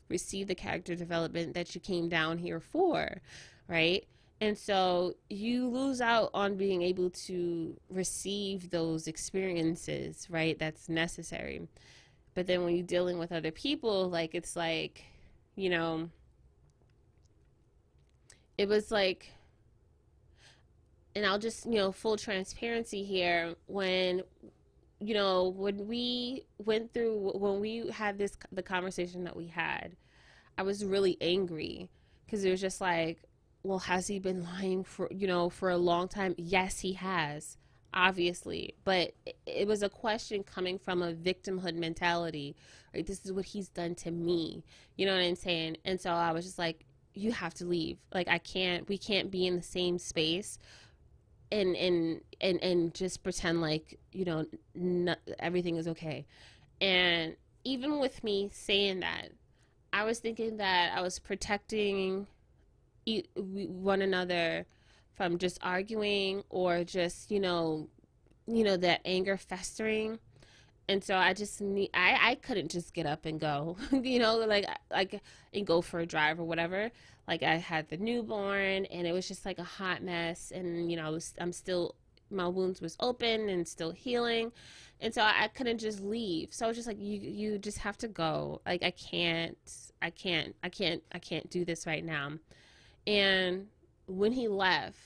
receive 0.09 0.47
the 0.47 0.55
character 0.55 0.95
development 0.95 1.53
that 1.53 1.75
you 1.75 1.83
came 1.83 2.09
down 2.09 2.39
here 2.39 2.61
for 2.61 3.21
right 3.69 4.07
and 4.45 4.59
so 4.59 5.15
you 5.31 5.69
lose 5.69 6.03
out 6.03 6.29
on 6.35 6.57
being 6.57 6.83
able 6.83 7.09
to 7.09 7.81
receive 7.89 8.69
those 8.69 9.07
experiences, 9.07 10.27
right? 10.29 10.59
That's 10.59 10.87
necessary. 10.91 11.67
But 12.35 12.47
then 12.47 12.63
when 12.63 12.77
you're 12.77 12.87
dealing 12.87 13.19
with 13.19 13.33
other 13.33 13.51
people, 13.51 14.11
like 14.11 14.35
it's 14.35 14.55
like, 14.55 15.03
you 15.57 15.71
know, 15.71 16.11
it 18.59 18.69
was 18.69 18.91
like, 18.91 19.33
and 21.17 21.25
I'll 21.25 21.39
just, 21.39 21.65
you 21.65 21.77
know, 21.77 21.91
full 21.91 22.19
transparency 22.19 23.03
here 23.03 23.55
when 23.67 24.23
you 25.01 25.15
know, 25.15 25.49
when 25.49 25.87
we 25.87 26.45
went 26.59 26.93
through, 26.95 27.33
when 27.35 27.61
we 27.61 27.91
had 27.91 28.17
this, 28.17 28.39
the 28.53 28.63
conversation 28.63 29.25
that 29.25 29.37
we 29.37 29.47
had, 29.47 29.97
I 30.57 30.63
was 30.63 30.85
really 30.85 31.19
angry 31.21 31.91
because 32.25 32.45
it 32.45 32.51
was 32.51 32.61
just 32.61 32.81
like, 32.81 33.19
well, 33.65 33.81
has 33.81 34.07
he 34.07 34.19
been 34.19 34.45
lying 34.45 34.85
for, 34.85 35.09
you 35.11 35.27
know, 35.27 35.49
for 35.49 35.71
a 35.71 35.79
long 35.79 36.07
time? 36.07 36.35
Yes, 36.37 36.81
he 36.81 36.93
has, 36.93 37.57
obviously. 37.93 38.75
But 38.85 39.15
it 39.47 39.67
was 39.67 39.83
a 39.83 39.89
question 39.89 40.45
coming 40.45 40.79
from 40.79 41.03
a 41.03 41.15
victimhood 41.15 41.75
mentality, 41.75 42.55
right? 42.95 43.07
This 43.07 43.25
is 43.25 43.33
what 43.33 43.47
he's 43.47 43.69
done 43.71 43.95
to 43.97 44.11
me. 44.11 44.65
You 44.97 45.07
know 45.07 45.15
what 45.15 45.25
I'm 45.25 45.35
saying? 45.35 45.79
And 45.85 45.99
so 45.99 46.11
I 46.11 46.33
was 46.33 46.45
just 46.45 46.59
like, 46.59 46.85
you 47.15 47.33
have 47.33 47.55
to 47.55 47.65
leave. 47.65 47.97
Like, 48.13 48.29
I 48.29 48.39
can't, 48.39 48.87
we 48.89 48.99
can't 48.99 49.31
be 49.31 49.47
in 49.47 49.57
the 49.57 49.63
same 49.63 49.99
space 49.99 50.59
and 51.53 51.77
and 51.77 52.21
and 52.41 52.63
and 52.63 52.95
just 52.95 53.23
pretend 53.23 53.61
like 53.61 53.99
you 54.13 54.25
know 54.25 54.45
not, 54.75 55.19
everything 55.39 55.77
is 55.77 55.87
okay 55.87 56.27
and 56.81 57.37
even 57.65 58.01
with 58.01 58.25
me 58.25 58.51
saying 58.53 59.01
that 59.01 59.29
i 59.93 60.05
was 60.05 60.19
thinking 60.19 60.57
that 60.57 60.97
i 60.97 61.01
was 61.01 61.19
protecting 61.19 62.27
one 63.37 64.03
another 64.03 64.67
from 65.15 65.39
just 65.39 65.59
arguing 65.63 66.43
or 66.49 66.85
just 66.85 67.31
you 67.31 67.41
know 67.41 67.89
you 68.47 68.65
know 68.65 68.77
that 68.77 69.01
anger 69.05 69.37
festering. 69.37 70.19
And 70.87 71.03
so 71.03 71.17
i 71.17 71.33
just 71.33 71.63
need 71.63 71.91
i 71.95 72.19
i 72.21 72.35
couldn't 72.35 72.71
just 72.71 72.93
get 72.93 73.07
up 73.07 73.25
and 73.25 73.41
go 73.41 73.79
you 73.91 74.19
know 74.19 74.37
like 74.37 74.67
like 74.91 75.23
and 75.55 75.67
go 75.67 75.81
for 75.81 76.01
a 76.01 76.07
drive 76.07 76.39
or 76.39 76.45
whatever. 76.45 76.91
Like 77.27 77.43
I 77.43 77.55
had 77.55 77.89
the 77.89 77.97
newborn 77.97 78.85
and 78.87 79.07
it 79.07 79.13
was 79.13 79.27
just 79.27 79.47
like 79.47 79.59
a 79.59 79.65
hot 79.65 80.03
mess 80.03 80.53
and 80.55 80.91
you 80.91 80.97
know 80.97 81.07
I 81.07 81.11
was, 81.11 81.33
I'm 81.41 81.53
still 81.53 81.95
my 82.31 82.49
wounds 82.49 82.81
was 82.81 82.97
open 83.01 83.49
and 83.49 83.67
still 83.67 83.93
healing. 83.93 84.53
And 85.01 85.13
so 85.13 85.23
I, 85.23 85.45
I 85.45 85.49
couldn't 85.49 85.79
just 85.79 86.01
leave. 86.01 86.53
So 86.53 86.67
I 86.67 86.69
was 86.69 86.77
just 86.77 86.89
like 86.89 87.01
you 87.01 87.19
you 87.21 87.59
just 87.59 87.79
have 87.79 87.97
to 87.99 88.09
go. 88.09 88.61
Like 88.67 88.83
I 88.83 88.91
can't 88.91 89.57
I 90.03 90.11
can't 90.11 90.55
I 90.63 90.69
can't 90.69 91.03
I 91.13 91.19
can't 91.19 91.49
do 91.49 91.65
this 91.65 91.87
right 91.87 92.05
now 92.05 92.33
and 93.07 93.69
when 94.07 94.33
he 94.33 94.49
left 94.49 94.99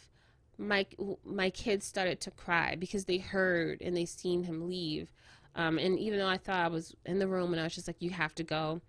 my 0.59 0.87
my 1.25 1.51
kids 1.51 1.87
started 1.87 2.21
to 2.21 2.31
cry 2.33 2.75
because 2.77 3.05
they 3.05 3.19
heard 3.19 3.81
and 3.81 3.97
they 3.97 4.05
seen 4.05 4.45
him 4.45 4.69
leave. 4.69 5.13
Um, 5.55 5.79
and 5.79 5.99
even 5.99 6.19
though 6.19 6.29
I 6.29 6.37
thought 6.37 6.65
I 6.65 6.69
was 6.69 6.95
in 7.05 7.19
the 7.19 7.27
room 7.27 7.53
and 7.53 7.61
I 7.61 7.65
was 7.65 7.75
just 7.75 7.87
like 7.87 8.01
you 8.01 8.11
have 8.11 8.35
to 8.37 8.45
go 8.45 8.81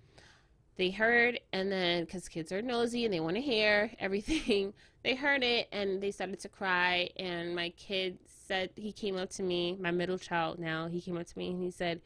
they 0.80 0.89
heard. 0.91 1.39
And 1.51 1.72
then 1.72 2.05
because 2.05 2.30
kids 2.30 2.51
are 2.51 2.62
nosy 2.62 3.05
and 3.05 3.14
they 3.14 3.20
want 3.20 3.36
to 3.36 3.41
hear 3.41 3.91
everything 3.99 4.74
they 5.03 5.14
heard 5.14 5.43
it 5.43 5.68
and 5.72 6.01
they 6.01 6.12
started 6.12 6.39
to 6.39 6.49
cry. 6.49 7.10
And 7.18 7.53
my 7.53 7.70
kid 7.70 8.18
said 8.26 8.72
he 8.76 8.91
came 8.91 9.16
up 9.16 9.30
to 9.30 9.43
me 9.43 9.78
my 9.80 9.91
middle 9.91 10.18
child 10.18 10.57
now 10.57 10.88
he 10.88 10.99
came 10.99 11.16
up 11.18 11.28
to 11.28 11.38
me 11.38 11.51
and 11.51 11.62
he 11.62 11.70
said 11.70 12.01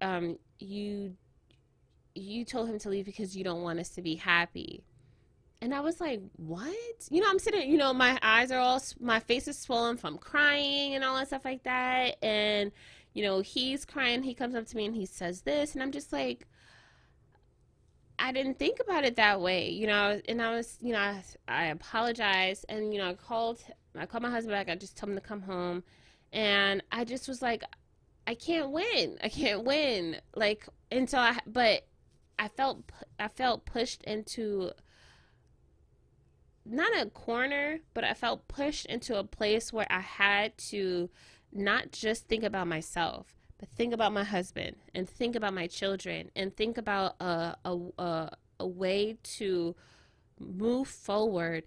um, 0.00 0.36
you 0.58 1.14
you 2.16 2.44
told 2.44 2.68
him 2.68 2.76
to 2.80 2.88
leave 2.88 3.04
because 3.04 3.36
you 3.36 3.44
don't 3.44 3.62
want 3.62 3.78
us 3.78 3.90
to 3.90 4.02
be 4.02 4.16
happy 4.16 4.82
and 5.64 5.74
i 5.74 5.80
was 5.80 5.98
like 5.98 6.20
what 6.36 6.76
you 7.10 7.20
know 7.20 7.26
i'm 7.28 7.38
sitting 7.38 7.68
you 7.68 7.78
know 7.78 7.92
my 7.92 8.18
eyes 8.22 8.52
are 8.52 8.60
all 8.60 8.80
my 9.00 9.18
face 9.18 9.48
is 9.48 9.58
swollen 9.58 9.96
from 9.96 10.18
crying 10.18 10.94
and 10.94 11.02
all 11.02 11.16
that 11.16 11.26
stuff 11.26 11.44
like 11.44 11.64
that 11.64 12.22
and 12.22 12.70
you 13.14 13.22
know 13.22 13.40
he's 13.40 13.84
crying 13.84 14.22
he 14.22 14.34
comes 14.34 14.54
up 14.54 14.66
to 14.66 14.76
me 14.76 14.84
and 14.84 14.94
he 14.94 15.06
says 15.06 15.40
this 15.40 15.74
and 15.74 15.82
i'm 15.82 15.90
just 15.90 16.12
like 16.12 16.46
I 18.16 18.30
didn't 18.30 18.60
think 18.60 18.78
about 18.78 19.04
it 19.04 19.16
that 19.16 19.40
way, 19.40 19.70
you 19.70 19.88
know, 19.88 20.20
and 20.28 20.40
I 20.40 20.54
was, 20.54 20.78
you 20.80 20.92
know, 20.92 21.00
I, 21.00 21.24
I 21.48 21.64
apologized 21.66 22.64
and, 22.68 22.94
you 22.94 23.00
know, 23.00 23.08
I 23.08 23.14
called, 23.14 23.58
I 23.98 24.06
called 24.06 24.22
my 24.22 24.30
husband 24.30 24.52
back. 24.52 24.68
I 24.68 24.76
just 24.76 24.96
told 24.96 25.10
him 25.10 25.16
to 25.16 25.20
come 25.20 25.42
home. 25.42 25.82
And 26.32 26.80
I 26.92 27.04
just 27.04 27.26
was 27.26 27.42
like, 27.42 27.64
I 28.28 28.36
can't 28.36 28.70
win. 28.70 29.18
I 29.20 29.28
can't 29.28 29.64
win. 29.64 30.20
Like, 30.36 30.64
so 31.06 31.18
I, 31.18 31.38
but 31.44 31.88
I 32.38 32.46
felt, 32.46 32.84
I 33.18 33.26
felt 33.26 33.66
pushed 33.66 34.04
into 34.04 34.70
not 36.64 36.92
a 36.98 37.10
corner, 37.10 37.80
but 37.92 38.04
I 38.04 38.14
felt 38.14 38.48
pushed 38.48 38.86
into 38.86 39.18
a 39.18 39.24
place 39.24 39.72
where 39.72 39.86
I 39.90 40.00
had 40.00 40.56
to 40.70 41.10
not 41.52 41.92
just 41.92 42.26
think 42.26 42.42
about 42.42 42.66
myself, 42.66 43.34
but 43.58 43.68
think 43.68 43.92
about 43.92 44.12
my 44.12 44.24
husband 44.24 44.76
and 44.94 45.08
think 45.08 45.36
about 45.36 45.54
my 45.54 45.66
children 45.66 46.30
and 46.34 46.54
think 46.56 46.78
about 46.78 47.16
a, 47.20 47.56
a, 47.64 47.78
a, 47.98 48.30
a 48.60 48.66
way 48.66 49.16
to 49.22 49.76
move 50.38 50.88
forward 50.88 51.64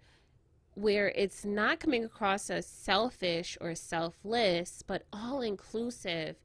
where 0.74 1.10
it's 1.16 1.44
not 1.44 1.80
coming 1.80 2.04
across 2.04 2.50
as 2.50 2.68
selfish 2.68 3.58
or 3.60 3.74
selfless, 3.74 4.84
but 4.86 5.04
all 5.12 5.42
inclusive 5.42 6.36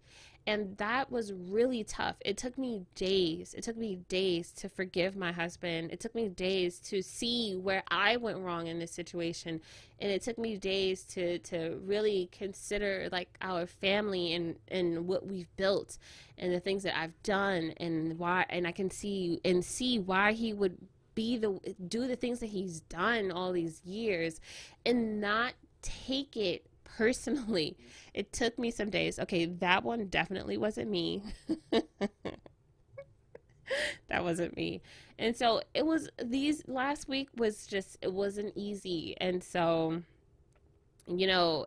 and 0.46 0.76
that 0.78 1.10
was 1.10 1.32
really 1.32 1.84
tough. 1.84 2.16
It 2.20 2.36
took 2.36 2.58
me 2.58 2.84
days. 2.96 3.54
It 3.54 3.62
took 3.62 3.76
me 3.76 3.96
days 4.08 4.50
to 4.52 4.68
forgive 4.68 5.14
my 5.14 5.30
husband. 5.30 5.92
It 5.92 6.00
took 6.00 6.16
me 6.16 6.28
days 6.28 6.80
to 6.80 7.00
see 7.00 7.54
where 7.54 7.84
I 7.88 8.16
went 8.16 8.38
wrong 8.38 8.66
in 8.66 8.80
this 8.80 8.90
situation. 8.90 9.60
And 10.00 10.10
it 10.10 10.22
took 10.22 10.38
me 10.38 10.56
days 10.56 11.04
to, 11.04 11.38
to 11.38 11.80
really 11.84 12.28
consider 12.32 13.08
like 13.12 13.28
our 13.40 13.66
family 13.66 14.34
and, 14.34 14.56
and 14.66 15.06
what 15.06 15.24
we've 15.24 15.54
built 15.56 15.98
and 16.38 16.52
the 16.52 16.60
things 16.60 16.82
that 16.82 16.98
I've 16.98 17.22
done 17.22 17.74
and 17.76 18.18
why 18.18 18.44
and 18.50 18.66
I 18.66 18.72
can 18.72 18.90
see 18.90 19.40
and 19.44 19.64
see 19.64 20.00
why 20.00 20.32
he 20.32 20.52
would 20.52 20.76
be 21.14 21.36
the 21.36 21.60
do 21.86 22.08
the 22.08 22.16
things 22.16 22.40
that 22.40 22.46
he's 22.46 22.80
done 22.80 23.30
all 23.30 23.52
these 23.52 23.80
years 23.84 24.40
and 24.84 25.20
not 25.20 25.52
take 25.82 26.36
it 26.36 26.66
personally, 26.96 27.76
it 28.14 28.32
took 28.32 28.58
me 28.58 28.70
some 28.70 28.90
days. 28.90 29.18
Okay, 29.18 29.46
that 29.46 29.84
one 29.84 30.06
definitely 30.06 30.56
wasn't 30.56 30.90
me. 30.90 31.22
that 34.08 34.22
wasn't 34.22 34.56
me. 34.56 34.82
And 35.18 35.36
so 35.36 35.62
it 35.74 35.86
was 35.86 36.08
these 36.22 36.62
last 36.66 37.08
week 37.08 37.28
was 37.36 37.66
just 37.66 37.96
it 38.02 38.12
wasn't 38.12 38.52
easy. 38.56 39.16
And 39.20 39.42
so 39.42 40.02
you 41.06 41.26
know 41.26 41.66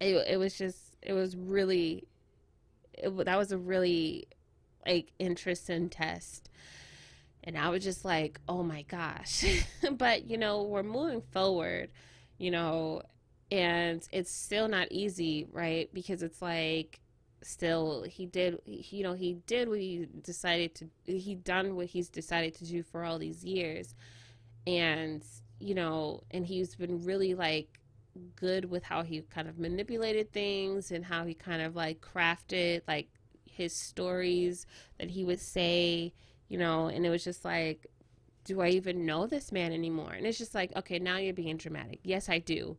it 0.00 0.14
it 0.28 0.36
was 0.38 0.56
just 0.56 0.96
it 1.02 1.12
was 1.12 1.36
really 1.36 2.06
it, 2.94 3.16
that 3.24 3.38
was 3.38 3.52
a 3.52 3.58
really 3.58 4.26
like 4.86 5.12
interesting 5.18 5.88
test. 5.88 6.50
And 7.44 7.56
I 7.56 7.68
was 7.68 7.84
just 7.84 8.04
like, 8.04 8.40
"Oh 8.48 8.64
my 8.64 8.82
gosh." 8.82 9.44
but 9.92 10.28
you 10.28 10.36
know, 10.36 10.64
we're 10.64 10.82
moving 10.82 11.22
forward, 11.30 11.90
you 12.38 12.50
know, 12.50 13.02
and 13.50 14.06
it's 14.12 14.30
still 14.30 14.68
not 14.68 14.88
easy 14.90 15.46
right? 15.52 15.88
Because 15.92 16.22
it's 16.22 16.42
like 16.42 17.00
still 17.42 18.02
he 18.02 18.26
did 18.26 18.58
you 18.66 19.02
know 19.02 19.12
he 19.12 19.34
did 19.46 19.68
what 19.68 19.78
he 19.78 20.08
decided 20.22 20.74
to 20.74 20.88
he 21.04 21.34
done 21.34 21.76
what 21.76 21.86
he's 21.86 22.08
decided 22.08 22.54
to 22.54 22.64
do 22.64 22.82
for 22.82 23.04
all 23.04 23.18
these 23.18 23.44
years. 23.44 23.94
And 24.66 25.24
you 25.60 25.74
know 25.74 26.22
and 26.30 26.46
he's 26.46 26.74
been 26.74 27.04
really 27.04 27.34
like 27.34 27.80
good 28.34 28.64
with 28.70 28.82
how 28.82 29.02
he 29.02 29.20
kind 29.22 29.48
of 29.48 29.58
manipulated 29.58 30.32
things 30.32 30.90
and 30.90 31.04
how 31.04 31.24
he 31.24 31.34
kind 31.34 31.62
of 31.62 31.76
like 31.76 32.00
crafted 32.00 32.80
like 32.88 33.08
his 33.44 33.74
stories 33.74 34.66
that 34.98 35.10
he 35.10 35.24
would 35.24 35.40
say 35.40 36.12
you 36.48 36.58
know 36.58 36.86
and 36.86 37.04
it 37.06 37.10
was 37.10 37.24
just 37.24 37.44
like 37.44 37.86
do 38.44 38.60
i 38.60 38.68
even 38.68 39.04
know 39.04 39.26
this 39.26 39.50
man 39.50 39.72
anymore? 39.72 40.12
And 40.12 40.26
it's 40.26 40.38
just 40.38 40.54
like 40.54 40.74
okay 40.76 40.98
now 40.98 41.16
you're 41.18 41.34
being 41.34 41.56
dramatic. 41.56 42.00
Yes 42.02 42.28
i 42.28 42.38
do 42.38 42.76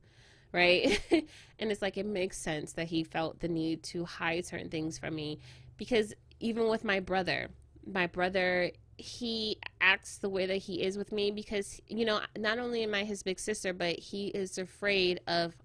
right? 0.51 0.99
and 1.59 1.71
it's 1.71 1.81
like 1.81 1.97
it 1.97 2.05
makes 2.05 2.37
sense 2.37 2.73
that 2.73 2.87
he 2.87 3.03
felt 3.03 3.39
the 3.39 3.47
need 3.47 3.83
to 3.83 4.05
hide 4.05 4.45
certain 4.45 4.69
things 4.69 4.97
from 4.97 5.15
me 5.15 5.39
because 5.77 6.13
even 6.39 6.67
with 6.67 6.83
my 6.83 6.99
brother, 6.99 7.49
my 7.85 8.07
brother 8.07 8.71
he 8.99 9.59
acts 9.79 10.17
the 10.17 10.29
way 10.29 10.47
that 10.47 10.55
he 10.55 10.81
is 10.81 10.97
with 10.97 11.11
me 11.11 11.29
because 11.29 11.79
you 11.87 12.03
know 12.03 12.19
not 12.35 12.57
only 12.57 12.81
am 12.81 12.95
I 12.95 13.03
his 13.03 13.21
big 13.21 13.39
sister 13.39 13.71
but 13.71 13.99
he 13.99 14.29
is 14.29 14.57
afraid 14.57 15.19
of 15.27 15.55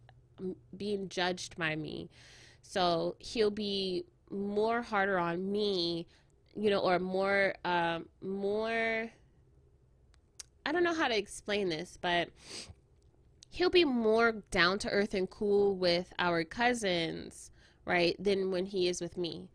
being 0.76 1.08
judged 1.08 1.56
by 1.56 1.76
me. 1.76 2.10
So 2.62 3.16
he'll 3.18 3.50
be 3.50 4.04
more 4.30 4.82
harder 4.82 5.18
on 5.18 5.50
me, 5.50 6.06
you 6.54 6.70
know, 6.70 6.80
or 6.80 6.98
more 6.98 7.54
um 7.64 8.06
more 8.20 9.10
I 10.64 10.70
don't 10.70 10.84
know 10.84 10.94
how 10.94 11.08
to 11.08 11.16
explain 11.16 11.68
this, 11.68 11.98
but 12.00 12.28
he'll 13.52 13.70
be 13.70 13.84
more 13.84 14.32
down 14.50 14.78
to 14.78 14.88
earth 14.88 15.12
and 15.12 15.28
cool 15.28 15.76
with 15.76 16.10
our 16.18 16.42
cousins, 16.42 17.50
right, 17.84 18.16
than 18.18 18.50
when 18.50 18.64
he 18.64 18.88
is 18.88 19.00
with 19.00 19.18
me. 19.18 19.46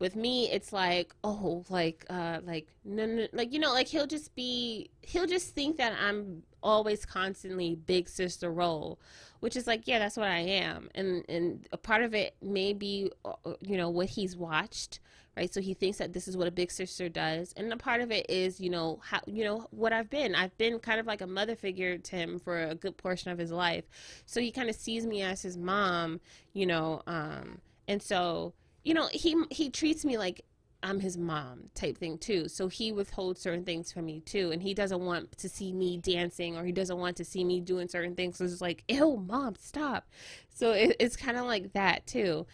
With 0.00 0.16
me, 0.16 0.50
it's 0.50 0.72
like, 0.72 1.14
oh, 1.22 1.64
like, 1.68 2.04
uh, 2.10 2.40
like, 2.44 2.66
no, 2.84 3.06
no, 3.06 3.28
like, 3.32 3.52
you 3.52 3.60
know, 3.60 3.72
like 3.72 3.86
he'll 3.86 4.08
just 4.08 4.34
be, 4.34 4.90
he'll 5.02 5.28
just 5.28 5.54
think 5.54 5.76
that 5.76 5.92
I'm 6.00 6.42
always 6.64 7.06
constantly 7.06 7.76
big 7.76 8.08
sister 8.08 8.52
role, 8.52 8.98
which 9.44 9.56
is 9.56 9.66
like, 9.66 9.86
yeah, 9.86 9.98
that's 9.98 10.16
what 10.16 10.28
I 10.28 10.38
am. 10.38 10.88
And, 10.94 11.22
and 11.28 11.68
a 11.70 11.76
part 11.76 12.02
of 12.02 12.14
it 12.14 12.34
may 12.40 12.72
be, 12.72 13.10
uh, 13.26 13.34
you 13.60 13.76
know, 13.76 13.90
what 13.90 14.08
he's 14.08 14.34
watched, 14.38 15.00
right? 15.36 15.52
So 15.52 15.60
he 15.60 15.74
thinks 15.74 15.98
that 15.98 16.14
this 16.14 16.26
is 16.26 16.34
what 16.34 16.48
a 16.48 16.50
big 16.50 16.70
sister 16.70 17.10
does, 17.10 17.52
and 17.54 17.70
a 17.70 17.76
part 17.76 18.00
of 18.00 18.10
it 18.10 18.24
is, 18.30 18.58
you 18.58 18.70
know, 18.70 19.00
how 19.02 19.20
you 19.26 19.44
know 19.44 19.66
what 19.70 19.92
I've 19.92 20.08
been. 20.08 20.34
I've 20.34 20.56
been 20.56 20.78
kind 20.78 20.98
of 20.98 21.04
like 21.06 21.20
a 21.20 21.26
mother 21.26 21.56
figure 21.56 21.98
to 21.98 22.16
him 22.16 22.38
for 22.38 22.62
a 22.62 22.74
good 22.74 22.96
portion 22.96 23.32
of 23.32 23.38
his 23.38 23.52
life, 23.52 23.84
so 24.24 24.40
he 24.40 24.50
kind 24.50 24.70
of 24.70 24.76
sees 24.76 25.04
me 25.06 25.20
as 25.20 25.42
his 25.42 25.58
mom, 25.58 26.20
you 26.54 26.64
know, 26.64 27.02
um, 27.06 27.60
And 27.86 28.02
so, 28.02 28.54
you 28.82 28.94
know, 28.94 29.08
he 29.12 29.36
he 29.50 29.68
treats 29.68 30.06
me 30.06 30.16
like 30.16 30.40
I'm 30.84 31.00
his 31.00 31.16
mom 31.16 31.70
type 31.74 31.96
thing 31.96 32.18
too. 32.18 32.46
So 32.46 32.68
he 32.68 32.92
withholds 32.92 33.40
certain 33.40 33.64
things 33.64 33.90
from 33.90 34.04
me 34.04 34.20
too. 34.20 34.50
And 34.52 34.62
he 34.62 34.74
doesn't 34.74 35.00
want 35.00 35.36
to 35.38 35.48
see 35.48 35.72
me 35.72 35.96
dancing 35.96 36.56
or 36.56 36.64
he 36.64 36.72
doesn't 36.72 36.98
want 36.98 37.16
to 37.16 37.24
see 37.24 37.42
me 37.42 37.60
doing 37.60 37.88
certain 37.88 38.14
things. 38.14 38.36
So 38.36 38.44
it's 38.44 38.60
like, 38.60 38.84
ew, 38.86 39.16
mom, 39.16 39.56
stop. 39.58 40.06
So 40.50 40.72
it, 40.72 40.96
it's 41.00 41.16
kind 41.16 41.38
of 41.38 41.46
like 41.46 41.72
that 41.72 42.06
too. 42.06 42.46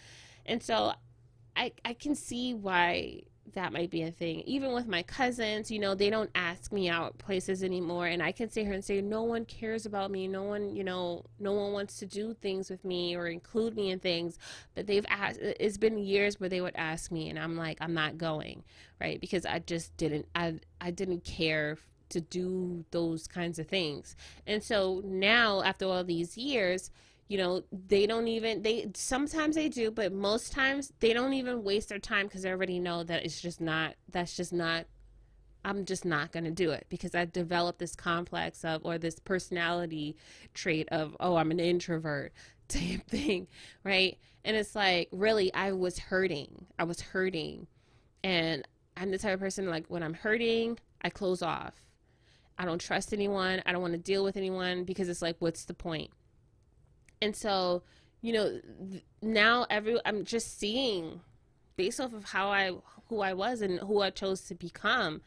And 0.47 0.63
so 0.63 0.93
I, 1.57 1.73
I 1.85 1.93
can 1.93 2.15
see 2.15 2.55
why 2.55 3.23
that 3.55 3.73
might 3.73 3.91
be 3.91 4.03
a 4.03 4.11
thing. 4.11 4.41
Even 4.47 4.73
with 4.73 4.87
my 4.87 5.03
cousins, 5.03 5.71
you 5.71 5.79
know, 5.79 5.95
they 5.95 6.11
don't 6.11 6.31
ask 6.35 6.73
me 6.73 6.89
out 6.89 7.19
places 7.19 7.63
anymore. 7.63 8.07
And 8.07 8.23
I 8.23 8.33
can 8.33 8.51
sit 8.51 8.65
here 8.65 8.75
and 8.75 8.85
say, 8.85 9.01
no 9.01 9.23
one 9.23 9.45
cares 9.45 9.87
about 9.87 10.11
me. 10.11 10.29
No 10.29 10.43
one, 10.43 10.75
you 10.75 10.85
know, 10.85 11.25
no 11.39 11.53
one 11.53 11.73
wants 11.73 11.99
to 11.99 12.07
do 12.07 12.35
things 12.35 12.71
with 12.71 12.85
me 12.85 13.17
or 13.17 13.27
include 13.27 13.77
me 13.77 13.91
in 13.91 13.99
things. 13.99 14.39
But 14.75 14.87
they've 14.87 15.07
asked, 15.09 15.39
it's 15.41 15.79
been 15.79 15.99
years 15.99 16.41
where 16.41 16.49
they 16.49 16.61
would 16.61 16.77
ask 16.77 17.11
me, 17.11 17.29
and 17.29 17.39
I'm 17.39 17.57
like, 17.57 17.79
I'm 17.81 17.95
not 17.95 18.19
going, 18.19 18.65
right? 19.01 19.21
Because 19.21 19.47
I 19.47 19.61
just 19.61 19.97
didn't, 19.97 20.27
I, 20.35 20.55
I 20.81 20.91
didn't 20.91 21.25
care 21.25 21.79
to 22.11 22.21
do 22.21 22.85
those 22.91 23.27
kinds 23.27 23.59
of 23.59 23.69
things. 23.69 24.17
And 24.47 24.63
so 24.63 25.01
now, 25.05 25.63
after 25.63 25.87
all 25.87 26.05
these 26.05 26.37
years, 26.37 26.91
you 27.31 27.39
know 27.39 27.63
they 27.87 28.09
don't 28.09 28.27
even 28.27 28.61
they 28.63 28.91
sometimes 28.95 29.55
they 29.55 29.69
do 29.69 29.91
but 29.91 30.13
most 30.13 30.53
times 30.53 30.93
they 30.99 31.13
don't 31.13 31.33
even 31.33 31.63
waste 31.63 31.89
their 31.89 31.99
time 32.01 32.27
because 32.27 32.43
they 32.43 32.51
already 32.51 32.81
know 32.81 33.05
that 33.05 33.25
it's 33.25 33.41
just 33.41 33.61
not 33.61 33.95
that's 34.11 34.37
just 34.37 34.53
not 34.53 34.85
i'm 35.65 35.85
just 35.85 36.05
not 36.05 36.33
going 36.33 36.43
to 36.43 36.51
do 36.51 36.73
it 36.73 36.85
because 36.89 37.15
i 37.15 37.25
developed 37.25 37.79
this 37.79 37.95
complex 37.95 38.65
of 38.65 38.85
or 38.85 38.99
this 38.99 39.21
personality 39.21 40.17
trait 40.55 40.89
of 40.91 41.17
oh 41.21 41.37
i'm 41.37 41.53
an 41.53 41.61
introvert 41.61 42.33
type 42.69 43.07
thing 43.09 43.47
right? 43.83 44.19
And 44.45 44.57
it's 44.57 44.75
like 44.75 45.09
really 45.13 45.55
i 45.55 45.73
was 45.73 45.99
hurting 45.99 46.67
i 46.79 46.85
was 46.85 47.01
hurting. 47.01 47.69
And 48.25 48.67
i'm 48.97 49.13
the 49.13 49.19
type 49.19 49.35
of 49.35 49.41
person 49.41 49.69
like 49.69 49.87
when 49.87 50.03
i'm 50.03 50.15
hurting 50.15 50.79
i 51.03 51.09
close 51.11 51.43
off. 51.43 51.75
I 52.59 52.65
don't 52.65 52.81
trust 52.81 53.13
anyone 53.13 53.63
i 53.67 53.73
don't 53.73 53.83
want 53.83 53.95
to 53.95 53.99
deal 53.99 54.25
with 54.25 54.37
anyone 54.37 54.83
because 54.83 55.09
it's 55.09 55.23
like 55.23 55.37
what's 55.39 55.65
the 55.65 55.75
point 55.75 56.11
and 57.23 57.35
so, 57.37 57.83
you 58.23 58.33
know, 58.33 58.61
now 59.23 59.67
every 59.71 59.99
I'm 60.05 60.25
just 60.25 60.59
seeing 60.59 61.21
based 61.77 62.01
off 62.01 62.13
of 62.13 62.25
how 62.25 62.49
I 62.49 62.73
who 63.09 63.21
I 63.21 63.33
was 63.33 63.61
and 63.61 63.81
who 63.81 64.01
I 64.01 64.11
chose 64.11 64.43
to 64.43 64.55
become, 64.55 65.23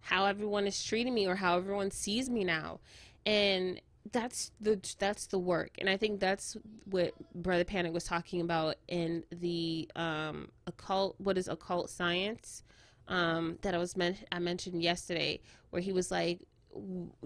how 0.00 0.26
everyone 0.26 0.66
is 0.66 0.82
treating 0.82 1.14
me 1.14 1.26
or 1.26 1.36
how 1.36 1.56
everyone 1.56 1.90
sees 1.90 2.30
me 2.30 2.44
now. 2.44 2.80
And 3.24 3.80
that's 4.12 4.52
the 4.60 4.80
that's 4.98 5.26
the 5.26 5.38
work 5.38 5.70
and 5.78 5.88
i 5.88 5.96
think 5.96 6.20
that's 6.20 6.56
what 6.84 7.12
brother 7.34 7.64
panic 7.64 7.92
was 7.92 8.04
talking 8.04 8.40
about 8.40 8.76
in 8.88 9.24
the 9.30 9.90
um 9.96 10.48
occult 10.66 11.14
what 11.18 11.36
is 11.36 11.48
occult 11.48 11.90
science 11.90 12.62
um 13.08 13.58
that 13.62 13.74
i 13.74 13.78
was 13.78 13.96
men- 13.96 14.16
i 14.30 14.38
mentioned 14.38 14.82
yesterday 14.82 15.40
where 15.70 15.82
he 15.82 15.92
was 15.92 16.10
like 16.10 16.40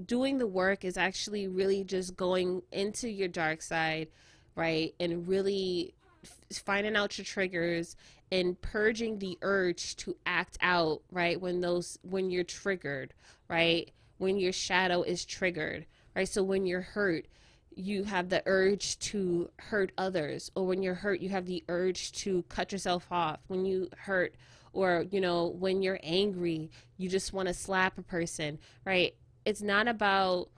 doing 0.07 0.39
the 0.39 0.47
work 0.47 0.85
is 0.85 0.97
actually 0.97 1.49
really 1.49 1.85
just 1.85 2.17
going 2.17 2.63
into 2.73 3.09
your 3.09 3.29
dark 3.29 3.63
side, 3.63 4.09
right? 4.55 4.95
And 5.01 5.27
really 5.27 5.95
finding 6.53 6.97
out 6.97 7.17
your 7.19 7.25
triggers 7.25 7.97
and 8.33 8.61
purging 8.61 9.19
the 9.19 9.39
urge 9.43 9.97
to 9.97 10.17
act 10.27 10.59
out, 10.61 11.03
right? 11.11 11.41
When 11.41 11.61
those 11.61 11.99
when 12.03 12.31
you're 12.31 12.45
triggered, 12.45 13.13
right? 13.49 13.91
When 14.19 14.37
your 14.39 14.53
shadow 14.53 15.03
is 15.03 15.25
triggered, 15.25 15.87
right? 16.15 16.29
So 16.29 16.43
when 16.43 16.67
you're 16.67 16.83
hurt, 16.83 17.27
you 17.75 18.05
have 18.05 18.29
the 18.29 18.43
urge 18.47 18.99
to 18.99 19.51
hurt 19.59 19.93
others 19.97 20.51
or 20.55 20.67
when 20.67 20.83
you're 20.83 20.95
hurt 20.95 21.21
you 21.21 21.29
have 21.29 21.47
the 21.47 21.63
urge 21.69 22.13
to 22.13 22.43
cut 22.49 22.73
yourself 22.73 23.07
off 23.11 23.39
when 23.47 23.65
you 23.65 23.89
hurt 23.97 24.35
or 24.73 25.07
you 25.11 25.21
know 25.21 25.47
when 25.47 25.81
you're 25.83 26.01
angry 26.03 26.71
you 26.97 27.09
just 27.09 27.33
want 27.33 27.49
to 27.49 27.55
slap 27.55 27.97
a 27.97 28.03
person 28.03 28.59
right 28.85 29.15
it's 29.45 29.63
not 29.63 29.89
about 29.89 30.49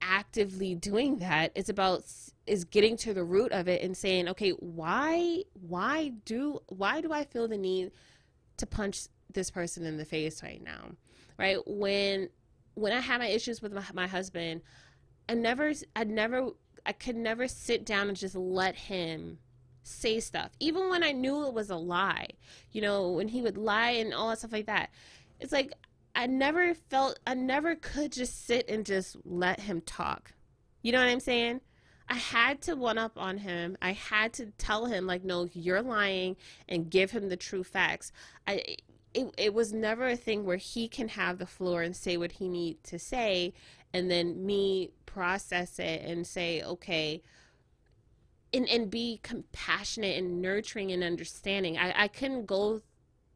actively 0.00 0.74
doing 0.74 1.18
that. 1.18 1.52
It's 1.54 1.68
about 1.68 2.04
is 2.46 2.64
getting 2.64 2.96
to 2.96 3.12
the 3.12 3.24
root 3.24 3.52
of 3.52 3.68
it 3.68 3.82
and 3.82 3.94
saying 3.94 4.26
okay 4.26 4.50
why 4.52 5.42
why 5.52 6.08
do 6.24 6.58
why 6.68 6.98
do 7.02 7.12
i 7.12 7.22
feel 7.22 7.46
the 7.46 7.58
need 7.58 7.90
to 8.56 8.64
punch 8.64 9.08
this 9.30 9.50
person 9.50 9.84
in 9.84 9.98
the 9.98 10.04
face 10.04 10.42
right 10.42 10.62
now? 10.62 10.92
Right? 11.38 11.58
When 11.66 12.30
when 12.74 12.92
i 12.92 13.00
had 13.00 13.18
my 13.18 13.26
issues 13.26 13.60
with 13.60 13.72
my, 13.72 13.82
my 13.92 14.06
husband 14.06 14.62
i 15.28 15.34
never 15.34 15.72
i 15.96 16.04
never 16.04 16.50
i 16.86 16.92
could 16.92 17.16
never 17.16 17.48
sit 17.48 17.84
down 17.84 18.08
and 18.08 18.16
just 18.16 18.36
let 18.36 18.76
him 18.76 19.38
say 19.82 20.20
stuff 20.20 20.52
even 20.60 20.88
when 20.88 21.02
i 21.02 21.10
knew 21.10 21.46
it 21.46 21.52
was 21.52 21.70
a 21.70 21.76
lie 21.76 22.28
you 22.70 22.80
know 22.80 23.10
when 23.10 23.26
he 23.26 23.42
would 23.42 23.56
lie 23.58 23.90
and 23.90 24.14
all 24.14 24.28
that 24.28 24.38
stuff 24.38 24.52
like 24.52 24.66
that. 24.66 24.90
It's 25.40 25.52
like 25.52 25.72
I 26.18 26.26
never 26.26 26.74
felt 26.74 27.20
I 27.28 27.34
never 27.34 27.76
could 27.76 28.10
just 28.10 28.44
sit 28.44 28.68
and 28.68 28.84
just 28.84 29.16
let 29.24 29.60
him 29.60 29.80
talk. 29.80 30.32
You 30.82 30.90
know 30.90 30.98
what 30.98 31.08
I'm 31.08 31.20
saying? 31.20 31.60
I 32.08 32.16
had 32.16 32.60
to 32.62 32.74
one 32.74 32.98
up 32.98 33.12
on 33.16 33.38
him. 33.38 33.78
I 33.80 33.92
had 33.92 34.32
to 34.34 34.46
tell 34.58 34.86
him 34.86 35.06
like 35.06 35.22
no, 35.22 35.48
you're 35.52 35.80
lying 35.80 36.36
and 36.68 36.90
give 36.90 37.12
him 37.12 37.28
the 37.28 37.36
true 37.36 37.62
facts. 37.62 38.10
I 38.48 38.78
it, 39.14 39.32
it 39.38 39.54
was 39.54 39.72
never 39.72 40.08
a 40.08 40.16
thing 40.16 40.44
where 40.44 40.56
he 40.56 40.88
can 40.88 41.06
have 41.10 41.38
the 41.38 41.46
floor 41.46 41.82
and 41.82 41.94
say 41.94 42.16
what 42.16 42.32
he 42.32 42.48
need 42.48 42.82
to 42.84 42.98
say 42.98 43.54
and 43.92 44.10
then 44.10 44.44
me 44.44 44.90
process 45.06 45.78
it 45.78 46.02
and 46.02 46.26
say 46.26 46.64
okay 46.64 47.22
and 48.52 48.68
and 48.68 48.90
be 48.90 49.20
compassionate 49.22 50.18
and 50.18 50.42
nurturing 50.42 50.90
and 50.90 51.04
understanding. 51.04 51.78
I, 51.78 51.94
I 51.96 52.08
couldn't 52.08 52.46
go 52.46 52.82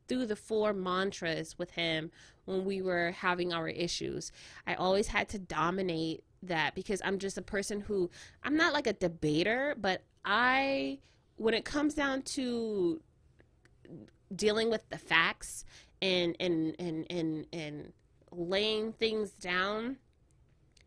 through 0.08 0.26
the 0.26 0.36
four 0.36 0.72
mantras 0.72 1.56
with 1.58 1.70
him 1.70 2.10
when 2.44 2.64
we 2.64 2.82
were 2.82 3.12
having 3.12 3.52
our 3.52 3.68
issues. 3.68 4.32
I 4.66 4.74
always 4.74 5.08
had 5.08 5.28
to 5.30 5.38
dominate 5.38 6.24
that 6.42 6.74
because 6.74 7.00
I'm 7.04 7.18
just 7.18 7.38
a 7.38 7.42
person 7.42 7.80
who 7.80 8.10
I'm 8.42 8.56
not 8.56 8.72
like 8.72 8.86
a 8.86 8.92
debater, 8.92 9.74
but 9.78 10.02
I 10.24 10.98
when 11.36 11.54
it 11.54 11.64
comes 11.64 11.94
down 11.94 12.22
to 12.22 13.00
dealing 14.34 14.70
with 14.70 14.88
the 14.90 14.98
facts 14.98 15.64
and 16.00 16.36
and 16.40 16.74
and 16.78 17.06
and 17.10 17.46
and 17.52 17.92
laying 18.30 18.92
things 18.92 19.30
down, 19.30 19.98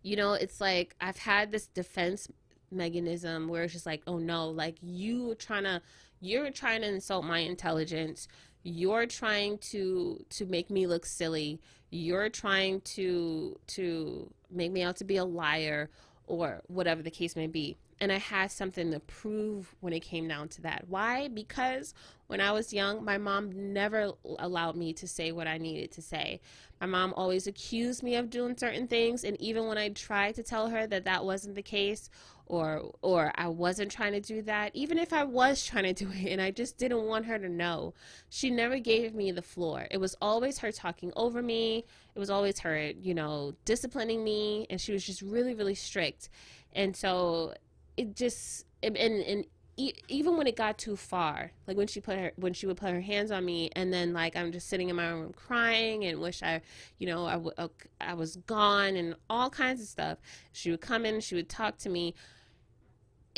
you 0.02 0.16
know, 0.16 0.34
it's 0.34 0.60
like 0.60 0.96
I've 1.00 1.18
had 1.18 1.52
this 1.52 1.68
defense 1.68 2.28
mechanism 2.72 3.48
where 3.48 3.64
it's 3.64 3.74
just 3.74 3.86
like, 3.86 4.02
oh 4.08 4.18
no, 4.18 4.50
like 4.50 4.76
you 4.82 5.36
trying 5.36 5.64
to 5.64 5.82
you're 6.20 6.52
trying 6.52 6.82
to 6.82 6.88
insult 6.88 7.26
my 7.26 7.40
intelligence 7.40 8.28
you're 8.66 9.06
trying 9.06 9.60
to 9.60 10.26
to 10.32 10.46
make 10.48 10.72
me 10.72 10.88
look 10.88 11.06
silly. 11.06 11.62
You're 11.92 12.30
trying 12.30 12.82
to 12.82 13.60
to 13.68 14.34
make 14.52 14.72
me 14.72 14.82
out 14.82 14.98
to 14.98 15.04
be 15.04 15.18
a 15.18 15.24
liar 15.24 15.92
or 16.26 16.62
whatever 16.66 17.04
the 17.04 17.12
case 17.12 17.36
may 17.36 17.46
be. 17.46 17.78
And 18.02 18.12
i 18.12 18.18
had 18.18 18.52
something 18.52 18.92
to 18.92 19.00
prove 19.00 19.76
when 19.82 19.94
it 19.94 20.00
came 20.00 20.28
down 20.28 20.50
to 20.50 20.64
that. 20.64 20.86
Why? 20.90 21.28
Because 21.28 21.94
when 22.26 22.42
i 22.42 22.52
was 22.52 22.74
young 22.74 23.06
my 23.06 23.20
mom 23.20 23.72
never 23.72 24.14
allowed 24.40 24.76
me 24.76 24.94
to 24.94 25.08
say 25.08 25.32
what 25.32 25.48
i 25.48 25.60
needed 25.60 25.92
to 25.92 26.02
say. 26.02 26.42
My 26.82 26.88
mom 26.88 27.14
always 27.16 27.46
accused 27.46 28.02
me 28.02 28.16
of 28.16 28.32
doing 28.32 28.58
certain 28.58 28.88
things. 28.88 29.24
And 29.24 29.40
even 29.40 29.68
when 29.68 29.78
i 29.78 29.90
tried 29.90 30.34
to 30.36 30.44
tell 30.44 30.70
her 30.70 30.88
that 30.88 31.06
that 31.06 31.24
wasn't 31.24 31.54
the 31.54 31.62
case 31.62 32.10
or 32.48 32.92
or 33.02 33.32
I 33.36 33.48
wasn't 33.48 33.92
trying 33.92 34.14
to 34.14 34.20
do 34.20 34.42
that. 34.44 34.76
Even 34.76 34.98
if 34.98 35.14
I 35.14 35.24
was 35.24 35.66
trying 35.66 35.86
to 35.86 35.94
do 35.94 36.10
it 36.12 36.32
and 36.32 36.42
I 36.42 36.52
just 36.52 36.78
didn't 36.78 37.04
want 37.04 37.26
her 37.26 37.40
to 37.40 37.50
know 37.50 37.94
she 38.30 38.50
never 38.50 38.80
gave 38.80 39.14
me 39.14 39.32
the 39.32 39.42
floor. 39.42 39.88
It 39.92 39.98
was 39.98 40.16
always 40.22 40.60
her 40.60 40.72
talking 40.72 41.12
over 41.16 41.42
me. 41.42 41.86
It 42.16 42.20
was 42.20 42.30
always 42.30 42.60
her 42.60 42.92
you 43.02 43.14
know 43.14 43.54
disciplining 43.66 44.24
me 44.24 44.68
and 44.70 44.80
she 44.80 44.92
was 44.92 45.06
just 45.06 45.22
really 45.22 45.54
really 45.54 45.76
strict. 45.76 46.30
And 46.74 46.96
so 46.96 47.54
it 47.98 48.16
just 48.16 48.66
and 48.84 48.98
and 48.98 49.46
even 49.78 50.38
when 50.38 50.48
it 50.48 50.56
got 50.56 50.78
too 50.78 50.96
far 50.96 51.52
like 51.68 51.76
when 51.76 51.88
she 51.88 52.00
put 52.00 52.18
her 52.18 52.32
when 52.38 52.54
she 52.54 52.66
would 52.66 52.78
put 52.78 52.92
her 52.92 53.02
hands 53.02 53.30
on 53.30 53.44
me 53.44 53.70
and 53.76 53.92
then 53.92 54.14
like 54.14 54.36
i'm 54.36 54.52
just 54.52 54.70
sitting 54.70 54.90
in 54.90 54.96
my 54.96 55.10
room 55.10 55.34
crying 55.34 56.06
and 56.06 56.20
wish 56.20 56.42
i 56.42 56.62
you 56.98 57.06
know 57.06 57.26
I, 57.26 57.34
w- 57.34 57.70
I 58.00 58.14
was 58.14 58.38
gone 58.38 58.96
and 58.96 59.16
all 59.30 59.50
kinds 59.50 59.82
of 59.82 59.88
stuff 59.88 60.18
she 60.54 60.72
would 60.72 60.80
come 60.80 61.06
in 61.06 61.20
she 61.20 61.36
would 61.36 61.50
talk 61.50 61.78
to 61.80 61.90
me 61.90 62.16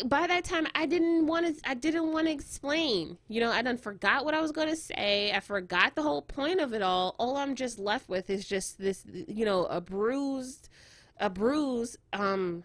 by 0.05 0.27
that 0.27 0.43
time 0.43 0.67
I 0.75 0.85
didn't 0.85 1.27
want 1.27 1.57
to 1.57 1.69
I 1.69 1.73
didn't 1.73 2.11
want 2.11 2.27
to 2.27 2.33
explain. 2.33 3.17
You 3.27 3.41
know, 3.41 3.51
I 3.51 3.61
done 3.61 3.77
forgot 3.77 4.25
what 4.25 4.33
I 4.33 4.41
was 4.41 4.51
going 4.51 4.69
to 4.69 4.75
say. 4.75 5.31
I 5.33 5.39
forgot 5.39 5.95
the 5.95 6.03
whole 6.03 6.21
point 6.21 6.59
of 6.59 6.73
it 6.73 6.81
all. 6.81 7.15
All 7.17 7.37
I'm 7.37 7.55
just 7.55 7.79
left 7.79 8.07
with 8.09 8.29
is 8.29 8.47
just 8.47 8.77
this 8.77 9.03
you 9.27 9.45
know, 9.45 9.65
a 9.65 9.81
bruised 9.81 10.69
a 11.19 11.29
bruise 11.29 11.97
um 12.13 12.63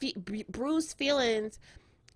fe- 0.00 0.44
bruised 0.48 0.96
feelings 0.96 1.60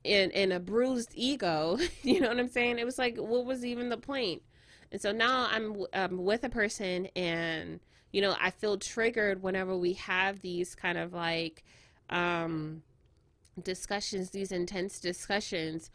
and 0.04 0.32
and 0.32 0.52
a 0.52 0.60
bruised 0.60 1.12
ego. 1.14 1.78
you 2.02 2.20
know 2.20 2.28
what 2.28 2.38
I'm 2.38 2.48
saying? 2.48 2.78
It 2.78 2.84
was 2.84 2.98
like 2.98 3.16
what 3.16 3.44
was 3.44 3.64
even 3.64 3.88
the 3.88 3.96
point? 3.96 4.42
And 4.90 5.00
so 5.00 5.12
now 5.12 5.48
I'm 5.50 5.86
um, 5.94 6.24
with 6.24 6.44
a 6.44 6.50
person 6.50 7.06
and 7.14 7.80
you 8.10 8.20
know, 8.20 8.34
I 8.38 8.50
feel 8.50 8.76
triggered 8.76 9.42
whenever 9.42 9.74
we 9.74 9.94
have 9.94 10.40
these 10.40 10.74
kind 10.74 10.98
of 10.98 11.12
like 11.12 11.64
um 12.10 12.82
discussions, 13.60 14.30
these 14.30 14.52
intense 14.52 15.00
discussions, 15.00 15.90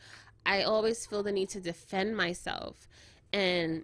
I 0.46 0.64
always 0.64 1.06
feel 1.06 1.24
the 1.24 1.32
need 1.32 1.50
to 1.50 1.60
defend 1.60 2.16
myself. 2.16 2.88
And 3.34 3.84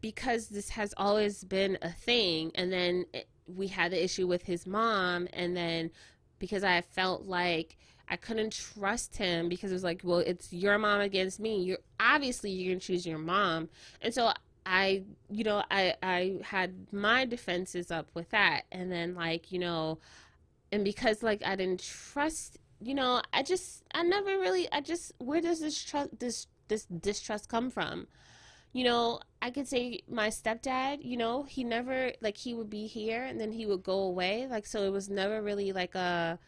because 0.00 0.48
this 0.48 0.70
has 0.70 0.92
always 0.96 1.44
been 1.44 1.78
a 1.80 1.90
thing, 1.90 2.50
and 2.54 2.72
then 2.72 3.06
it, 3.12 3.28
we 3.46 3.68
had 3.68 3.92
the 3.92 4.02
issue 4.02 4.26
with 4.26 4.42
his 4.42 4.66
mom, 4.66 5.28
and 5.32 5.56
then 5.56 5.90
because 6.38 6.64
I 6.64 6.80
felt 6.80 7.24
like 7.24 7.76
I 8.08 8.16
couldn't 8.16 8.52
trust 8.52 9.16
him 9.16 9.48
because 9.48 9.70
it 9.70 9.74
was 9.74 9.84
like, 9.84 10.02
well, 10.02 10.18
it's 10.18 10.52
your 10.52 10.76
mom 10.76 11.00
against 11.00 11.38
me. 11.38 11.62
You're 11.62 11.78
obviously 12.00 12.50
you're 12.50 12.74
gonna 12.74 12.80
choose 12.80 13.06
your 13.06 13.18
mom, 13.18 13.68
and 14.00 14.12
so 14.12 14.32
I, 14.66 15.04
you 15.30 15.44
know, 15.44 15.62
I 15.70 15.94
I 16.02 16.34
had 16.42 16.92
my 16.92 17.24
defenses 17.24 17.90
up 17.90 18.08
with 18.14 18.30
that, 18.30 18.62
and 18.72 18.90
then 18.90 19.14
like 19.14 19.52
you 19.52 19.60
know, 19.60 19.98
and 20.72 20.84
because 20.84 21.22
like 21.22 21.42
I 21.44 21.54
didn't 21.54 21.82
trust, 21.82 22.58
you 22.82 22.94
know, 22.94 23.22
I 23.32 23.42
just 23.42 23.84
I 23.94 24.02
never 24.02 24.30
really 24.38 24.70
I 24.72 24.80
just 24.80 25.12
where 25.18 25.40
does 25.40 25.60
this 25.60 25.82
trust 25.82 26.18
this 26.18 26.46
this 26.68 26.86
distrust 26.86 27.48
come 27.48 27.70
from? 27.70 28.06
You 28.72 28.84
know, 28.84 29.20
I 29.42 29.50
could 29.50 29.68
say 29.68 30.00
my 30.08 30.28
stepdad, 30.28 31.04
you 31.04 31.16
know, 31.16 31.42
he 31.44 31.62
never 31.64 32.12
like 32.20 32.36
he 32.38 32.54
would 32.54 32.70
be 32.70 32.86
here 32.86 33.22
and 33.22 33.40
then 33.40 33.52
he 33.52 33.66
would 33.66 33.82
go 33.82 33.98
away, 34.00 34.46
like 34.48 34.66
so 34.66 34.84
it 34.84 34.90
was 34.90 35.08
never 35.08 35.42
really 35.42 35.72
like 35.72 35.94
a 35.94 36.38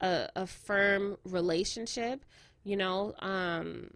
a, 0.00 0.28
a 0.36 0.46
firm 0.46 1.16
relationship, 1.24 2.24
you 2.64 2.76
know. 2.76 3.14
Um, 3.18 3.90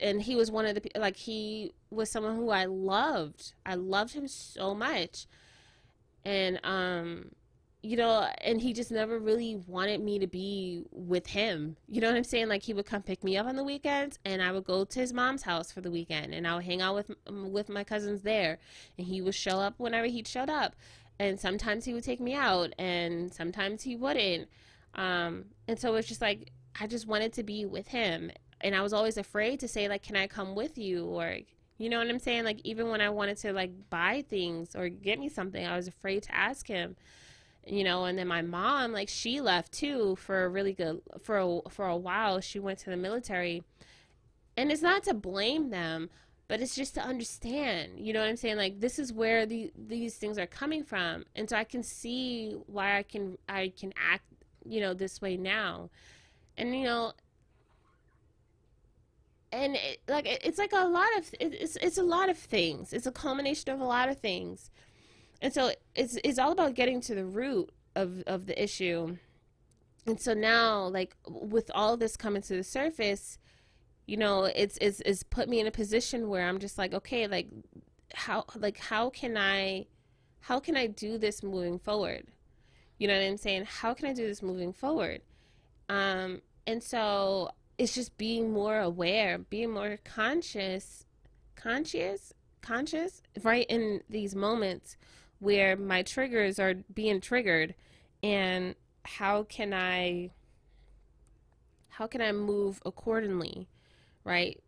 and 0.00 0.22
he 0.22 0.36
was 0.36 0.50
one 0.50 0.66
of 0.66 0.74
the 0.74 0.90
like 0.96 1.16
he 1.16 1.72
was 1.90 2.10
someone 2.10 2.36
who 2.36 2.50
I 2.50 2.66
loved. 2.66 3.54
I 3.66 3.74
loved 3.74 4.14
him 4.14 4.28
so 4.28 4.74
much. 4.74 5.26
And 6.24 6.60
um 6.62 7.30
you 7.84 7.98
know, 7.98 8.26
and 8.40 8.62
he 8.62 8.72
just 8.72 8.90
never 8.90 9.18
really 9.18 9.56
wanted 9.66 10.00
me 10.00 10.18
to 10.18 10.26
be 10.26 10.86
with 10.90 11.26
him. 11.26 11.76
You 11.86 12.00
know 12.00 12.08
what 12.08 12.16
I'm 12.16 12.24
saying? 12.24 12.48
Like 12.48 12.62
he 12.62 12.72
would 12.72 12.86
come 12.86 13.02
pick 13.02 13.22
me 13.22 13.36
up 13.36 13.46
on 13.46 13.56
the 13.56 13.62
weekends, 13.62 14.18
and 14.24 14.42
I 14.42 14.52
would 14.52 14.64
go 14.64 14.86
to 14.86 14.98
his 14.98 15.12
mom's 15.12 15.42
house 15.42 15.70
for 15.70 15.82
the 15.82 15.90
weekend, 15.90 16.32
and 16.32 16.46
I 16.46 16.54
would 16.54 16.64
hang 16.64 16.80
out 16.80 16.94
with 16.94 17.10
with 17.28 17.68
my 17.68 17.84
cousins 17.84 18.22
there, 18.22 18.58
and 18.96 19.06
he 19.06 19.20
would 19.20 19.34
show 19.34 19.60
up 19.60 19.74
whenever 19.76 20.06
he 20.06 20.24
showed 20.24 20.48
up, 20.48 20.74
and 21.18 21.38
sometimes 21.38 21.84
he 21.84 21.92
would 21.92 22.04
take 22.04 22.20
me 22.20 22.32
out, 22.32 22.72
and 22.78 23.30
sometimes 23.30 23.82
he 23.82 23.96
wouldn't, 23.96 24.48
um, 24.94 25.44
and 25.68 25.78
so 25.78 25.94
it's 25.96 26.08
just 26.08 26.22
like 26.22 26.52
I 26.80 26.86
just 26.86 27.06
wanted 27.06 27.34
to 27.34 27.42
be 27.42 27.66
with 27.66 27.88
him, 27.88 28.30
and 28.62 28.74
I 28.74 28.80
was 28.80 28.94
always 28.94 29.18
afraid 29.18 29.60
to 29.60 29.68
say 29.68 29.88
like, 29.88 30.02
"Can 30.02 30.16
I 30.16 30.26
come 30.26 30.54
with 30.54 30.78
you?" 30.78 31.04
or 31.04 31.36
you 31.76 31.90
know 31.90 31.98
what 31.98 32.08
I'm 32.08 32.18
saying? 32.18 32.44
Like 32.44 32.60
even 32.64 32.88
when 32.88 33.02
I 33.02 33.10
wanted 33.10 33.36
to 33.38 33.52
like 33.52 33.72
buy 33.90 34.24
things 34.26 34.74
or 34.74 34.88
get 34.88 35.18
me 35.18 35.28
something, 35.28 35.66
I 35.66 35.76
was 35.76 35.86
afraid 35.86 36.22
to 36.22 36.34
ask 36.34 36.66
him. 36.66 36.96
You 37.66 37.82
know, 37.84 38.04
and 38.04 38.18
then 38.18 38.28
my 38.28 38.42
mom, 38.42 38.92
like 38.92 39.08
she 39.08 39.40
left 39.40 39.72
too 39.72 40.16
for 40.16 40.44
a 40.44 40.48
really 40.48 40.74
good 40.74 41.00
for 41.22 41.38
a, 41.38 41.70
for 41.70 41.86
a 41.86 41.96
while. 41.96 42.40
She 42.40 42.58
went 42.58 42.78
to 42.80 42.90
the 42.90 42.96
military, 42.96 43.62
and 44.56 44.70
it's 44.70 44.82
not 44.82 45.02
to 45.04 45.14
blame 45.14 45.70
them, 45.70 46.10
but 46.46 46.60
it's 46.60 46.74
just 46.74 46.94
to 46.94 47.00
understand. 47.00 47.92
You 47.96 48.12
know 48.12 48.20
what 48.20 48.28
I'm 48.28 48.36
saying? 48.36 48.56
Like 48.56 48.80
this 48.80 48.98
is 48.98 49.12
where 49.12 49.46
the 49.46 49.72
these 49.76 50.16
things 50.16 50.38
are 50.38 50.46
coming 50.46 50.84
from, 50.84 51.24
and 51.34 51.48
so 51.48 51.56
I 51.56 51.64
can 51.64 51.82
see 51.82 52.56
why 52.66 52.98
I 52.98 53.02
can 53.02 53.38
I 53.48 53.72
can 53.78 53.94
act 53.96 54.24
you 54.66 54.80
know 54.80 54.92
this 54.92 55.22
way 55.22 55.36
now, 55.38 55.88
and 56.58 56.76
you 56.76 56.84
know 56.84 57.12
and 59.54 59.76
it, 59.76 60.00
like 60.08 60.26
it's 60.26 60.58
like 60.58 60.72
a 60.72 60.84
lot 60.84 61.06
of 61.16 61.32
it's 61.38 61.76
it's 61.76 61.96
a 61.96 62.02
lot 62.02 62.28
of 62.28 62.36
things. 62.36 62.92
It's 62.92 63.06
a 63.06 63.12
culmination 63.12 63.72
of 63.72 63.80
a 63.80 63.84
lot 63.84 64.08
of 64.08 64.18
things, 64.18 64.70
and 65.44 65.52
so 65.52 65.72
it's 65.94 66.16
it's 66.24 66.38
all 66.38 66.52
about 66.52 66.74
getting 66.74 67.02
to 67.02 67.14
the 67.14 67.26
root 67.26 67.70
of 67.94 68.22
of 68.26 68.46
the 68.46 68.60
issue. 68.60 69.18
And 70.06 70.18
so 70.18 70.32
now, 70.32 70.86
like 70.86 71.14
with 71.28 71.70
all 71.74 71.98
this 71.98 72.16
coming 72.16 72.40
to 72.42 72.56
the 72.56 72.64
surface, 72.64 73.38
you 74.06 74.16
know, 74.16 74.44
it's 74.44 74.78
it's 74.80 75.02
it's 75.04 75.22
put 75.22 75.50
me 75.50 75.60
in 75.60 75.66
a 75.66 75.70
position 75.70 76.30
where 76.30 76.48
I'm 76.48 76.58
just 76.58 76.78
like, 76.78 76.94
okay, 76.94 77.26
like 77.26 77.48
how 78.14 78.46
like 78.56 78.78
how 78.78 79.10
can 79.10 79.36
I 79.36 79.84
how 80.40 80.60
can 80.60 80.78
I 80.78 80.86
do 80.86 81.18
this 81.18 81.42
moving 81.42 81.78
forward? 81.78 82.28
You 82.96 83.08
know 83.08 83.14
what 83.14 83.26
I'm 83.26 83.36
saying? 83.36 83.66
How 83.66 83.92
can 83.92 84.06
I 84.06 84.14
do 84.14 84.26
this 84.26 84.40
moving 84.40 84.72
forward? 84.72 85.20
Um, 85.90 86.40
and 86.66 86.82
so 86.82 87.50
it's 87.76 87.94
just 87.94 88.16
being 88.16 88.50
more 88.50 88.80
aware, 88.80 89.36
being 89.36 89.72
more 89.72 89.98
conscious, 90.04 91.04
conscious, 91.54 92.32
conscious, 92.62 93.20
right 93.42 93.66
in 93.68 94.00
these 94.08 94.34
moments 94.34 94.96
where 95.38 95.76
my 95.76 96.02
triggers 96.02 96.58
are 96.58 96.74
being 96.92 97.20
triggered 97.20 97.74
and 98.22 98.74
how 99.04 99.42
can 99.44 99.74
I 99.74 100.30
how 101.88 102.06
can 102.06 102.20
I 102.20 102.32
move 102.32 102.82
accordingly, 102.84 103.68
right? 104.24 104.60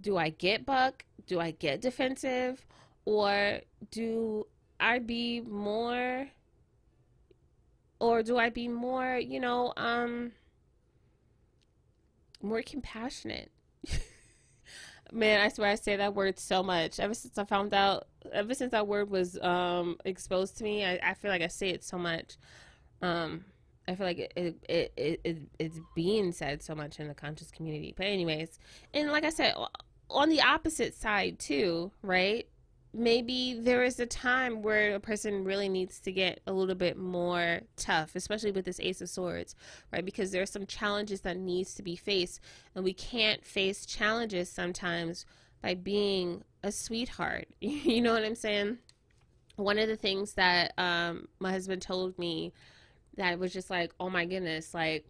Do 0.00 0.16
I 0.16 0.30
get 0.30 0.64
buck? 0.64 1.04
Do 1.26 1.38
I 1.40 1.50
get 1.50 1.80
defensive? 1.80 2.64
Or 3.04 3.60
do 3.90 4.46
I 4.80 4.98
be 4.98 5.40
more 5.40 6.28
or 8.00 8.22
do 8.22 8.38
I 8.38 8.50
be 8.50 8.68
more, 8.68 9.18
you 9.18 9.40
know, 9.40 9.72
um 9.76 10.32
more 12.42 12.62
compassionate. 12.62 13.50
Man, 15.12 15.40
I 15.40 15.48
swear 15.48 15.70
I 15.70 15.74
say 15.76 15.96
that 15.96 16.14
word 16.14 16.38
so 16.38 16.62
much. 16.62 16.98
Ever 16.98 17.14
since 17.14 17.38
I 17.38 17.44
found 17.44 17.72
out, 17.74 18.06
ever 18.32 18.54
since 18.54 18.72
that 18.72 18.86
word 18.86 19.10
was 19.10 19.38
um, 19.40 19.96
exposed 20.04 20.58
to 20.58 20.64
me, 20.64 20.84
I, 20.84 20.98
I 21.02 21.14
feel 21.14 21.30
like 21.30 21.42
I 21.42 21.48
say 21.48 21.68
it 21.68 21.84
so 21.84 21.98
much. 21.98 22.36
Um, 23.02 23.44
I 23.86 23.94
feel 23.94 24.06
like 24.06 24.18
it, 24.18 24.32
it, 24.68 24.92
it, 24.96 25.20
it, 25.24 25.38
it's 25.58 25.78
being 25.94 26.32
said 26.32 26.62
so 26.62 26.74
much 26.74 26.98
in 26.98 27.08
the 27.08 27.14
conscious 27.14 27.50
community. 27.50 27.94
But, 27.96 28.06
anyways, 28.06 28.58
and 28.92 29.12
like 29.12 29.24
I 29.24 29.30
said, 29.30 29.54
on 30.10 30.28
the 30.30 30.40
opposite 30.40 30.94
side, 30.94 31.38
too, 31.38 31.92
right? 32.02 32.48
Maybe 32.94 33.58
there 33.60 33.82
is 33.82 33.98
a 33.98 34.06
time 34.06 34.62
where 34.62 34.94
a 34.94 35.00
person 35.00 35.44
really 35.44 35.68
needs 35.68 35.98
to 36.00 36.12
get 36.12 36.40
a 36.46 36.52
little 36.52 36.74
bit 36.74 36.96
more 36.96 37.60
tough 37.76 38.14
especially 38.14 38.52
with 38.52 38.64
this 38.64 38.80
ace 38.80 39.00
of 39.00 39.08
swords 39.08 39.54
right? 39.92 40.04
Because 40.04 40.30
there 40.30 40.42
are 40.42 40.46
some 40.46 40.66
challenges 40.66 41.22
that 41.22 41.36
needs 41.36 41.74
to 41.74 41.82
be 41.82 41.96
faced 41.96 42.40
and 42.74 42.84
we 42.84 42.92
can't 42.92 43.44
face 43.44 43.84
challenges 43.84 44.48
sometimes 44.48 45.26
by 45.62 45.74
being 45.74 46.42
a 46.62 46.70
sweetheart. 46.70 47.48
You 47.60 48.00
know 48.00 48.12
what 48.12 48.24
i'm 48.24 48.34
saying? 48.34 48.78
One 49.56 49.78
of 49.78 49.88
the 49.88 49.96
things 49.96 50.34
that 50.34 50.72
um, 50.78 51.28
my 51.38 51.50
husband 51.50 51.82
told 51.82 52.18
me 52.18 52.52
that 53.16 53.38
was 53.38 53.52
just 53.52 53.70
like 53.70 53.92
oh 54.00 54.10
my 54.10 54.24
goodness 54.24 54.74
like 54.74 55.06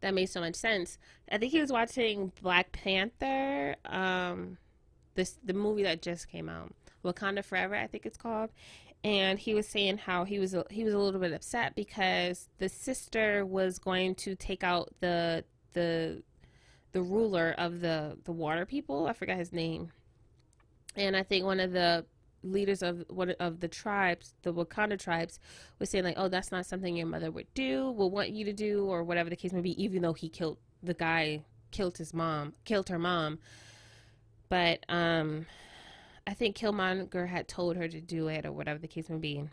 that 0.00 0.14
made 0.14 0.26
so 0.26 0.40
much 0.40 0.54
sense. 0.56 0.98
I 1.30 1.38
think 1.38 1.52
he 1.52 1.60
was 1.60 1.72
watching 1.72 2.32
black 2.42 2.72
panther 2.72 3.76
um, 3.86 4.58
this 5.14 5.38
the 5.44 5.54
movie 5.54 5.82
that 5.84 6.02
just 6.02 6.28
came 6.28 6.48
out 6.48 6.72
Wakanda 7.06 7.44
Forever, 7.44 7.74
I 7.74 7.86
think 7.86 8.06
it's 8.06 8.16
called. 8.16 8.50
And 9.04 9.38
he 9.38 9.54
was 9.54 9.68
saying 9.68 9.98
how 9.98 10.24
he 10.24 10.38
was 10.38 10.54
a, 10.54 10.64
he 10.70 10.82
was 10.82 10.92
a 10.92 10.98
little 10.98 11.20
bit 11.20 11.32
upset 11.32 11.74
because 11.74 12.48
the 12.58 12.68
sister 12.68 13.46
was 13.46 13.78
going 13.78 14.14
to 14.16 14.34
take 14.34 14.64
out 14.64 14.90
the 15.00 15.44
the 15.74 16.22
the 16.92 17.02
ruler 17.02 17.54
of 17.58 17.80
the 17.80 18.18
the 18.24 18.32
water 18.32 18.66
people. 18.66 19.06
I 19.06 19.12
forgot 19.12 19.36
his 19.36 19.52
name. 19.52 19.92
And 20.96 21.14
I 21.14 21.22
think 21.22 21.44
one 21.44 21.60
of 21.60 21.72
the 21.72 22.06
leaders 22.42 22.82
of 22.82 23.04
one 23.08 23.30
of 23.38 23.60
the 23.60 23.68
tribes, 23.68 24.34
the 24.42 24.52
Wakanda 24.52 24.98
tribes, 24.98 25.38
was 25.78 25.90
saying 25.90 26.04
like, 26.04 26.16
"Oh, 26.16 26.28
that's 26.28 26.50
not 26.50 26.66
something 26.66 26.96
your 26.96 27.06
mother 27.06 27.30
would 27.30 27.52
do, 27.54 27.90
will 27.90 28.10
want 28.10 28.30
you 28.30 28.44
to 28.46 28.52
do, 28.52 28.86
or 28.86 29.04
whatever 29.04 29.30
the 29.30 29.36
case 29.36 29.52
may 29.52 29.60
be." 29.60 29.80
Even 29.82 30.02
though 30.02 30.14
he 30.14 30.28
killed 30.28 30.58
the 30.82 30.94
guy, 30.94 31.44
killed 31.70 31.98
his 31.98 32.14
mom, 32.14 32.54
killed 32.64 32.88
her 32.88 32.98
mom. 32.98 33.38
But 34.48 34.84
um, 34.88 35.46
I 36.26 36.34
think 36.34 36.56
Killmonger 36.56 37.28
had 37.28 37.48
told 37.48 37.76
her 37.76 37.88
to 37.88 38.00
do 38.00 38.28
it 38.28 38.44
or 38.44 38.52
whatever 38.52 38.78
the 38.78 38.88
case 38.88 39.08
may 39.08 39.18
be. 39.18 39.44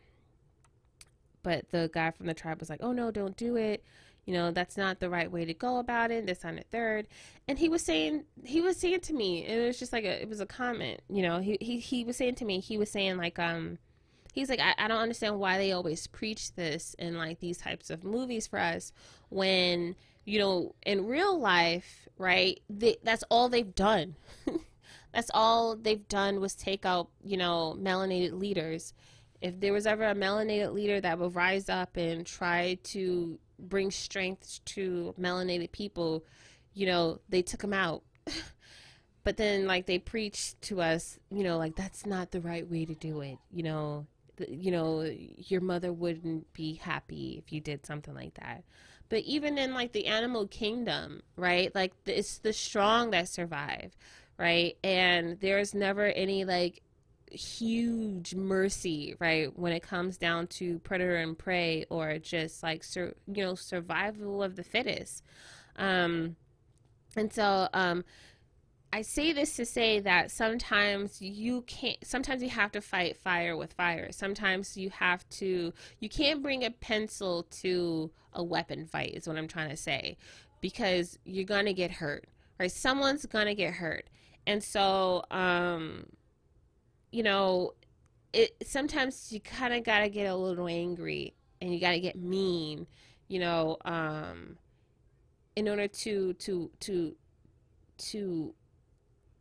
But 1.43 1.69
the 1.71 1.89
guy 1.93 2.11
from 2.11 2.25
the 2.25 2.33
tribe 2.33 2.59
was 2.59 2.69
like, 2.69 2.81
"Oh 2.81 2.93
no, 2.93 3.11
don't 3.11 3.35
do 3.37 3.57
it. 3.57 3.83
You 4.25 4.33
know, 4.33 4.51
that's 4.51 4.77
not 4.77 4.99
the 4.99 5.09
right 5.09 5.29
way 5.29 5.43
to 5.45 5.53
go 5.53 5.77
about 5.77 6.09
it. 6.09 6.25
This 6.25 6.45
on 6.45 6.55
the 6.55 6.63
third. 6.71 7.07
And 7.47 7.59
he 7.59 7.67
was 7.67 7.83
saying 7.83 8.23
he 8.45 8.61
was 8.61 8.77
saying 8.77 9.01
to 9.01 9.13
me, 9.13 9.45
and 9.45 9.61
it 9.61 9.67
was 9.67 9.79
just 9.79 9.93
like 9.93 10.05
a 10.05 10.21
it 10.21 10.29
was 10.29 10.39
a 10.39 10.45
comment, 10.45 11.01
you 11.09 11.21
know, 11.21 11.39
he 11.39 11.57
he, 11.59 11.79
he 11.79 12.05
was 12.05 12.17
saying 12.17 12.35
to 12.35 12.45
me, 12.45 12.59
he 12.59 12.77
was 12.77 12.89
saying 12.89 13.17
like 13.17 13.37
um 13.39 13.77
he's 14.33 14.49
like 14.49 14.59
I, 14.59 14.73
I 14.77 14.87
don't 14.87 14.99
understand 14.99 15.39
why 15.39 15.57
they 15.57 15.71
always 15.71 16.07
preach 16.07 16.55
this 16.55 16.95
in 16.99 17.17
like 17.17 17.39
these 17.39 17.57
types 17.57 17.89
of 17.89 18.03
movies 18.03 18.47
for 18.47 18.59
us 18.59 18.91
when 19.29 19.95
you 20.25 20.39
know 20.39 20.75
in 20.85 21.05
real 21.05 21.39
life 21.39 22.07
right 22.17 22.61
they, 22.69 22.97
that's 23.03 23.23
all 23.29 23.47
they've 23.47 23.75
done 23.75 24.15
That's 25.13 25.29
all 25.33 25.75
they've 25.75 26.07
done 26.07 26.39
was 26.41 26.55
take 26.55 26.85
out, 26.85 27.09
you 27.23 27.37
know, 27.37 27.77
melanated 27.79 28.33
leaders. 28.39 28.93
If 29.41 29.59
there 29.59 29.73
was 29.73 29.85
ever 29.85 30.05
a 30.05 30.15
melanated 30.15 30.73
leader 30.73 30.99
that 31.01 31.19
would 31.19 31.35
rise 31.35 31.69
up 31.69 31.97
and 31.97 32.25
try 32.25 32.79
to 32.85 33.39
bring 33.59 33.91
strength 33.91 34.59
to 34.65 35.13
melanated 35.19 35.71
people, 35.71 36.25
you 36.73 36.87
know, 36.87 37.19
they 37.29 37.41
took 37.41 37.63
him 37.63 37.73
out. 37.73 38.03
but 39.23 39.37
then, 39.37 39.67
like, 39.67 39.85
they 39.85 39.99
preached 39.99 40.61
to 40.63 40.81
us, 40.81 41.19
you 41.29 41.43
know, 41.43 41.57
like, 41.57 41.75
that's 41.75 42.05
not 42.05 42.31
the 42.31 42.41
right 42.41 42.67
way 42.69 42.85
to 42.85 42.95
do 42.95 43.21
it. 43.21 43.37
You 43.51 43.63
know, 43.63 44.07
you 44.47 44.71
know, 44.71 45.01
your 45.37 45.61
mother 45.61 45.93
wouldn't 45.93 46.51
be 46.53 46.73
happy 46.75 47.37
if 47.37 47.53
you 47.53 47.61
did 47.61 47.85
something 47.85 48.15
like 48.15 48.33
that. 48.35 48.63
but 49.09 49.19
even 49.23 49.57
in 49.57 49.73
like 49.73 49.91
the 49.91 50.07
animal 50.07 50.47
kingdom 50.47 51.21
right 51.35 51.73
like 51.75 51.93
it's 52.05 52.39
the 52.39 52.53
strong 52.53 53.11
that 53.11 53.27
survive 53.27 53.95
right 54.37 54.77
and 54.83 55.39
there's 55.39 55.73
never 55.73 56.05
any 56.05 56.45
like 56.45 56.81
huge 57.31 58.35
mercy 58.35 59.15
right 59.19 59.57
when 59.57 59.73
it 59.73 59.81
comes 59.81 60.17
down 60.17 60.45
to 60.47 60.79
predator 60.79 61.15
and 61.15 61.37
prey 61.37 61.85
or 61.89 62.19
just 62.19 62.61
like 62.61 62.83
sur- 62.83 63.15
you 63.27 63.43
know 63.43 63.55
survival 63.55 64.43
of 64.43 64.55
the 64.55 64.63
fittest 64.63 65.23
um 65.77 66.35
and 67.15 67.33
so 67.33 67.67
um 67.73 68.03
I 68.95 69.01
say 69.01 69.33
this 69.33 69.55
to 69.55 69.65
say 69.65 70.01
that 70.01 70.29
sometimes 70.29 71.19
you 71.19 71.63
can't, 71.63 71.97
sometimes 72.03 72.43
you 72.43 72.49
have 72.49 72.71
to 72.73 72.79
fight 72.79 73.17
fire 73.17 73.57
with 73.57 73.73
fire. 73.73 74.11
Sometimes 74.11 74.77
you 74.77 74.91
have 74.91 75.27
to, 75.31 75.73
you 75.99 76.09
can't 76.09 76.43
bring 76.43 76.63
a 76.63 76.69
pencil 76.69 77.47
to 77.61 78.11
a 78.33 78.43
weapon 78.43 78.85
fight, 78.85 79.15
is 79.15 79.27
what 79.27 79.35
I'm 79.35 79.47
trying 79.47 79.71
to 79.71 79.77
say, 79.77 80.15
because 80.61 81.17
you're 81.25 81.43
going 81.43 81.65
to 81.65 81.73
get 81.73 81.89
hurt, 81.89 82.25
right? 82.59 82.71
Someone's 82.71 83.25
going 83.25 83.47
to 83.47 83.55
get 83.55 83.73
hurt. 83.73 84.11
And 84.45 84.63
so, 84.63 85.23
um, 85.31 86.07
you 87.11 87.23
know, 87.23 87.73
it 88.33 88.55
sometimes 88.63 89.31
you 89.31 89.39
kind 89.39 89.73
of 89.73 89.83
got 89.83 89.99
to 89.99 90.09
get 90.09 90.25
a 90.25 90.35
little 90.35 90.67
angry 90.67 91.33
and 91.61 91.73
you 91.73 91.79
got 91.79 91.91
to 91.91 91.99
get 91.99 92.17
mean, 92.17 92.87
you 93.27 93.39
know, 93.39 93.77
um, 93.85 94.57
in 95.55 95.69
order 95.69 95.87
to, 95.87 96.33
to, 96.33 96.71
to, 96.81 97.15
to, 97.97 98.55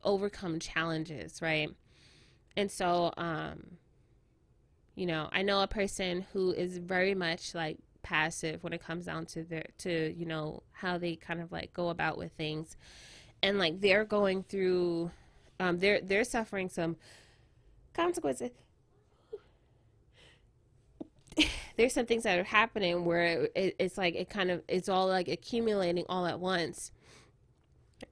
overcome 0.05 0.59
challenges, 0.59 1.41
right? 1.41 1.71
And 2.57 2.71
so, 2.71 3.13
um, 3.17 3.79
you 4.95 5.07
know, 5.07 5.29
I 5.33 5.43
know 5.43 5.63
a 5.63 5.69
person 5.69 6.27
who 6.33 6.53
is 6.53 6.79
very 6.79 7.15
much 7.15 7.55
like 7.55 7.79
passive 8.03 8.63
when 8.63 8.73
it 8.73 8.83
comes 8.83 9.07
down 9.07 9.25
to 9.25 9.45
their 9.45 9.65
to 9.79 10.13
you 10.17 10.27
know 10.27 10.61
how 10.73 10.99
they 10.99 11.15
kind 11.15 11.41
of 11.41 11.53
like 11.53 11.73
go 11.73 11.89
about 11.89 12.19
with 12.19 12.33
things, 12.33 12.77
and 13.43 13.59
like 13.59 13.81
they're 13.81 14.05
going 14.05 14.43
through, 14.45 15.11
um, 15.61 15.79
they're 15.79 16.01
they're 16.01 16.25
suffering 16.25 16.69
some 16.69 16.97
consequences. 17.93 18.51
There's 21.77 21.95
some 21.95 22.07
things 22.07 22.25
that 22.25 22.39
are 22.39 22.45
happening 22.45 23.05
where 23.05 23.49
it, 23.55 23.77
it's 23.79 23.97
like 23.97 24.15
it 24.15 24.29
kind 24.29 24.51
of 24.51 24.63
it's 24.69 24.89
all 24.89 25.09
like 25.09 25.29
accumulating 25.29 26.05
all 26.09 26.27
at 26.27 26.39
once 26.39 26.93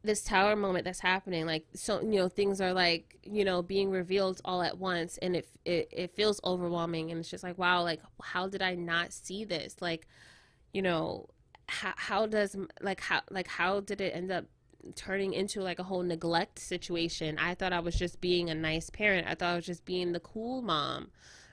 this 0.02 0.22
tower 0.22 0.56
moment 0.56 0.84
that's 0.84 1.00
happening 1.00 1.46
like 1.46 1.66
so 1.74 2.00
you 2.00 2.18
know 2.18 2.28
things 2.28 2.60
are 2.60 2.72
like 2.72 3.18
you 3.22 3.44
know 3.44 3.62
being 3.62 3.90
revealed 3.90 4.40
all 4.44 4.62
at 4.62 4.78
once 4.78 5.18
and 5.18 5.36
it, 5.36 5.48
it 5.64 5.88
it 5.90 6.14
feels 6.14 6.40
overwhelming 6.44 7.10
and 7.10 7.20
it's 7.20 7.30
just 7.30 7.44
like 7.44 7.58
wow 7.58 7.82
like 7.82 8.00
how 8.22 8.46
did 8.46 8.62
i 8.62 8.74
not 8.74 9.12
see 9.12 9.44
this 9.44 9.76
like 9.80 10.06
you 10.72 10.82
know 10.82 11.26
how, 11.68 11.92
how 11.96 12.26
does 12.26 12.56
like 12.80 13.00
how 13.00 13.20
like 13.30 13.48
how 13.48 13.80
did 13.80 14.00
it 14.00 14.14
end 14.14 14.30
up 14.30 14.44
turning 14.94 15.32
into 15.32 15.60
like 15.60 15.78
a 15.78 15.82
whole 15.82 16.02
neglect 16.02 16.58
situation 16.58 17.38
i 17.38 17.54
thought 17.54 17.72
i 17.72 17.80
was 17.80 17.94
just 17.94 18.20
being 18.20 18.50
a 18.50 18.54
nice 18.54 18.90
parent 18.90 19.26
i 19.26 19.34
thought 19.34 19.52
i 19.52 19.56
was 19.56 19.66
just 19.66 19.84
being 19.84 20.12
the 20.12 20.20
cool 20.20 20.62
mom 20.62 21.08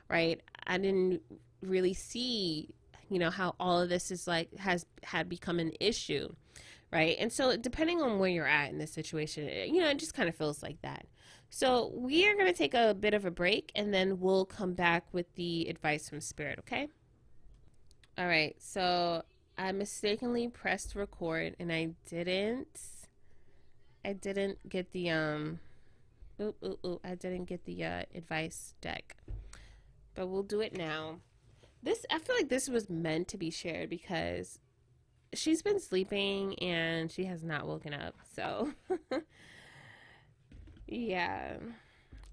right 0.10 0.42
i 0.66 0.78
didn't 0.78 1.22
really 1.62 1.94
see 1.94 2.70
you 3.10 3.20
know 3.20 3.30
how 3.30 3.56
all 3.60 3.82
of 3.82 3.90
this 3.90 4.12
is 4.12 4.28
like 4.28 4.56
has 4.58 4.86
had 5.04 5.28
become 5.28 5.60
an 5.60 5.72
issue 5.80 6.30
right? 6.92 7.18
And 7.20 7.32
so, 7.32 7.58
depending 7.58 8.02
on 8.02 8.20
where 8.20 8.30
you're 8.30 8.48
at 8.48 8.70
in 8.70 8.78
this 8.78 8.92
situation, 8.94 9.50
eh, 9.50 9.66
you 9.66 9.82
know, 9.82 9.90
it 9.90 10.00
just 10.00 10.14
kind 10.14 10.30
of 10.30 10.36
feels 10.36 10.64
like 10.64 10.82
that. 10.82 11.06
So, 11.50 11.92
we 11.94 12.28
are 12.28 12.34
going 12.34 12.48
to 12.48 12.54
take 12.54 12.74
a 12.74 12.94
bit 12.94 13.14
of 13.14 13.26
a 13.26 13.32
break 13.32 13.72
and 13.76 13.94
then 13.94 14.20
we'll 14.20 14.46
come 14.46 14.74
back 14.74 15.06
with 15.12 15.34
the 15.36 15.68
advice 15.70 16.10
from 16.10 16.22
Spirit, 16.22 16.60
okay? 16.60 16.88
All 18.18 18.28
right, 18.28 18.56
so 18.60 19.24
I 19.58 19.72
mistakenly 19.72 20.48
pressed 20.48 20.96
record 20.96 21.56
and 21.60 21.72
I 21.72 21.92
didn't. 22.10 22.80
I 24.06 24.14
didn't 24.14 24.68
get 24.68 24.92
the 24.92 25.10
um. 25.10 25.60
Oop, 26.40 26.56
oop, 26.64 26.80
oop, 26.86 27.02
I 27.04 27.16
didn't 27.16 27.46
get 27.46 27.66
the 27.66 27.84
uh, 27.84 28.04
advice 28.14 28.76
deck, 28.80 29.18
but 30.14 30.28
we'll 30.28 30.44
do 30.44 30.62
it 30.62 30.78
now. 30.78 31.18
This 31.82 32.06
I 32.12 32.20
feel 32.20 32.36
like 32.36 32.50
this 32.50 32.70
was 32.70 32.90
meant 32.90 33.28
to 33.30 33.38
be 33.38 33.50
shared 33.50 33.90
because 33.90 34.60
she's 35.34 35.62
been 35.62 35.80
sleeping 35.80 36.58
and 36.60 37.12
she 37.12 37.26
has 37.26 37.44
not 37.44 37.68
woken 37.68 37.94
up. 37.94 38.16
So, 38.36 38.72
yeah. 40.88 41.58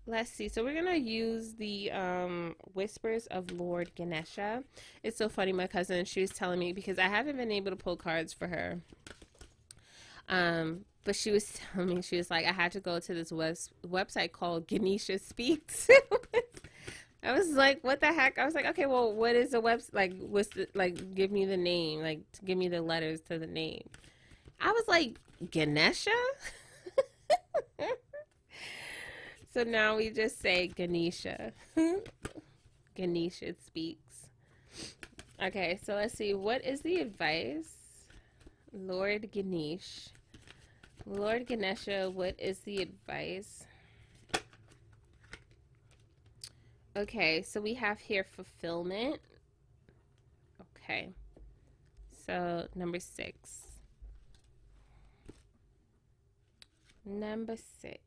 Let's 0.07 0.31
see. 0.31 0.49
So 0.49 0.63
we're 0.63 0.75
gonna 0.75 0.97
use 0.97 1.55
the 1.55 1.91
um, 1.91 2.57
whispers 2.75 3.27
of 3.29 3.51
Lord 3.53 3.91
Ganesha. 3.95 4.63
It's 5.03 5.17
so 5.17 5.31
funny. 5.31 5.53
My 5.53 5.67
cousin, 5.67 6.05
she 6.05 6.21
was 6.21 6.31
telling 6.31 6.59
me 6.59 6.75
because 6.75 6.99
I 6.99 7.09
haven't 7.09 7.39
been 7.39 7.51
able 7.51 7.71
to 7.71 7.77
pull 7.77 7.97
cards 7.97 8.35
for 8.35 8.47
her. 8.49 8.81
Um, 10.29 10.85
but 11.05 11.15
she 11.15 11.31
was 11.31 11.53
telling 11.73 11.97
me 11.97 12.03
she 12.03 12.17
was 12.17 12.31
like, 12.31 12.47
I 12.47 12.53
had 12.53 12.73
to 12.73 12.81
go 12.81 12.99
to 12.99 13.15
this 13.15 13.31
web- 13.31 13.57
website 13.87 14.33
called 14.33 14.67
Ganesha 14.67 15.19
Speaks. 15.19 15.89
I 17.23 17.33
was 17.33 17.51
like, 17.51 17.83
what 17.83 18.01
the 18.01 18.13
heck? 18.13 18.39
I 18.39 18.45
was 18.45 18.55
like, 18.55 18.67
okay, 18.67 18.87
well, 18.87 19.13
what 19.13 19.35
is 19.35 19.53
the 19.53 19.63
website? 19.63 19.95
Like, 19.95 20.15
what's 20.19 20.49
the, 20.49 20.69
like, 20.75 21.15
give 21.15 21.31
me 21.31 21.47
the 21.47 21.57
name, 21.57 22.01
like, 22.01 22.21
give 22.45 22.59
me 22.59 22.69
the 22.69 22.83
letters 22.83 23.21
to 23.29 23.39
the 23.39 23.47
name. 23.47 23.89
I 24.61 24.71
was 24.73 24.85
like, 24.89 25.19
Ganesha? 25.51 26.11
so 29.55 29.63
now 29.63 29.97
we 29.97 30.11
just 30.11 30.41
say 30.41 30.69
Ganesha. 30.69 31.53
Ganesha 32.95 33.55
speaks. 33.67 34.27
Okay, 35.43 35.79
so 35.83 35.95
let's 35.95 36.15
see. 36.15 36.35
What 36.35 36.65
is 36.65 36.83
the 36.83 37.01
advice? 37.01 37.75
Lord 38.73 39.31
Ganesh. 39.31 40.09
Lord 41.07 41.47
Ganesha, 41.47 42.11
what 42.11 42.35
is 42.39 42.61
the 42.61 42.79
advice? 42.79 43.65
Okay, 46.97 47.43
so 47.43 47.61
we 47.61 47.75
have 47.75 47.99
here 47.99 48.25
fulfillment. 48.25 49.21
Okay. 50.77 51.11
So 52.27 52.69
number 52.75 53.01
six. 53.01 53.63
Number 57.05 57.57
six. 57.57 58.01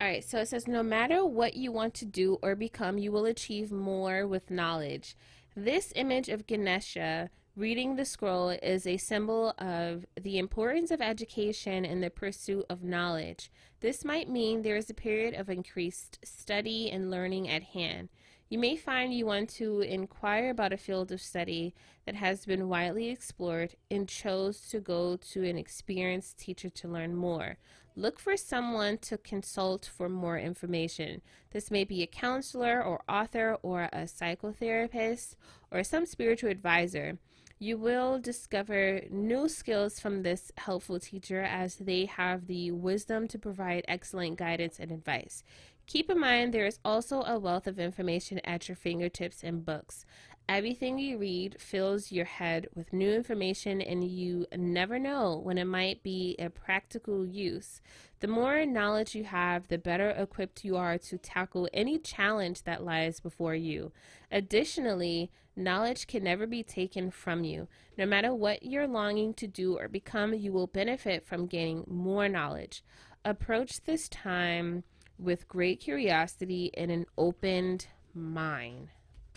All 0.00 0.08
right, 0.08 0.24
so 0.24 0.38
it 0.38 0.48
says 0.48 0.68
no 0.68 0.82
matter 0.82 1.24
what 1.24 1.54
you 1.54 1.72
want 1.72 1.94
to 1.94 2.04
do 2.04 2.38
or 2.42 2.54
become, 2.54 2.98
you 2.98 3.12
will 3.12 3.24
achieve 3.24 3.72
more 3.72 4.26
with 4.26 4.50
knowledge. 4.50 5.16
This 5.56 5.92
image 5.96 6.28
of 6.28 6.46
Ganesha 6.46 7.30
Reading 7.54 7.96
the 7.96 8.06
scroll 8.06 8.48
is 8.48 8.86
a 8.86 8.96
symbol 8.96 9.52
of 9.58 10.06
the 10.18 10.38
importance 10.38 10.90
of 10.90 11.02
education 11.02 11.84
and 11.84 12.02
the 12.02 12.08
pursuit 12.08 12.64
of 12.70 12.82
knowledge. 12.82 13.52
This 13.80 14.06
might 14.06 14.30
mean 14.30 14.62
there 14.62 14.78
is 14.78 14.88
a 14.88 14.94
period 14.94 15.34
of 15.34 15.50
increased 15.50 16.18
study 16.24 16.90
and 16.90 17.10
learning 17.10 17.50
at 17.50 17.62
hand. 17.62 18.08
You 18.48 18.58
may 18.58 18.76
find 18.76 19.12
you 19.12 19.26
want 19.26 19.50
to 19.50 19.82
inquire 19.82 20.48
about 20.48 20.72
a 20.72 20.78
field 20.78 21.12
of 21.12 21.20
study 21.20 21.74
that 22.06 22.14
has 22.14 22.46
been 22.46 22.70
widely 22.70 23.10
explored 23.10 23.76
and 23.90 24.08
chose 24.08 24.66
to 24.70 24.80
go 24.80 25.16
to 25.16 25.44
an 25.46 25.58
experienced 25.58 26.38
teacher 26.38 26.70
to 26.70 26.88
learn 26.88 27.14
more. 27.14 27.58
Look 27.94 28.18
for 28.18 28.38
someone 28.38 28.96
to 28.98 29.18
consult 29.18 29.84
for 29.84 30.08
more 30.08 30.38
information. 30.38 31.20
This 31.50 31.70
may 31.70 31.84
be 31.84 32.02
a 32.02 32.06
counselor 32.06 32.82
or 32.82 33.02
author 33.06 33.58
or 33.62 33.90
a 33.92 34.04
psychotherapist 34.04 35.36
or 35.70 35.84
some 35.84 36.06
spiritual 36.06 36.50
advisor. 36.50 37.18
You 37.62 37.78
will 37.78 38.18
discover 38.18 39.02
new 39.08 39.48
skills 39.48 40.00
from 40.00 40.24
this 40.24 40.50
helpful 40.58 40.98
teacher 40.98 41.42
as 41.42 41.76
they 41.76 42.06
have 42.06 42.48
the 42.48 42.72
wisdom 42.72 43.28
to 43.28 43.38
provide 43.38 43.84
excellent 43.86 44.36
guidance 44.36 44.80
and 44.80 44.90
advice. 44.90 45.44
Keep 45.86 46.10
in 46.10 46.18
mind 46.18 46.52
there 46.52 46.66
is 46.66 46.80
also 46.84 47.22
a 47.22 47.38
wealth 47.38 47.68
of 47.68 47.78
information 47.78 48.40
at 48.42 48.68
your 48.68 48.74
fingertips 48.74 49.44
in 49.44 49.60
books. 49.60 50.04
Everything 50.48 50.98
you 50.98 51.18
read 51.18 51.60
fills 51.60 52.10
your 52.10 52.24
head 52.24 52.66
with 52.74 52.92
new 52.92 53.12
information, 53.12 53.80
and 53.80 54.02
you 54.02 54.44
never 54.56 54.98
know 54.98 55.38
when 55.38 55.56
it 55.56 55.66
might 55.66 56.02
be 56.02 56.34
a 56.40 56.50
practical 56.50 57.24
use. 57.24 57.80
The 58.18 58.26
more 58.26 58.66
knowledge 58.66 59.14
you 59.14 59.22
have, 59.22 59.68
the 59.68 59.78
better 59.78 60.10
equipped 60.10 60.64
you 60.64 60.76
are 60.76 60.98
to 60.98 61.16
tackle 61.16 61.68
any 61.72 62.00
challenge 62.00 62.64
that 62.64 62.84
lies 62.84 63.20
before 63.20 63.54
you. 63.54 63.92
Additionally, 64.32 65.30
knowledge 65.56 66.06
can 66.06 66.24
never 66.24 66.46
be 66.46 66.62
taken 66.62 67.10
from 67.10 67.44
you. 67.44 67.68
No 67.96 68.06
matter 68.06 68.34
what 68.34 68.62
you're 68.62 68.88
longing 68.88 69.34
to 69.34 69.46
do 69.46 69.78
or 69.78 69.88
become, 69.88 70.34
you 70.34 70.52
will 70.52 70.66
benefit 70.66 71.24
from 71.24 71.46
gaining 71.46 71.84
more 71.86 72.28
knowledge. 72.28 72.82
Approach 73.24 73.82
this 73.84 74.08
time 74.08 74.84
with 75.18 75.48
great 75.48 75.80
curiosity 75.80 76.70
and 76.76 76.90
an 76.90 77.06
opened 77.16 77.86
mind. 78.14 78.88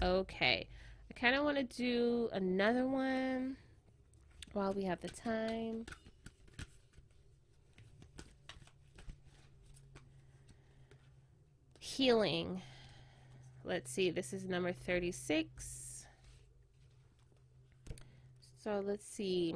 Okay 0.01 0.67
I 1.15 1.19
kind 1.19 1.35
of 1.35 1.43
want 1.43 1.57
to 1.57 1.63
do 1.63 2.29
another 2.33 2.85
one 2.85 3.57
while 4.53 4.73
we 4.73 4.83
have 4.83 5.01
the 5.01 5.09
time. 5.09 5.85
Healing. 11.79 12.61
let's 13.63 13.91
see, 13.91 14.09
this 14.09 14.33
is 14.33 14.43
number 14.43 14.73
36. 14.73 15.84
So 18.65 18.83
let's 18.83 19.05
see. 19.05 19.53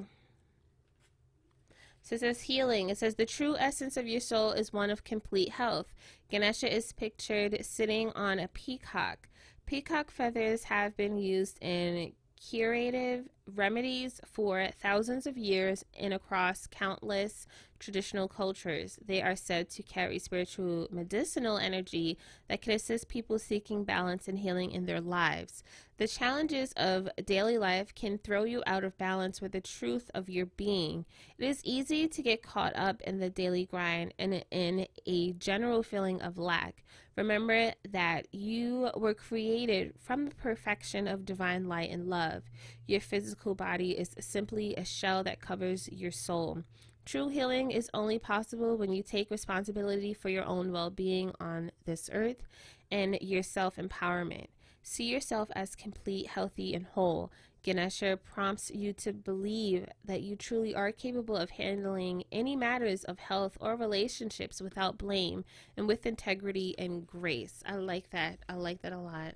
So 2.03 2.13
it 2.13 2.19
says 2.19 2.41
healing. 2.41 2.91
It 2.91 2.99
says 2.99 3.15
the 3.15 3.25
true 3.25 3.57
essence 3.57 3.97
of 3.97 4.07
your 4.07 4.19
soul 4.19 4.51
is 4.51 4.71
one 4.71 4.91
of 4.91 5.03
complete 5.03 5.49
health. 5.49 5.95
Ganesha 6.29 6.71
is 6.71 6.93
pictured 6.93 7.65
sitting 7.65 8.11
on 8.11 8.37
a 8.37 8.47
peacock. 8.49 9.27
Peacock 9.65 10.11
feathers 10.11 10.65
have 10.65 10.95
been 10.95 11.17
used 11.17 11.57
in 11.59 12.13
curative 12.39 13.25
remedies 13.57 14.21
for 14.25 14.69
thousands 14.79 15.25
of 15.25 15.37
years 15.37 15.83
and 15.97 16.13
across 16.13 16.67
countless 16.67 17.47
traditional 17.79 18.27
cultures. 18.27 18.99
They 19.03 19.21
are 19.21 19.35
said 19.35 19.69
to 19.71 19.83
carry 19.83 20.19
spiritual 20.19 20.87
medicinal 20.91 21.57
energy 21.57 22.17
that 22.47 22.61
can 22.61 22.73
assist 22.73 23.07
people 23.07 23.39
seeking 23.39 23.83
balance 23.83 24.27
and 24.27 24.39
healing 24.39 24.71
in 24.71 24.85
their 24.85 25.01
lives. 25.01 25.63
The 25.97 26.07
challenges 26.07 26.71
of 26.73 27.09
daily 27.25 27.57
life 27.57 27.93
can 27.95 28.17
throw 28.17 28.43
you 28.43 28.63
out 28.65 28.83
of 28.83 28.97
balance 28.97 29.41
with 29.41 29.51
the 29.51 29.61
truth 29.61 30.09
of 30.13 30.29
your 30.29 30.45
being. 30.45 31.05
It 31.37 31.45
is 31.45 31.63
easy 31.63 32.07
to 32.07 32.21
get 32.21 32.43
caught 32.43 32.75
up 32.75 33.01
in 33.01 33.19
the 33.19 33.29
daily 33.29 33.65
grind 33.65 34.13
and 34.19 34.43
in 34.51 34.87
a 35.05 35.33
general 35.33 35.83
feeling 35.83 36.21
of 36.21 36.37
lack. 36.37 36.83
Remember 37.17 37.73
that 37.89 38.33
you 38.33 38.91
were 38.95 39.13
created 39.13 39.93
from 39.99 40.23
the 40.23 40.35
perfection 40.35 41.05
of 41.05 41.25
divine 41.25 41.67
light 41.67 41.89
and 41.89 42.07
love. 42.07 42.43
Your 42.87 43.01
physical 43.01 43.38
body 43.43 43.91
is 43.91 44.15
simply 44.19 44.75
a 44.75 44.85
shell 44.85 45.23
that 45.23 45.41
covers 45.41 45.89
your 45.91 46.11
soul. 46.11 46.63
True 47.05 47.29
healing 47.29 47.71
is 47.71 47.89
only 47.93 48.19
possible 48.19 48.77
when 48.77 48.93
you 48.93 49.01
take 49.01 49.31
responsibility 49.31 50.13
for 50.13 50.29
your 50.29 50.45
own 50.45 50.71
well 50.71 50.89
being 50.89 51.31
on 51.39 51.71
this 51.85 52.09
earth 52.13 52.43
and 52.91 53.17
your 53.21 53.41
self 53.43 53.77
empowerment. 53.77 54.47
See 54.83 55.05
yourself 55.05 55.49
as 55.55 55.75
complete, 55.75 56.27
healthy, 56.27 56.73
and 56.73 56.85
whole. 56.85 57.31
Ganesha 57.61 58.17
prompts 58.23 58.71
you 58.71 58.93
to 58.93 59.11
believe 59.11 59.87
that 60.05 60.21
you 60.21 60.35
truly 60.35 60.73
are 60.73 60.91
capable 60.91 61.35
of 61.35 61.49
handling 61.49 62.23
any 62.31 62.55
matters 62.55 63.03
of 63.03 63.19
health 63.19 63.57
or 63.59 63.75
relationships 63.75 64.61
without 64.61 64.97
blame 64.97 65.43
and 65.75 65.87
with 65.87 66.05
integrity 66.05 66.73
and 66.77 67.05
grace. 67.05 67.61
I 67.65 67.75
like 67.75 68.11
that. 68.11 68.39
I 68.47 68.53
like 68.53 68.81
that 68.83 68.93
a 68.93 68.99
lot. 68.99 69.35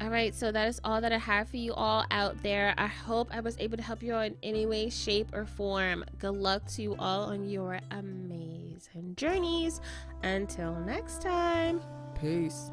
All 0.00 0.08
right, 0.08 0.34
so 0.34 0.50
that 0.50 0.66
is 0.66 0.80
all 0.82 1.00
that 1.02 1.12
I 1.12 1.18
have 1.18 1.50
for 1.50 1.58
you 1.58 1.74
all 1.74 2.04
out 2.10 2.42
there. 2.42 2.74
I 2.78 2.86
hope 2.86 3.28
I 3.32 3.40
was 3.40 3.56
able 3.58 3.76
to 3.76 3.82
help 3.82 4.02
you 4.02 4.14
in 4.16 4.34
any 4.42 4.64
way, 4.64 4.88
shape, 4.88 5.28
or 5.34 5.44
form. 5.44 6.04
Good 6.18 6.30
luck 6.30 6.66
to 6.68 6.82
you 6.82 6.96
all 6.98 7.24
on 7.24 7.48
your 7.48 7.78
amazing 7.90 9.14
journeys. 9.16 9.80
Until 10.22 10.74
next 10.80 11.20
time, 11.20 11.80
peace. 12.18 12.70